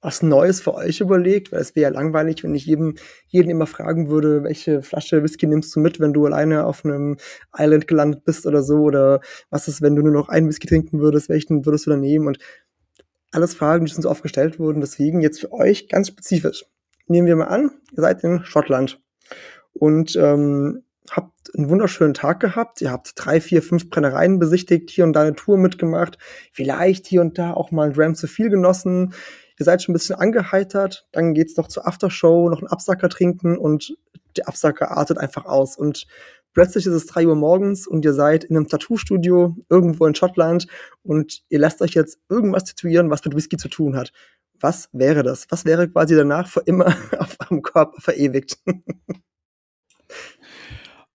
was 0.00 0.22
Neues 0.22 0.60
für 0.60 0.74
euch 0.74 1.00
überlegt, 1.00 1.52
weil 1.52 1.60
es 1.60 1.76
wäre 1.76 1.92
ja 1.92 1.98
langweilig, 1.98 2.42
wenn 2.42 2.54
ich 2.54 2.64
jedem, 2.66 2.94
jeden 3.28 3.50
immer 3.50 3.66
fragen 3.66 4.08
würde, 4.08 4.42
welche 4.42 4.82
Flasche 4.82 5.22
Whisky 5.22 5.46
nimmst 5.46 5.74
du 5.76 5.80
mit, 5.80 6.00
wenn 6.00 6.12
du 6.12 6.24
alleine 6.26 6.64
auf 6.64 6.84
einem 6.84 7.18
Island 7.56 7.86
gelandet 7.86 8.24
bist 8.24 8.46
oder 8.46 8.62
so, 8.62 8.76
oder 8.78 9.20
was 9.50 9.68
ist, 9.68 9.82
wenn 9.82 9.96
du 9.96 10.02
nur 10.02 10.12
noch 10.12 10.28
einen 10.28 10.48
Whisky 10.48 10.66
trinken 10.66 11.00
würdest, 11.00 11.28
welchen 11.28 11.66
würdest 11.66 11.86
du 11.86 11.90
dann 11.90 12.00
nehmen? 12.00 12.26
Und 12.26 12.38
alles 13.32 13.54
Fragen, 13.54 13.84
die 13.84 13.94
uns 13.94 14.06
oft 14.06 14.22
gestellt 14.22 14.58
wurden, 14.58 14.80
deswegen 14.80 15.20
jetzt 15.20 15.40
für 15.40 15.52
euch 15.52 15.88
ganz 15.88 16.08
spezifisch. 16.08 16.64
Nehmen 17.06 17.26
wir 17.26 17.36
mal 17.36 17.44
an, 17.46 17.70
ihr 17.92 18.02
seid 18.02 18.24
in 18.24 18.44
Schottland. 18.44 19.00
Und 19.72 20.16
ähm, 20.16 20.82
habt 21.10 21.54
einen 21.56 21.68
wunderschönen 21.68 22.14
Tag 22.14 22.40
gehabt. 22.40 22.80
Ihr 22.80 22.90
habt 22.90 23.12
drei, 23.16 23.40
vier, 23.40 23.62
fünf 23.62 23.90
Brennereien 23.90 24.38
besichtigt, 24.38 24.90
hier 24.90 25.04
und 25.04 25.12
da 25.12 25.22
eine 25.22 25.34
Tour 25.34 25.58
mitgemacht, 25.58 26.18
vielleicht 26.52 27.06
hier 27.06 27.20
und 27.20 27.38
da 27.38 27.52
auch 27.52 27.70
mal 27.70 27.88
ein 27.88 27.92
Dram 27.92 28.14
zu 28.14 28.26
viel 28.26 28.48
genossen 28.48 29.14
ihr 29.60 29.64
seid 29.64 29.82
schon 29.82 29.92
ein 29.92 29.98
bisschen 29.98 30.16
angeheitert, 30.16 31.06
dann 31.12 31.34
geht's 31.34 31.56
noch 31.56 31.68
zur 31.68 31.86
Aftershow, 31.86 32.48
noch 32.48 32.58
einen 32.58 32.68
Absacker 32.68 33.08
trinken 33.08 33.58
und 33.58 33.94
der 34.36 34.48
Absacker 34.48 34.90
artet 34.96 35.18
einfach 35.18 35.44
aus. 35.44 35.76
Und 35.76 36.06
plötzlich 36.54 36.86
ist 36.86 36.94
es 36.94 37.06
drei 37.06 37.26
Uhr 37.26 37.36
morgens 37.36 37.86
und 37.86 38.04
ihr 38.04 38.14
seid 38.14 38.44
in 38.44 38.56
einem 38.56 38.68
Tattoo-Studio 38.68 39.56
irgendwo 39.68 40.06
in 40.06 40.14
Schottland 40.14 40.66
und 41.02 41.42
ihr 41.50 41.58
lasst 41.58 41.82
euch 41.82 41.92
jetzt 41.92 42.18
irgendwas 42.28 42.64
tätowieren, 42.64 43.10
was 43.10 43.24
mit 43.24 43.36
Whisky 43.36 43.56
zu 43.56 43.68
tun 43.68 43.96
hat. 43.96 44.12
Was 44.58 44.88
wäre 44.92 45.22
das? 45.22 45.46
Was 45.50 45.64
wäre 45.64 45.88
quasi 45.88 46.16
danach 46.16 46.48
für 46.48 46.60
immer 46.60 46.86
auf 47.18 47.36
eurem 47.40 47.62
Körper 47.62 48.00
verewigt? 48.00 48.58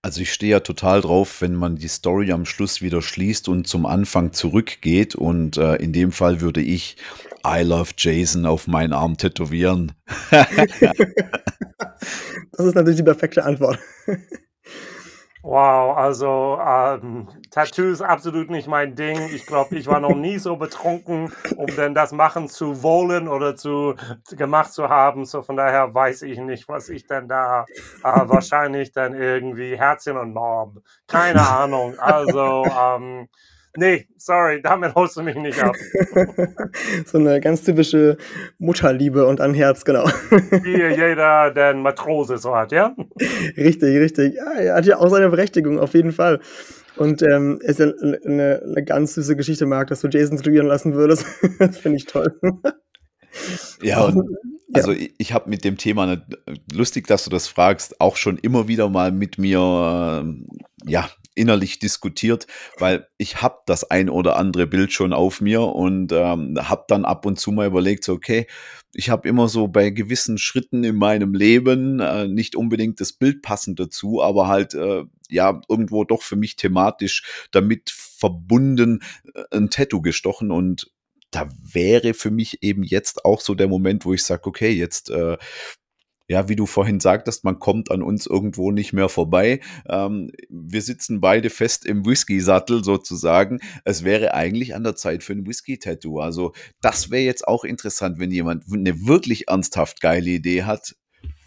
Also 0.05 0.21
ich 0.21 0.31
stehe 0.31 0.51
ja 0.51 0.59
total 0.59 1.01
drauf, 1.01 1.41
wenn 1.41 1.55
man 1.55 1.77
die 1.77 1.87
Story 1.87 2.31
am 2.31 2.45
Schluss 2.45 2.83
wieder 2.83 3.01
schließt 3.01 3.47
und 3.47 3.65
zum 3.65 3.87
Anfang 3.87 4.33
zurückgeht. 4.33 5.15
Und 5.15 5.57
äh, 5.57 5.77
in 5.77 5.93
dem 5.93 6.11
Fall 6.11 6.41
würde 6.41 6.61
ich 6.61 6.97
I 7.45 7.61
love 7.61 7.93
Jason 7.95 8.47
auf 8.47 8.65
meinen 8.67 8.91
Arm 8.91 9.17
tätowieren. 9.17 9.91
das 10.31 10.47
ist 12.57 12.73
natürlich 12.73 12.97
die 12.97 13.03
perfekte 13.03 13.43
Antwort. 13.43 13.77
Wow, 15.43 15.95
also 15.95 16.57
ähm, 16.59 17.27
Tattoos 17.51 18.01
absolut 18.01 18.49
nicht 18.49 18.67
mein 18.67 18.95
Ding. 18.95 19.29
Ich 19.31 19.45
glaube, 19.45 19.77
ich 19.77 19.85
war 19.85 19.99
noch 19.99 20.15
nie 20.15 20.39
so 20.39 20.55
betrunken, 20.55 21.31
um 21.55 21.67
denn 21.67 21.93
das 21.93 22.11
machen 22.13 22.49
zu 22.49 22.81
wollen 22.81 23.27
oder 23.27 23.55
zu 23.55 23.93
gemacht 24.31 24.73
zu 24.73 24.89
haben. 24.89 25.23
So 25.25 25.43
von 25.43 25.55
daher 25.55 25.93
weiß 25.93 26.23
ich 26.23 26.39
nicht, 26.39 26.67
was 26.67 26.89
ich 26.89 27.05
denn 27.05 27.27
da 27.27 27.65
äh, 28.03 28.21
wahrscheinlich 28.23 28.91
dann 28.91 29.13
irgendwie 29.13 29.77
Herzchen 29.77 30.17
und 30.17 30.33
Mob. 30.33 30.81
Keine 31.05 31.47
Ahnung. 31.47 31.93
Also 31.99 32.65
ähm, 32.65 33.27
Nee, 33.77 34.07
sorry, 34.17 34.61
damit 34.61 34.95
holst 34.95 35.17
du 35.17 35.21
mich 35.21 35.35
nicht 35.35 35.61
ab. 35.61 35.75
so 37.05 37.17
eine 37.17 37.41
ganz 37.41 37.63
typische 37.63 38.17
Mutterliebe 38.57 39.25
und 39.25 39.41
ein 39.41 39.53
Herz, 39.53 39.85
genau. 39.85 40.05
Wie 40.05 40.81
jeder, 40.95 41.51
der 41.51 41.67
einen 41.67 41.81
Matrose 41.81 42.37
so 42.37 42.55
hat, 42.55 42.71
ja? 42.71 42.95
Richtig, 43.57 43.97
richtig. 43.97 44.35
Ja, 44.35 44.53
er 44.53 44.75
hat 44.75 44.85
ja 44.85 44.97
auch 44.97 45.09
seine 45.09 45.29
Berechtigung, 45.29 45.79
auf 45.79 45.93
jeden 45.93 46.11
Fall. 46.11 46.39
Und 46.97 47.21
ähm, 47.21 47.59
ist 47.61 47.79
ja 47.79 47.87
eine, 48.01 48.61
eine 48.65 48.83
ganz 48.85 49.15
süße 49.15 49.35
Geschichte, 49.35 49.65
Marc, 49.65 49.87
dass 49.87 50.01
du 50.01 50.07
Jason 50.07 50.37
studieren 50.37 50.67
lassen 50.67 50.93
würdest. 50.93 51.25
das 51.59 51.77
finde 51.77 51.97
ich 51.97 52.05
toll. 52.05 52.39
Ja, 53.81 54.05
und 54.05 54.37
also 54.73 54.91
ja. 54.91 54.99
ich, 54.99 55.13
ich 55.17 55.33
habe 55.33 55.49
mit 55.49 55.63
dem 55.63 55.77
Thema, 55.77 56.05
nicht, 56.07 56.21
lustig, 56.73 57.07
dass 57.07 57.23
du 57.23 57.29
das 57.29 57.47
fragst, 57.47 58.01
auch 58.01 58.17
schon 58.17 58.37
immer 58.37 58.67
wieder 58.67 58.89
mal 58.89 59.11
mit 59.11 59.37
mir, 59.37 60.25
äh, 60.25 60.89
ja, 60.89 61.09
innerlich 61.35 61.79
diskutiert, 61.79 62.47
weil 62.79 63.07
ich 63.17 63.41
habe 63.41 63.59
das 63.65 63.89
ein 63.91 64.09
oder 64.09 64.37
andere 64.37 64.67
Bild 64.67 64.93
schon 64.93 65.11
auf 65.13 65.41
mir 65.41 65.61
und 65.61 66.13
ähm, 66.13 66.57
habe 66.57 66.85
dann 66.87 67.03
ab 67.03 67.25
und 67.25 67.37
zu 67.39 67.51
mal 67.51 67.67
überlegt, 67.67 68.05
so, 68.05 68.13
okay, 68.13 68.47
ich 68.93 69.09
habe 69.09 69.27
immer 69.27 69.49
so 69.49 69.67
bei 69.67 69.89
gewissen 69.89 70.37
Schritten 70.37 70.85
in 70.85 70.95
meinem 70.95 71.33
Leben 71.33 71.99
äh, 71.99 72.27
nicht 72.27 72.55
unbedingt 72.55 73.01
das 73.01 73.11
Bild 73.11 73.41
passend 73.41 73.79
dazu, 73.79 74.23
aber 74.23 74.47
halt 74.47 74.73
äh, 74.73 75.03
ja 75.29 75.59
irgendwo 75.67 76.05
doch 76.05 76.21
für 76.21 76.37
mich 76.37 76.55
thematisch 76.55 77.47
damit 77.51 77.89
verbunden 77.89 79.01
äh, 79.33 79.57
ein 79.57 79.69
Tattoo 79.69 80.01
gestochen 80.01 80.51
und 80.51 80.89
da 81.35 81.49
wäre 81.61 82.13
für 82.13 82.31
mich 82.31 82.63
eben 82.63 82.83
jetzt 82.83 83.25
auch 83.25 83.41
so 83.41 83.55
der 83.55 83.67
Moment, 83.67 84.05
wo 84.05 84.13
ich 84.13 84.23
sage, 84.23 84.45
okay, 84.45 84.71
jetzt 84.71 85.09
äh, 85.09 85.37
ja, 86.27 86.49
wie 86.49 86.55
du 86.55 86.65
vorhin 86.65 86.99
sagtest, 86.99 87.43
man 87.43 87.59
kommt 87.59 87.91
an 87.91 88.01
uns 88.01 88.25
irgendwo 88.25 88.71
nicht 88.71 88.93
mehr 88.93 89.09
vorbei. 89.09 89.59
Ähm, 89.87 90.31
wir 90.49 90.81
sitzen 90.81 91.21
beide 91.21 91.51
fest 91.51 91.85
im 91.85 92.05
Whisky-Sattel 92.05 92.83
sozusagen. 92.83 93.59
Es 93.83 94.03
wäre 94.03 94.33
eigentlich 94.33 94.73
an 94.73 94.83
der 94.83 94.95
Zeit 94.95 95.23
für 95.23 95.33
ein 95.33 95.45
Whisky-Tattoo. 95.45 96.19
Also 96.19 96.53
das 96.81 97.11
wäre 97.11 97.23
jetzt 97.23 97.47
auch 97.47 97.63
interessant, 97.63 98.17
wenn 98.17 98.31
jemand 98.31 98.63
eine 98.73 99.05
wirklich 99.05 99.49
ernsthaft 99.49 100.01
geile 100.01 100.31
Idee 100.31 100.63
hat. 100.63 100.95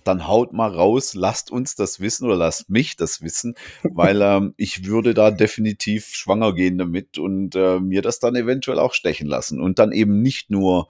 Dann 0.09 0.27
haut 0.27 0.53
mal 0.55 0.71
raus, 0.71 1.15
lasst 1.15 1.51
uns 1.51 1.75
das 1.75 2.01
wissen 2.01 2.25
oder 2.25 2.37
lasst 2.37 2.71
mich 2.71 2.97
das 2.97 3.23
wissen, 3.23 3.55
weil 3.83 4.23
ähm, 4.23 4.55
ich 4.57 4.87
würde 4.87 5.13
da 5.13 5.31
definitiv 5.31 6.07
schwanger 6.07 6.55
gehen 6.55 6.79
damit 6.79 7.19
und 7.19 7.55
äh, 7.55 7.79
mir 7.79 8.01
das 8.01 8.19
dann 8.19 8.35
eventuell 8.35 8.79
auch 8.79 8.95
stechen 8.95 9.27
lassen. 9.27 9.61
Und 9.61 9.79
dann 9.79 9.93
eben 9.93 10.23
nicht 10.23 10.51
nur 10.51 10.89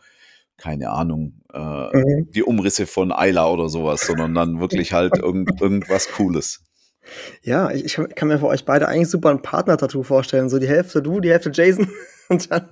keine 0.57 0.91
Ahnung, 0.91 1.35
äh, 1.53 1.97
mhm. 1.97 2.31
die 2.33 2.43
Umrisse 2.43 2.87
von 2.87 3.13
Ayla 3.13 3.49
oder 3.49 3.69
sowas, 3.69 4.01
sondern 4.01 4.35
dann 4.35 4.61
wirklich 4.61 4.93
halt 4.93 5.17
irgend, 5.23 5.61
irgendwas 5.61 6.11
Cooles. 6.11 6.63
Ja, 7.43 7.71
ich, 7.71 7.85
ich, 7.85 8.15
kann 8.15 8.29
mir 8.29 8.39
für 8.39 8.47
euch 8.47 8.65
beide 8.65 8.89
eigentlich 8.89 9.09
super 9.09 9.31
ein 9.31 9.43
Partner-Tattoo 9.43 10.03
vorstellen. 10.03 10.49
So 10.49 10.59
die 10.59 10.69
Hälfte 10.69 11.01
du, 11.01 11.21
die 11.21 11.31
Hälfte 11.31 11.51
Jason. 11.53 11.89
Und 12.29 12.51
dann, 12.51 12.69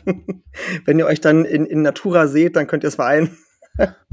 wenn 0.85 0.99
ihr 0.99 1.07
euch 1.07 1.21
dann 1.21 1.45
in, 1.45 1.65
in 1.65 1.83
Natura 1.83 2.27
seht, 2.27 2.57
dann 2.57 2.67
könnt 2.67 2.85
ihr 2.85 2.89
es 2.89 2.97
vereinen. 2.97 3.39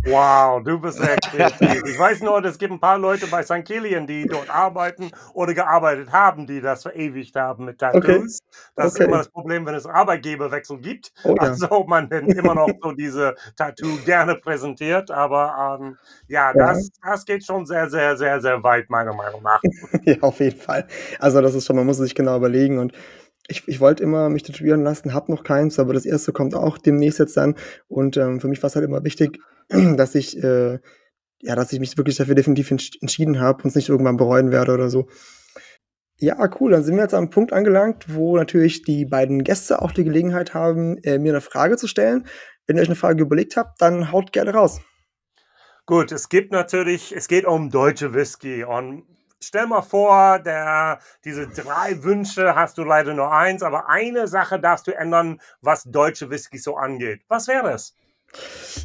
Wow, 0.05 0.61
du 0.61 0.79
bist 0.79 0.99
echt 0.99 1.21
kreativ. 1.31 1.81
Ich 1.85 1.97
weiß 1.97 2.21
nur, 2.21 2.43
es 2.43 2.57
gibt 2.57 2.73
ein 2.73 2.79
paar 2.79 2.97
Leute 2.97 3.25
bei 3.27 3.41
St. 3.41 3.63
Killian, 3.63 4.05
die 4.05 4.25
dort 4.25 4.49
arbeiten 4.49 5.11
oder 5.33 5.53
gearbeitet 5.53 6.11
haben, 6.11 6.45
die 6.45 6.59
das 6.59 6.81
verewigt 6.81 7.35
haben 7.35 7.65
mit 7.65 7.79
Tattoos. 7.79 8.03
Okay. 8.03 8.27
Das 8.75 8.93
okay. 8.93 9.03
ist 9.03 9.07
immer 9.07 9.17
das 9.17 9.29
Problem, 9.29 9.65
wenn 9.65 9.75
es 9.75 9.85
Arbeitgeberwechsel 9.85 10.79
gibt. 10.79 11.13
Oh, 11.23 11.35
ja. 11.35 11.43
Also 11.43 11.85
man 11.87 12.09
dann 12.09 12.27
immer 12.27 12.53
noch 12.53 12.69
so 12.81 12.91
diese 12.91 13.35
Tattoo 13.55 13.97
gerne 14.05 14.35
präsentiert. 14.35 15.09
Aber 15.09 15.79
ähm, 15.81 15.97
ja, 16.27 16.51
das, 16.53 16.89
ja. 17.01 17.11
das 17.11 17.25
geht 17.25 17.45
schon 17.45 17.65
sehr, 17.65 17.89
sehr, 17.89 18.17
sehr, 18.17 18.41
sehr 18.41 18.61
weit, 18.61 18.89
meiner 18.89 19.13
Meinung 19.13 19.41
nach. 19.41 19.61
ja, 20.03 20.17
auf 20.19 20.39
jeden 20.39 20.59
Fall. 20.59 20.85
Also 21.19 21.39
das 21.39 21.55
ist 21.55 21.65
schon, 21.65 21.77
man 21.77 21.85
muss 21.85 21.97
sich 21.97 22.13
genau 22.13 22.35
überlegen 22.35 22.77
und 22.79 22.91
ich, 23.47 23.67
ich 23.67 23.79
wollte 23.79 24.03
immer 24.03 24.29
mich 24.29 24.43
tätowieren 24.43 24.83
lassen, 24.83 25.13
habe 25.13 25.31
noch 25.31 25.43
keins, 25.43 25.79
aber 25.79 25.93
das 25.93 26.05
erste 26.05 26.31
kommt 26.31 26.55
auch 26.55 26.77
demnächst 26.77 27.19
jetzt 27.19 27.35
dann. 27.37 27.55
Und 27.87 28.17
ähm, 28.17 28.39
für 28.39 28.47
mich 28.47 28.61
war 28.63 28.67
es 28.67 28.75
halt 28.75 28.85
immer 28.85 29.03
wichtig, 29.03 29.39
dass 29.97 30.15
ich, 30.15 30.41
äh, 30.41 30.79
ja, 31.41 31.55
dass 31.55 31.73
ich 31.73 31.79
mich 31.79 31.97
wirklich 31.97 32.17
dafür 32.17 32.35
definitiv 32.35 32.71
entschieden 32.71 33.39
habe 33.39 33.63
und 33.63 33.69
es 33.69 33.75
nicht 33.75 33.89
irgendwann 33.89 34.17
bereuen 34.17 34.51
werde 34.51 34.73
oder 34.73 34.89
so. 34.89 35.07
Ja, 36.17 36.37
cool. 36.59 36.71
Dann 36.71 36.83
sind 36.83 36.95
wir 36.95 37.03
jetzt 37.03 37.13
am 37.13 37.29
Punkt 37.29 37.51
angelangt, 37.51 38.05
wo 38.13 38.37
natürlich 38.37 38.83
die 38.83 39.05
beiden 39.05 39.43
Gäste 39.43 39.81
auch 39.81 39.91
die 39.91 40.03
Gelegenheit 40.03 40.53
haben, 40.53 40.97
äh, 40.99 41.19
mir 41.19 41.33
eine 41.33 41.41
Frage 41.41 41.75
zu 41.75 41.87
stellen. 41.87 42.27
Wenn 42.65 42.77
ihr 42.77 42.81
euch 42.81 42.87
eine 42.87 42.95
Frage 42.95 43.23
überlegt 43.23 43.57
habt, 43.57 43.81
dann 43.81 44.11
haut 44.11 44.31
gerne 44.31 44.53
raus. 44.53 44.79
Gut, 45.85 46.13
es 46.13 46.29
gibt 46.29 46.53
natürlich, 46.53 47.13
es 47.13 47.27
geht 47.27 47.43
um 47.43 47.69
deutsche 47.69 48.13
Whisky 48.13 48.63
und 48.63 49.03
stell 49.41 49.67
mal 49.67 49.81
vor, 49.81 50.39
der, 50.39 50.99
diese 51.25 51.47
drei 51.47 52.01
Wünsche 52.03 52.55
hast 52.55 52.77
du 52.77 52.85
leider 52.85 53.13
nur 53.13 53.33
eins, 53.33 53.63
aber 53.63 53.89
eine 53.89 54.29
Sache 54.29 54.61
darfst 54.61 54.87
du 54.87 54.97
ändern, 54.97 55.41
was 55.61 55.83
deutsche 55.83 56.29
Whisky 56.29 56.57
so 56.57 56.77
angeht. 56.77 57.23
Was 57.27 57.49
wäre 57.49 57.63
das? 57.63 57.97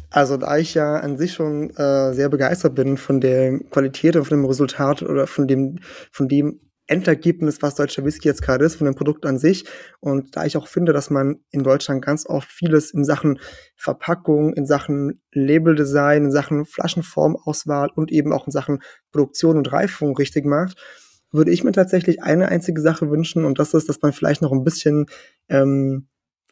Also, 0.09 0.37
da 0.37 0.57
ich 0.57 0.73
ja 0.73 0.97
an 0.97 1.17
sich 1.17 1.33
schon 1.33 1.69
äh, 1.71 2.13
sehr 2.13 2.29
begeistert 2.29 2.75
bin 2.75 2.97
von 2.97 3.21
der 3.21 3.59
Qualität 3.59 4.15
und 4.15 4.25
von 4.25 4.37
dem 4.37 4.45
Resultat 4.45 5.01
oder 5.03 5.27
von 5.27 5.47
dem, 5.47 5.79
von 6.11 6.27
dem 6.27 6.59
Endergebnis, 6.89 7.61
was 7.61 7.75
deutscher 7.75 8.03
Whisky 8.03 8.27
jetzt 8.27 8.41
gerade 8.41 8.65
ist, 8.65 8.75
von 8.75 8.85
dem 8.85 8.95
Produkt 8.95 9.25
an 9.25 9.37
sich. 9.37 9.65
Und 9.99 10.35
da 10.35 10.45
ich 10.45 10.57
auch 10.57 10.67
finde, 10.67 10.91
dass 10.91 11.11
man 11.11 11.37
in 11.51 11.63
Deutschland 11.63 12.03
ganz 12.03 12.25
oft 12.25 12.49
vieles 12.49 12.91
in 12.91 13.03
Sachen 13.03 13.39
Verpackung, 13.75 14.53
in 14.53 14.65
Sachen 14.65 15.21
Labeldesign, 15.31 16.25
in 16.25 16.31
Sachen 16.31 16.65
Flaschenformauswahl 16.65 17.89
und 17.95 18.11
eben 18.11 18.33
auch 18.33 18.47
in 18.47 18.51
Sachen 18.51 18.79
Produktion 19.11 19.57
und 19.57 19.71
Reifung 19.71 20.17
richtig 20.17 20.45
macht, 20.45 20.77
würde 21.31 21.51
ich 21.51 21.63
mir 21.63 21.71
tatsächlich 21.71 22.23
eine 22.23 22.49
einzige 22.49 22.81
Sache 22.81 23.11
wünschen 23.11 23.45
und 23.45 23.59
das 23.59 23.75
ist, 23.75 23.87
dass 23.87 24.01
man 24.01 24.11
vielleicht 24.11 24.41
noch 24.41 24.51
ein 24.51 24.63
bisschen 24.63 25.05
ähm, 25.47 26.07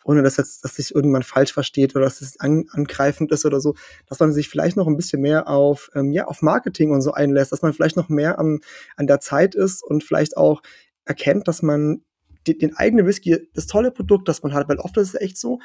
ohne 0.08 0.24
dass 0.24 0.38
jetzt, 0.38 0.64
dass 0.64 0.76
sich 0.76 0.96
irgendwann 0.96 1.24
falsch 1.24 1.54
versteht 1.54 1.96
oder 1.96 2.06
dass 2.06 2.22
es 2.22 2.40
an, 2.40 2.66
angreifend 2.72 3.32
ist 3.32 3.46
oder 3.46 3.60
so, 3.60 3.76
dass 4.08 4.20
man 4.20 4.32
sich 4.32 4.48
vielleicht 4.48 4.78
noch 4.78 4.88
ein 4.88 4.96
bisschen 4.96 5.22
mehr 5.22 5.50
auf, 5.50 5.90
ähm, 5.96 6.14
ja, 6.14 6.26
auf 6.26 6.42
Marketing 6.42 6.92
und 6.92 7.02
so 7.02 7.12
einlässt, 7.12 7.52
dass 7.52 7.62
man 7.62 7.74
vielleicht 7.74 7.98
noch 7.98 8.08
mehr 8.08 8.40
an, 8.40 8.62
an 8.96 9.08
der 9.08 9.20
Zeit 9.20 9.54
ist 9.54 9.84
und 9.84 10.06
vielleicht 10.06 10.38
auch 10.38 10.62
erkennt, 11.04 11.48
dass 11.50 11.62
man 11.62 12.04
die, 12.48 12.58
den 12.58 12.76
eigenen 12.78 13.06
Whisky, 13.06 13.50
das 13.54 13.68
tolle 13.68 13.92
Produkt, 13.92 14.30
das 14.30 14.44
man 14.44 14.54
hat, 14.54 14.70
weil 14.70 14.80
oft 14.80 14.96
ist 14.96 15.14
es 15.14 15.22
echt 15.22 15.38
so, 15.38 15.60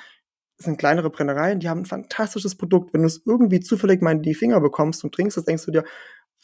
es 0.58 0.64
sind 0.64 0.76
kleinere 0.76 1.10
Brennereien, 1.10 1.60
die 1.60 1.68
haben 1.68 1.82
ein 1.82 1.86
fantastisches 1.86 2.56
Produkt. 2.56 2.92
Wenn 2.92 3.02
du 3.02 3.06
es 3.06 3.22
irgendwie 3.24 3.60
zufällig 3.60 4.02
mal 4.02 4.12
in 4.12 4.22
die 4.22 4.34
Finger 4.34 4.60
bekommst 4.60 5.04
und 5.04 5.14
trinkst, 5.14 5.36
das 5.36 5.44
denkst 5.44 5.64
du 5.66 5.70
dir, 5.70 5.84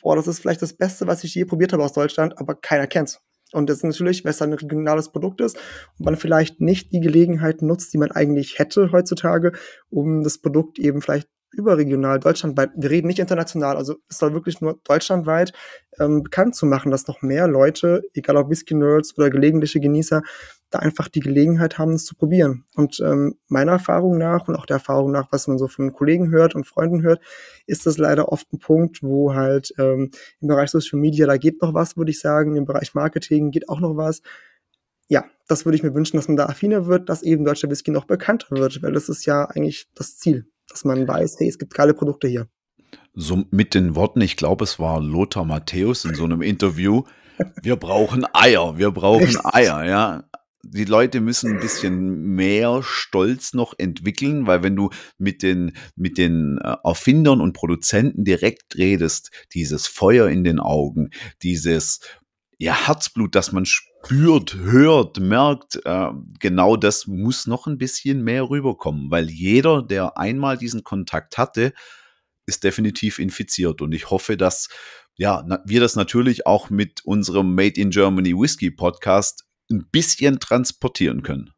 boah, 0.00 0.14
das 0.14 0.28
ist 0.28 0.38
vielleicht 0.38 0.62
das 0.62 0.72
Beste, 0.72 1.08
was 1.08 1.24
ich 1.24 1.34
je 1.34 1.44
probiert 1.44 1.72
habe 1.72 1.82
aus 1.84 1.92
Deutschland, 1.92 2.38
aber 2.38 2.54
keiner 2.54 2.86
kennt's. 2.86 3.20
Und 3.52 3.70
das 3.70 3.78
ist 3.78 3.84
natürlich, 3.84 4.24
weil 4.24 4.30
es 4.30 4.42
ein 4.42 4.52
regionales 4.52 5.10
Produkt 5.10 5.40
ist 5.40 5.56
und 5.98 6.04
man 6.04 6.16
vielleicht 6.16 6.60
nicht 6.60 6.92
die 6.92 7.00
Gelegenheit 7.00 7.62
nutzt, 7.62 7.92
die 7.92 7.98
man 7.98 8.10
eigentlich 8.10 8.58
hätte 8.58 8.92
heutzutage, 8.92 9.52
um 9.90 10.22
das 10.22 10.38
Produkt 10.38 10.78
eben 10.78 11.00
vielleicht 11.00 11.28
überregional, 11.52 12.20
deutschlandweit, 12.20 12.70
wir 12.76 12.90
reden 12.90 13.06
nicht 13.06 13.18
international, 13.18 13.76
also 13.76 13.96
es 14.08 14.18
soll 14.18 14.34
wirklich 14.34 14.60
nur 14.60 14.78
deutschlandweit 14.84 15.52
ähm, 15.98 16.22
bekannt 16.22 16.54
zu 16.54 16.66
machen, 16.66 16.90
dass 16.90 17.06
noch 17.06 17.22
mehr 17.22 17.48
Leute, 17.48 18.02
egal 18.14 18.36
ob 18.36 18.50
Whisky-Nerds 18.50 19.16
oder 19.16 19.30
gelegentliche 19.30 19.80
Genießer, 19.80 20.22
da 20.70 20.80
einfach 20.80 21.08
die 21.08 21.20
Gelegenheit 21.20 21.78
haben, 21.78 21.92
es 21.92 22.04
zu 22.04 22.14
probieren. 22.14 22.64
Und 22.74 23.00
ähm, 23.00 23.36
meiner 23.48 23.72
Erfahrung 23.72 24.18
nach 24.18 24.48
und 24.48 24.56
auch 24.56 24.66
der 24.66 24.76
Erfahrung 24.76 25.10
nach, 25.10 25.32
was 25.32 25.48
man 25.48 25.58
so 25.58 25.66
von 25.66 25.92
Kollegen 25.92 26.30
hört 26.30 26.54
und 26.54 26.66
Freunden 26.66 27.02
hört, 27.02 27.20
ist 27.66 27.86
das 27.86 27.96
leider 27.96 28.30
oft 28.30 28.52
ein 28.52 28.58
Punkt, 28.58 29.02
wo 29.02 29.34
halt 29.34 29.72
ähm, 29.78 30.10
im 30.40 30.48
Bereich 30.48 30.70
Social 30.70 30.98
Media, 30.98 31.26
da 31.26 31.38
geht 31.38 31.62
noch 31.62 31.72
was, 31.72 31.96
würde 31.96 32.10
ich 32.10 32.20
sagen, 32.20 32.56
im 32.56 32.66
Bereich 32.66 32.94
Marketing 32.94 33.50
geht 33.50 33.68
auch 33.68 33.80
noch 33.80 33.96
was. 33.96 34.20
Ja, 35.08 35.24
das 35.46 35.64
würde 35.64 35.76
ich 35.76 35.82
mir 35.82 35.94
wünschen, 35.94 36.18
dass 36.18 36.28
man 36.28 36.36
da 36.36 36.46
affiner 36.46 36.86
wird, 36.86 37.08
dass 37.08 37.22
eben 37.22 37.46
deutscher 37.46 37.70
Whisky 37.70 37.90
noch 37.90 38.04
bekannter 38.04 38.50
wird, 38.50 38.82
weil 38.82 38.92
das 38.92 39.08
ist 39.08 39.24
ja 39.24 39.46
eigentlich 39.46 39.88
das 39.94 40.18
Ziel 40.18 40.46
dass 40.68 40.84
man 40.84 41.06
weiß, 41.06 41.36
hey, 41.38 41.48
es 41.48 41.58
gibt 41.58 41.74
geile 41.74 41.94
Produkte 41.94 42.28
hier. 42.28 42.48
So 43.14 43.44
mit 43.50 43.74
den 43.74 43.94
Worten, 43.94 44.20
ich 44.20 44.36
glaube, 44.36 44.64
es 44.64 44.78
war 44.78 45.00
Lothar 45.00 45.44
Matthäus 45.44 46.04
in 46.04 46.14
so 46.14 46.24
einem 46.24 46.42
Interview. 46.42 47.02
Wir 47.62 47.76
brauchen 47.76 48.26
Eier, 48.32 48.78
wir 48.78 48.90
brauchen 48.90 49.24
Richtig. 49.24 49.44
Eier, 49.44 49.84
ja. 49.84 50.24
Die 50.64 50.84
Leute 50.84 51.20
müssen 51.20 51.52
ein 51.52 51.60
bisschen 51.60 52.34
mehr 52.34 52.82
Stolz 52.82 53.54
noch 53.54 53.74
entwickeln, 53.78 54.46
weil 54.46 54.62
wenn 54.62 54.74
du 54.74 54.90
mit 55.16 55.42
den, 55.42 55.72
mit 55.94 56.18
den 56.18 56.58
äh, 56.58 56.76
Erfindern 56.82 57.40
und 57.40 57.52
Produzenten 57.52 58.24
direkt 58.24 58.76
redest, 58.76 59.30
dieses 59.54 59.86
Feuer 59.86 60.28
in 60.28 60.42
den 60.42 60.58
Augen, 60.58 61.10
dieses 61.42 62.00
ja, 62.58 62.88
Herzblut, 62.88 63.34
das 63.34 63.52
man 63.52 63.64
spürt, 63.66 64.54
hört, 64.56 65.20
merkt, 65.20 65.80
äh, 65.84 66.10
genau 66.40 66.76
das 66.76 67.06
muss 67.06 67.46
noch 67.46 67.66
ein 67.66 67.78
bisschen 67.78 68.24
mehr 68.24 68.50
rüberkommen, 68.50 69.10
weil 69.10 69.30
jeder, 69.30 69.82
der 69.82 70.18
einmal 70.18 70.58
diesen 70.58 70.82
Kontakt 70.82 71.38
hatte, 71.38 71.72
ist 72.46 72.64
definitiv 72.64 73.20
infiziert. 73.20 73.80
Und 73.80 73.92
ich 73.92 74.10
hoffe, 74.10 74.36
dass 74.36 74.68
ja, 75.14 75.44
wir 75.64 75.80
das 75.80 75.96
natürlich 75.96 76.46
auch 76.46 76.70
mit 76.70 77.04
unserem 77.04 77.54
Made 77.54 77.80
in 77.80 77.90
Germany 77.90 78.34
Whiskey 78.34 78.70
Podcast 78.70 79.44
ein 79.70 79.88
bisschen 79.90 80.40
transportieren 80.40 81.22
können. 81.22 81.52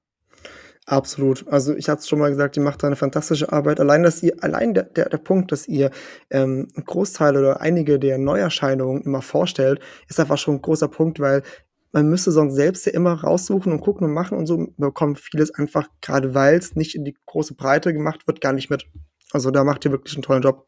Absolut. 0.91 1.47
Also 1.47 1.77
ich 1.77 1.89
hatte 1.89 2.01
es 2.01 2.09
schon 2.09 2.19
mal 2.19 2.31
gesagt, 2.31 2.57
ihr 2.57 2.65
macht 2.65 2.83
da 2.83 2.89
eine 2.89 2.97
fantastische 2.97 3.53
Arbeit. 3.53 3.79
Allein, 3.79 4.03
dass 4.03 4.25
ihr, 4.25 4.35
allein 4.43 4.75
der, 4.75 4.83
der, 4.83 5.09
der 5.09 5.19
Punkt, 5.19 5.53
dass 5.53 5.69
ihr 5.69 5.93
ähm, 6.31 6.67
einen 6.75 6.85
Großteil 6.85 7.37
oder 7.37 7.61
einige 7.61 8.01
der 8.01 8.19
Neuerscheinungen 8.19 9.03
immer 9.03 9.23
vorstellt, 9.23 9.79
ist 10.09 10.19
einfach 10.19 10.37
schon 10.37 10.57
ein 10.57 10.63
großer 10.63 10.89
Punkt, 10.89 11.21
weil 11.21 11.45
man 11.93 12.09
müsste 12.09 12.33
sonst 12.33 12.57
selbst 12.57 12.87
ja 12.87 12.93
immer 12.93 13.15
raussuchen 13.15 13.71
und 13.71 13.81
gucken 13.83 14.05
und 14.09 14.13
machen 14.13 14.37
und 14.37 14.47
so 14.47 14.67
bekommt 14.79 15.21
vieles 15.21 15.55
einfach, 15.55 15.87
gerade 16.01 16.35
weil 16.35 16.57
es 16.57 16.75
nicht 16.75 16.97
in 16.97 17.05
die 17.05 17.15
große 17.25 17.55
Breite 17.55 17.93
gemacht 17.93 18.27
wird, 18.27 18.41
gar 18.41 18.53
nicht 18.53 18.69
mit. 18.69 18.85
Also 19.31 19.53
da 19.53 19.63
macht 19.63 19.85
ihr 19.85 19.93
wirklich 19.93 20.17
einen 20.17 20.25
tollen 20.25 20.43
Job. 20.43 20.67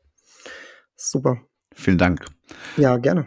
Super. 0.94 1.40
Vielen 1.74 1.98
Dank. 1.98 2.24
Ja, 2.76 2.96
gerne. 2.96 3.26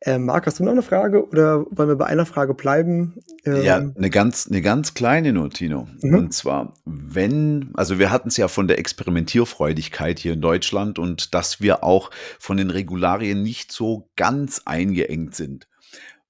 Äh, 0.00 0.18
Marc, 0.18 0.46
hast 0.46 0.58
du 0.58 0.64
noch 0.64 0.72
eine 0.72 0.82
Frage 0.82 1.26
oder 1.28 1.64
wollen 1.70 1.88
wir 1.88 1.96
bei 1.96 2.06
einer 2.06 2.26
Frage 2.26 2.52
bleiben? 2.52 3.22
Ähm, 3.44 3.62
ja, 3.62 3.76
eine 3.76 4.10
ganz, 4.10 4.46
eine 4.46 4.60
ganz 4.60 4.92
kleine 4.92 5.32
nur, 5.32 5.48
Tino. 5.50 5.88
Mhm. 6.02 6.14
Und 6.14 6.34
zwar, 6.34 6.74
wenn, 6.84 7.70
also 7.74 7.98
wir 7.98 8.10
hatten 8.10 8.28
es 8.28 8.36
ja 8.36 8.48
von 8.48 8.68
der 8.68 8.78
Experimentierfreudigkeit 8.78 10.18
hier 10.18 10.34
in 10.34 10.42
Deutschland 10.42 10.98
und 10.98 11.34
dass 11.34 11.60
wir 11.60 11.82
auch 11.82 12.10
von 12.38 12.58
den 12.58 12.70
Regularien 12.70 13.42
nicht 13.42 13.72
so 13.72 14.10
ganz 14.16 14.62
eingeengt 14.66 15.34
sind. 15.34 15.66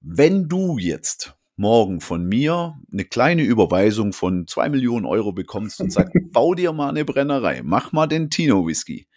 Wenn 0.01 0.49
du 0.49 0.79
jetzt 0.79 1.35
morgen 1.57 2.01
von 2.01 2.25
mir 2.25 2.79
eine 2.93 3.05
kleine 3.05 3.43
Überweisung 3.43 4.13
von 4.13 4.47
zwei 4.47 4.69
Millionen 4.69 5.07
Euro 5.07 5.33
bekommst 5.33 5.81
und 5.81 5.93
sagst, 5.93 6.13
bau 6.33 6.55
dir 6.55 6.73
mal 6.73 6.91
eine 6.91 7.05
Brennerei, 7.05 7.63
mach 7.65 7.93
mal 7.93 8.07
den 8.07 8.31
Tino 8.31 8.67
Whisky. 8.67 9.09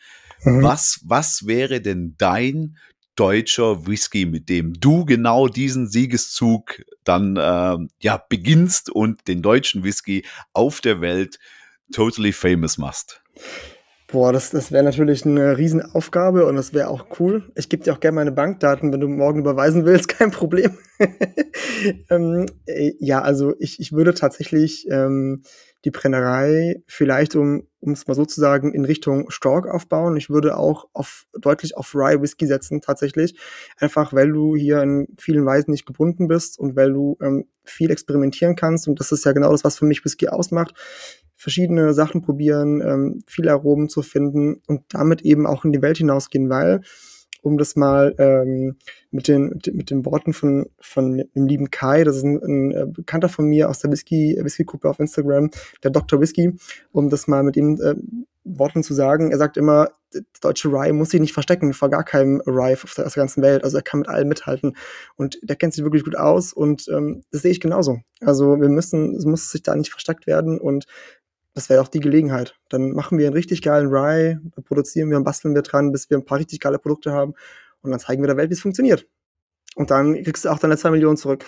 Mhm. 0.44 0.64
Was, 0.64 1.02
was 1.04 1.46
wäre 1.46 1.82
denn 1.82 2.16
dein 2.18 2.78
deutscher 3.20 3.86
Whisky, 3.86 4.26
mit 4.26 4.48
dem 4.48 4.74
du 4.80 5.04
genau 5.04 5.48
diesen 5.48 5.90
Siegeszug 5.90 6.82
dann 7.04 7.36
äh, 7.36 7.78
ja 8.02 8.24
beginnst 8.30 8.90
und 8.90 9.28
den 9.28 9.42
deutschen 9.42 9.84
Whisky 9.84 10.26
auf 10.54 10.80
der 10.80 11.02
Welt 11.02 11.38
totally 11.92 12.32
famous 12.32 12.78
machst? 12.78 13.22
Boah, 14.12 14.34
das, 14.34 14.50
das 14.50 14.72
wäre 14.72 14.84
natürlich 14.84 15.24
eine 15.24 15.56
Riesenaufgabe 15.60 16.48
und 16.48 16.56
das 16.56 16.74
wäre 16.74 16.88
auch 16.88 17.20
cool. 17.20 17.52
Ich 17.56 17.70
gebe 17.70 17.84
dir 17.84 17.94
auch 17.94 18.00
gerne 18.00 18.16
meine 18.16 18.32
Bankdaten, 18.32 18.92
wenn 18.92 19.00
du 19.00 19.08
morgen 19.08 19.40
überweisen 19.40 19.86
willst, 19.86 20.08
kein 20.10 20.32
Problem. 20.32 20.80
ähm, 22.10 22.48
äh, 22.66 22.94
ja, 23.00 23.22
also 23.22 23.54
ich, 23.60 23.80
ich 23.80 23.92
würde 23.92 24.16
tatsächlich 24.16 24.88
ähm, 24.90 25.44
die 25.86 25.92
Brennerei 25.92 26.82
vielleicht, 26.88 27.36
um 27.36 27.68
es 27.82 28.08
mal 28.08 28.16
so 28.16 28.26
zu 28.26 28.42
sagen, 28.42 28.74
in 28.74 28.84
Richtung 28.84 29.30
Stork 29.30 29.68
aufbauen. 29.68 30.18
Ich 30.18 30.30
würde 30.30 30.58
auch 30.58 30.88
auf 30.94 31.26
deutlich 31.40 31.78
auf 31.78 31.96
Rye 31.96 32.22
Whisky 32.22 32.48
setzen, 32.48 32.82
tatsächlich. 32.82 33.40
Einfach 33.78 34.12
weil 34.12 34.32
du 34.32 34.56
hier 34.56 34.82
in 34.82 35.08
vielen 35.18 35.46
Weisen 35.46 35.72
nicht 35.72 35.86
gebunden 35.86 36.28
bist 36.28 36.60
und 36.60 36.76
weil 36.76 36.92
du 36.92 37.18
ähm, 37.22 37.46
viel 37.64 37.92
experimentieren 37.92 38.56
kannst. 38.56 38.88
Und 38.88 39.00
das 39.00 39.12
ist 39.12 39.24
ja 39.24 39.32
genau 39.32 39.52
das, 39.52 39.64
was 39.64 39.78
für 39.78 39.86
mich 39.86 40.04
Whisky 40.04 40.28
ausmacht. 40.28 40.74
Verschiedene 41.42 41.94
Sachen 41.94 42.22
probieren, 42.22 42.82
ähm, 42.82 43.24
viele 43.26 43.52
Aromen 43.54 43.88
zu 43.88 44.02
finden 44.02 44.62
und 44.68 44.82
damit 44.90 45.22
eben 45.22 45.48
auch 45.48 45.64
in 45.64 45.72
die 45.72 45.82
Welt 45.82 45.98
hinausgehen, 45.98 46.50
weil 46.50 46.82
um 47.42 47.58
das 47.58 47.78
mal 47.78 48.14
ähm, 48.18 48.76
mit, 49.12 49.30
den, 49.30 49.62
mit 49.72 49.90
den 49.90 50.06
Worten 50.06 50.34
von, 50.34 50.66
von 50.82 51.24
dem 51.34 51.48
lieben 51.48 51.72
Kai, 51.72 52.04
das 52.04 52.18
ist 52.18 52.24
ein, 52.24 52.44
ein 52.44 52.72
äh, 52.72 52.86
Bekannter 52.86 53.30
von 53.30 53.46
mir 53.46 53.70
aus 53.70 53.80
der 53.80 53.90
Whisky, 53.90 54.38
Whisky-Gruppe 54.38 54.90
auf 54.90 55.00
Instagram, 55.00 55.50
der 55.82 55.92
Dr. 55.92 56.20
Whisky, 56.20 56.54
um 56.92 57.10
das 57.10 57.30
mal 57.30 57.44
mit 57.44 57.56
ihm 57.56 57.80
äh, 57.82 57.96
Worten 58.44 58.84
zu 58.84 58.94
sagen. 58.94 59.32
Er 59.32 59.38
sagt 59.38 59.58
immer, 59.58 59.90
der 60.14 60.22
deutsche 60.42 60.70
Rye 60.70 60.92
muss 60.92 61.12
sich 61.12 61.20
nicht 61.20 61.34
verstecken 61.34 61.74
vor 61.74 61.90
gar 61.90 62.04
keinem 62.04 62.42
Rye 62.46 62.76
aus 62.84 62.96
der 62.96 63.10
ganzen 63.10 63.44
Welt. 63.44 63.64
Also 63.64 63.78
er 63.78 63.84
kann 63.84 64.00
mit 64.00 64.10
allem 64.10 64.28
mithalten. 64.28 64.76
Und 65.16 65.38
der 65.44 65.56
kennt 65.56 65.74
sich 65.74 65.84
wirklich 65.84 66.04
gut 66.04 66.18
aus 66.18 66.52
und 66.52 66.88
ähm, 66.90 67.22
das 67.32 67.44
sehe 67.44 67.52
ich 67.52 67.60
genauso. 67.60 68.00
Also 68.22 68.60
wir 68.60 68.70
müssen, 68.70 69.16
es 69.16 69.26
muss 69.26 69.52
sich 69.52 69.62
da 69.64 69.76
nicht 69.76 69.92
versteckt 69.92 70.26
werden 70.26 70.60
und 70.60 70.86
das 71.54 71.70
wäre 71.70 71.82
auch 71.82 71.88
die 71.88 72.00
Gelegenheit. 72.00 72.56
Dann 72.70 72.92
machen 72.92 73.18
wir 73.18 73.28
einen 73.28 73.36
richtig 73.36 73.62
geilen 73.62 73.88
Rye, 73.88 74.40
produzieren 74.66 75.10
wir 75.10 75.18
und 75.18 75.24
basteln 75.24 75.56
wir 75.56 75.62
dran, 75.62 75.92
bis 75.92 76.10
wir 76.10 76.18
ein 76.18 76.26
paar 76.26 76.40
richtig 76.40 76.60
geile 76.60 76.80
Produkte 76.80 77.12
haben 77.12 77.34
und 77.82 77.92
dann 77.92 78.00
zeigen 78.00 78.22
wir 78.22 78.28
der 78.28 78.38
Welt, 78.38 78.50
wie 78.50 78.54
es 78.56 78.62
funktioniert. 78.62 79.08
Und 79.76 79.92
dann 79.92 80.22
kriegst 80.24 80.46
du 80.46 80.50
auch 80.50 80.60
deine 80.60 80.78
zwei 80.78 80.92
Millionen 80.92 81.18
zurück. 81.18 81.46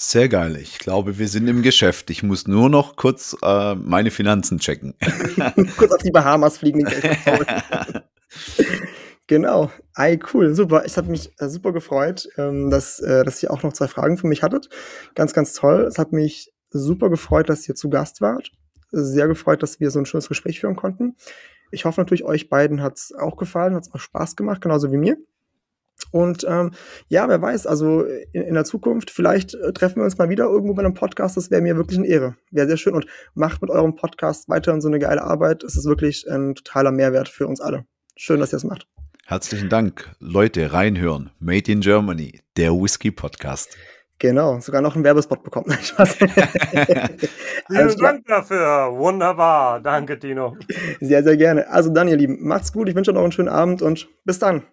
Sehr 0.00 0.28
geil. 0.28 0.56
Ich 0.56 0.78
glaube, 0.78 1.18
wir 1.18 1.26
sind 1.26 1.48
im 1.48 1.62
Geschäft. 1.62 2.08
Ich 2.10 2.22
muss 2.22 2.46
nur 2.46 2.70
noch 2.70 2.94
kurz 2.94 3.36
äh, 3.42 3.74
meine 3.74 4.12
Finanzen 4.12 4.58
checken. 4.58 4.94
kurz 5.76 5.90
auf 5.90 6.02
die 6.02 6.12
Bahamas 6.12 6.58
fliegen. 6.58 6.86
genau. 9.26 9.72
Ei, 9.94 10.20
cool. 10.32 10.54
Super. 10.54 10.84
Ich 10.84 10.96
habe 10.96 11.10
mich 11.10 11.32
äh, 11.40 11.48
super 11.48 11.72
gefreut, 11.72 12.28
ähm, 12.36 12.70
dass, 12.70 13.00
äh, 13.00 13.24
dass 13.24 13.42
ihr 13.42 13.50
auch 13.50 13.64
noch 13.64 13.72
zwei 13.72 13.88
Fragen 13.88 14.18
für 14.18 14.28
mich 14.28 14.44
hattet. 14.44 14.68
Ganz, 15.16 15.32
ganz 15.32 15.52
toll. 15.52 15.80
Es 15.88 15.98
hat 15.98 16.12
mich 16.12 16.52
super 16.70 17.10
gefreut, 17.10 17.48
dass 17.48 17.68
ihr 17.68 17.74
zu 17.74 17.90
Gast 17.90 18.20
wart. 18.20 18.50
Sehr 18.90 19.28
gefreut, 19.28 19.62
dass 19.62 19.80
wir 19.80 19.90
so 19.90 19.98
ein 19.98 20.06
schönes 20.06 20.28
Gespräch 20.28 20.60
führen 20.60 20.76
konnten. 20.76 21.16
Ich 21.70 21.84
hoffe 21.84 22.00
natürlich, 22.00 22.24
euch 22.24 22.48
beiden 22.48 22.82
hat 22.82 22.96
es 22.96 23.14
auch 23.14 23.36
gefallen, 23.36 23.74
hat 23.74 23.82
es 23.82 23.92
auch 23.92 24.00
Spaß 24.00 24.36
gemacht, 24.36 24.60
genauso 24.60 24.90
wie 24.90 24.96
mir. 24.96 25.16
Und 26.10 26.46
ähm, 26.48 26.72
ja, 27.08 27.28
wer 27.28 27.42
weiß, 27.42 27.66
also 27.66 28.04
in, 28.32 28.42
in 28.42 28.54
der 28.54 28.64
Zukunft, 28.64 29.10
vielleicht 29.10 29.54
äh, 29.54 29.72
treffen 29.72 29.96
wir 29.96 30.04
uns 30.04 30.16
mal 30.16 30.28
wieder 30.28 30.44
irgendwo 30.44 30.74
bei 30.74 30.82
einem 30.82 30.94
Podcast. 30.94 31.36
Das 31.36 31.50
wäre 31.50 31.60
mir 31.60 31.76
wirklich 31.76 31.98
eine 31.98 32.06
Ehre. 32.06 32.36
Wäre 32.50 32.68
sehr 32.68 32.76
schön. 32.76 32.94
Und 32.94 33.06
macht 33.34 33.60
mit 33.60 33.70
eurem 33.70 33.96
Podcast 33.96 34.48
weiterhin 34.48 34.80
so 34.80 34.88
eine 34.88 34.98
geile 34.98 35.22
Arbeit. 35.22 35.64
Es 35.64 35.76
ist 35.76 35.86
wirklich 35.86 36.30
ein 36.30 36.54
totaler 36.54 36.92
Mehrwert 36.92 37.28
für 37.28 37.46
uns 37.46 37.60
alle. 37.60 37.84
Schön, 38.16 38.40
dass 38.40 38.52
ihr 38.52 38.56
es 38.56 38.64
macht. 38.64 38.86
Herzlichen 39.26 39.68
Dank. 39.68 40.10
Leute, 40.20 40.72
reinhören. 40.72 41.30
Made 41.38 41.70
in 41.70 41.80
Germany, 41.80 42.40
der 42.56 42.72
Whisky 42.72 43.10
Podcast. 43.10 43.76
Genau, 44.20 44.58
sogar 44.58 44.82
noch 44.82 44.96
einen 44.96 45.04
Werbespot 45.04 45.44
bekommen. 45.44 45.66
Vielen 47.68 47.96
Dank 47.98 48.26
dafür. 48.26 48.92
Wunderbar. 48.96 49.80
Danke, 49.80 50.18
Tino. 50.18 50.56
Sehr, 51.00 51.22
sehr 51.22 51.36
gerne. 51.36 51.68
Also 51.70 51.90
dann, 51.90 52.08
ihr 52.08 52.16
Lieben, 52.16 52.38
macht's 52.40 52.72
gut. 52.72 52.88
Ich 52.88 52.96
wünsche 52.96 53.12
euch 53.12 53.14
noch 53.14 53.22
einen 53.22 53.32
schönen 53.32 53.48
Abend 53.48 53.80
und 53.80 54.08
bis 54.24 54.40
dann. 54.40 54.64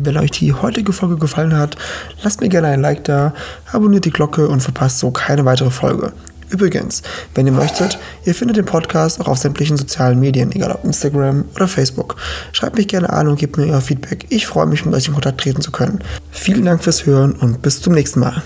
Wenn 0.00 0.16
euch 0.16 0.30
die 0.30 0.52
heutige 0.52 0.92
Folge 0.92 1.16
gefallen 1.16 1.56
hat, 1.56 1.76
lasst 2.22 2.40
mir 2.40 2.48
gerne 2.48 2.68
ein 2.68 2.80
Like 2.80 3.02
da, 3.04 3.34
abonniert 3.72 4.04
die 4.04 4.12
Glocke 4.12 4.46
und 4.48 4.62
verpasst 4.62 5.00
so 5.00 5.10
keine 5.10 5.44
weitere 5.44 5.70
Folge. 5.70 6.12
Übrigens, 6.50 7.02
wenn 7.34 7.46
ihr 7.46 7.52
möchtet, 7.52 7.98
ihr 8.24 8.34
findet 8.34 8.56
den 8.56 8.64
Podcast 8.64 9.20
auch 9.20 9.28
auf 9.28 9.38
sämtlichen 9.38 9.76
sozialen 9.76 10.18
Medien, 10.18 10.52
egal 10.52 10.72
ob 10.72 10.84
Instagram 10.84 11.44
oder 11.54 11.68
Facebook. 11.68 12.16
Schreibt 12.52 12.76
mich 12.76 12.88
gerne 12.88 13.10
an 13.10 13.28
und 13.28 13.38
gebt 13.38 13.56
mir 13.56 13.66
euer 13.66 13.80
Feedback. 13.80 14.26
Ich 14.30 14.46
freue 14.46 14.66
mich, 14.66 14.84
mit 14.84 14.94
euch 14.94 15.08
in 15.08 15.14
Kontakt 15.14 15.40
treten 15.40 15.60
zu 15.60 15.70
können. 15.70 16.00
Vielen 16.30 16.64
Dank 16.64 16.82
fürs 16.82 17.06
Hören 17.06 17.32
und 17.32 17.62
bis 17.62 17.82
zum 17.82 17.94
nächsten 17.94 18.20
Mal. 18.20 18.42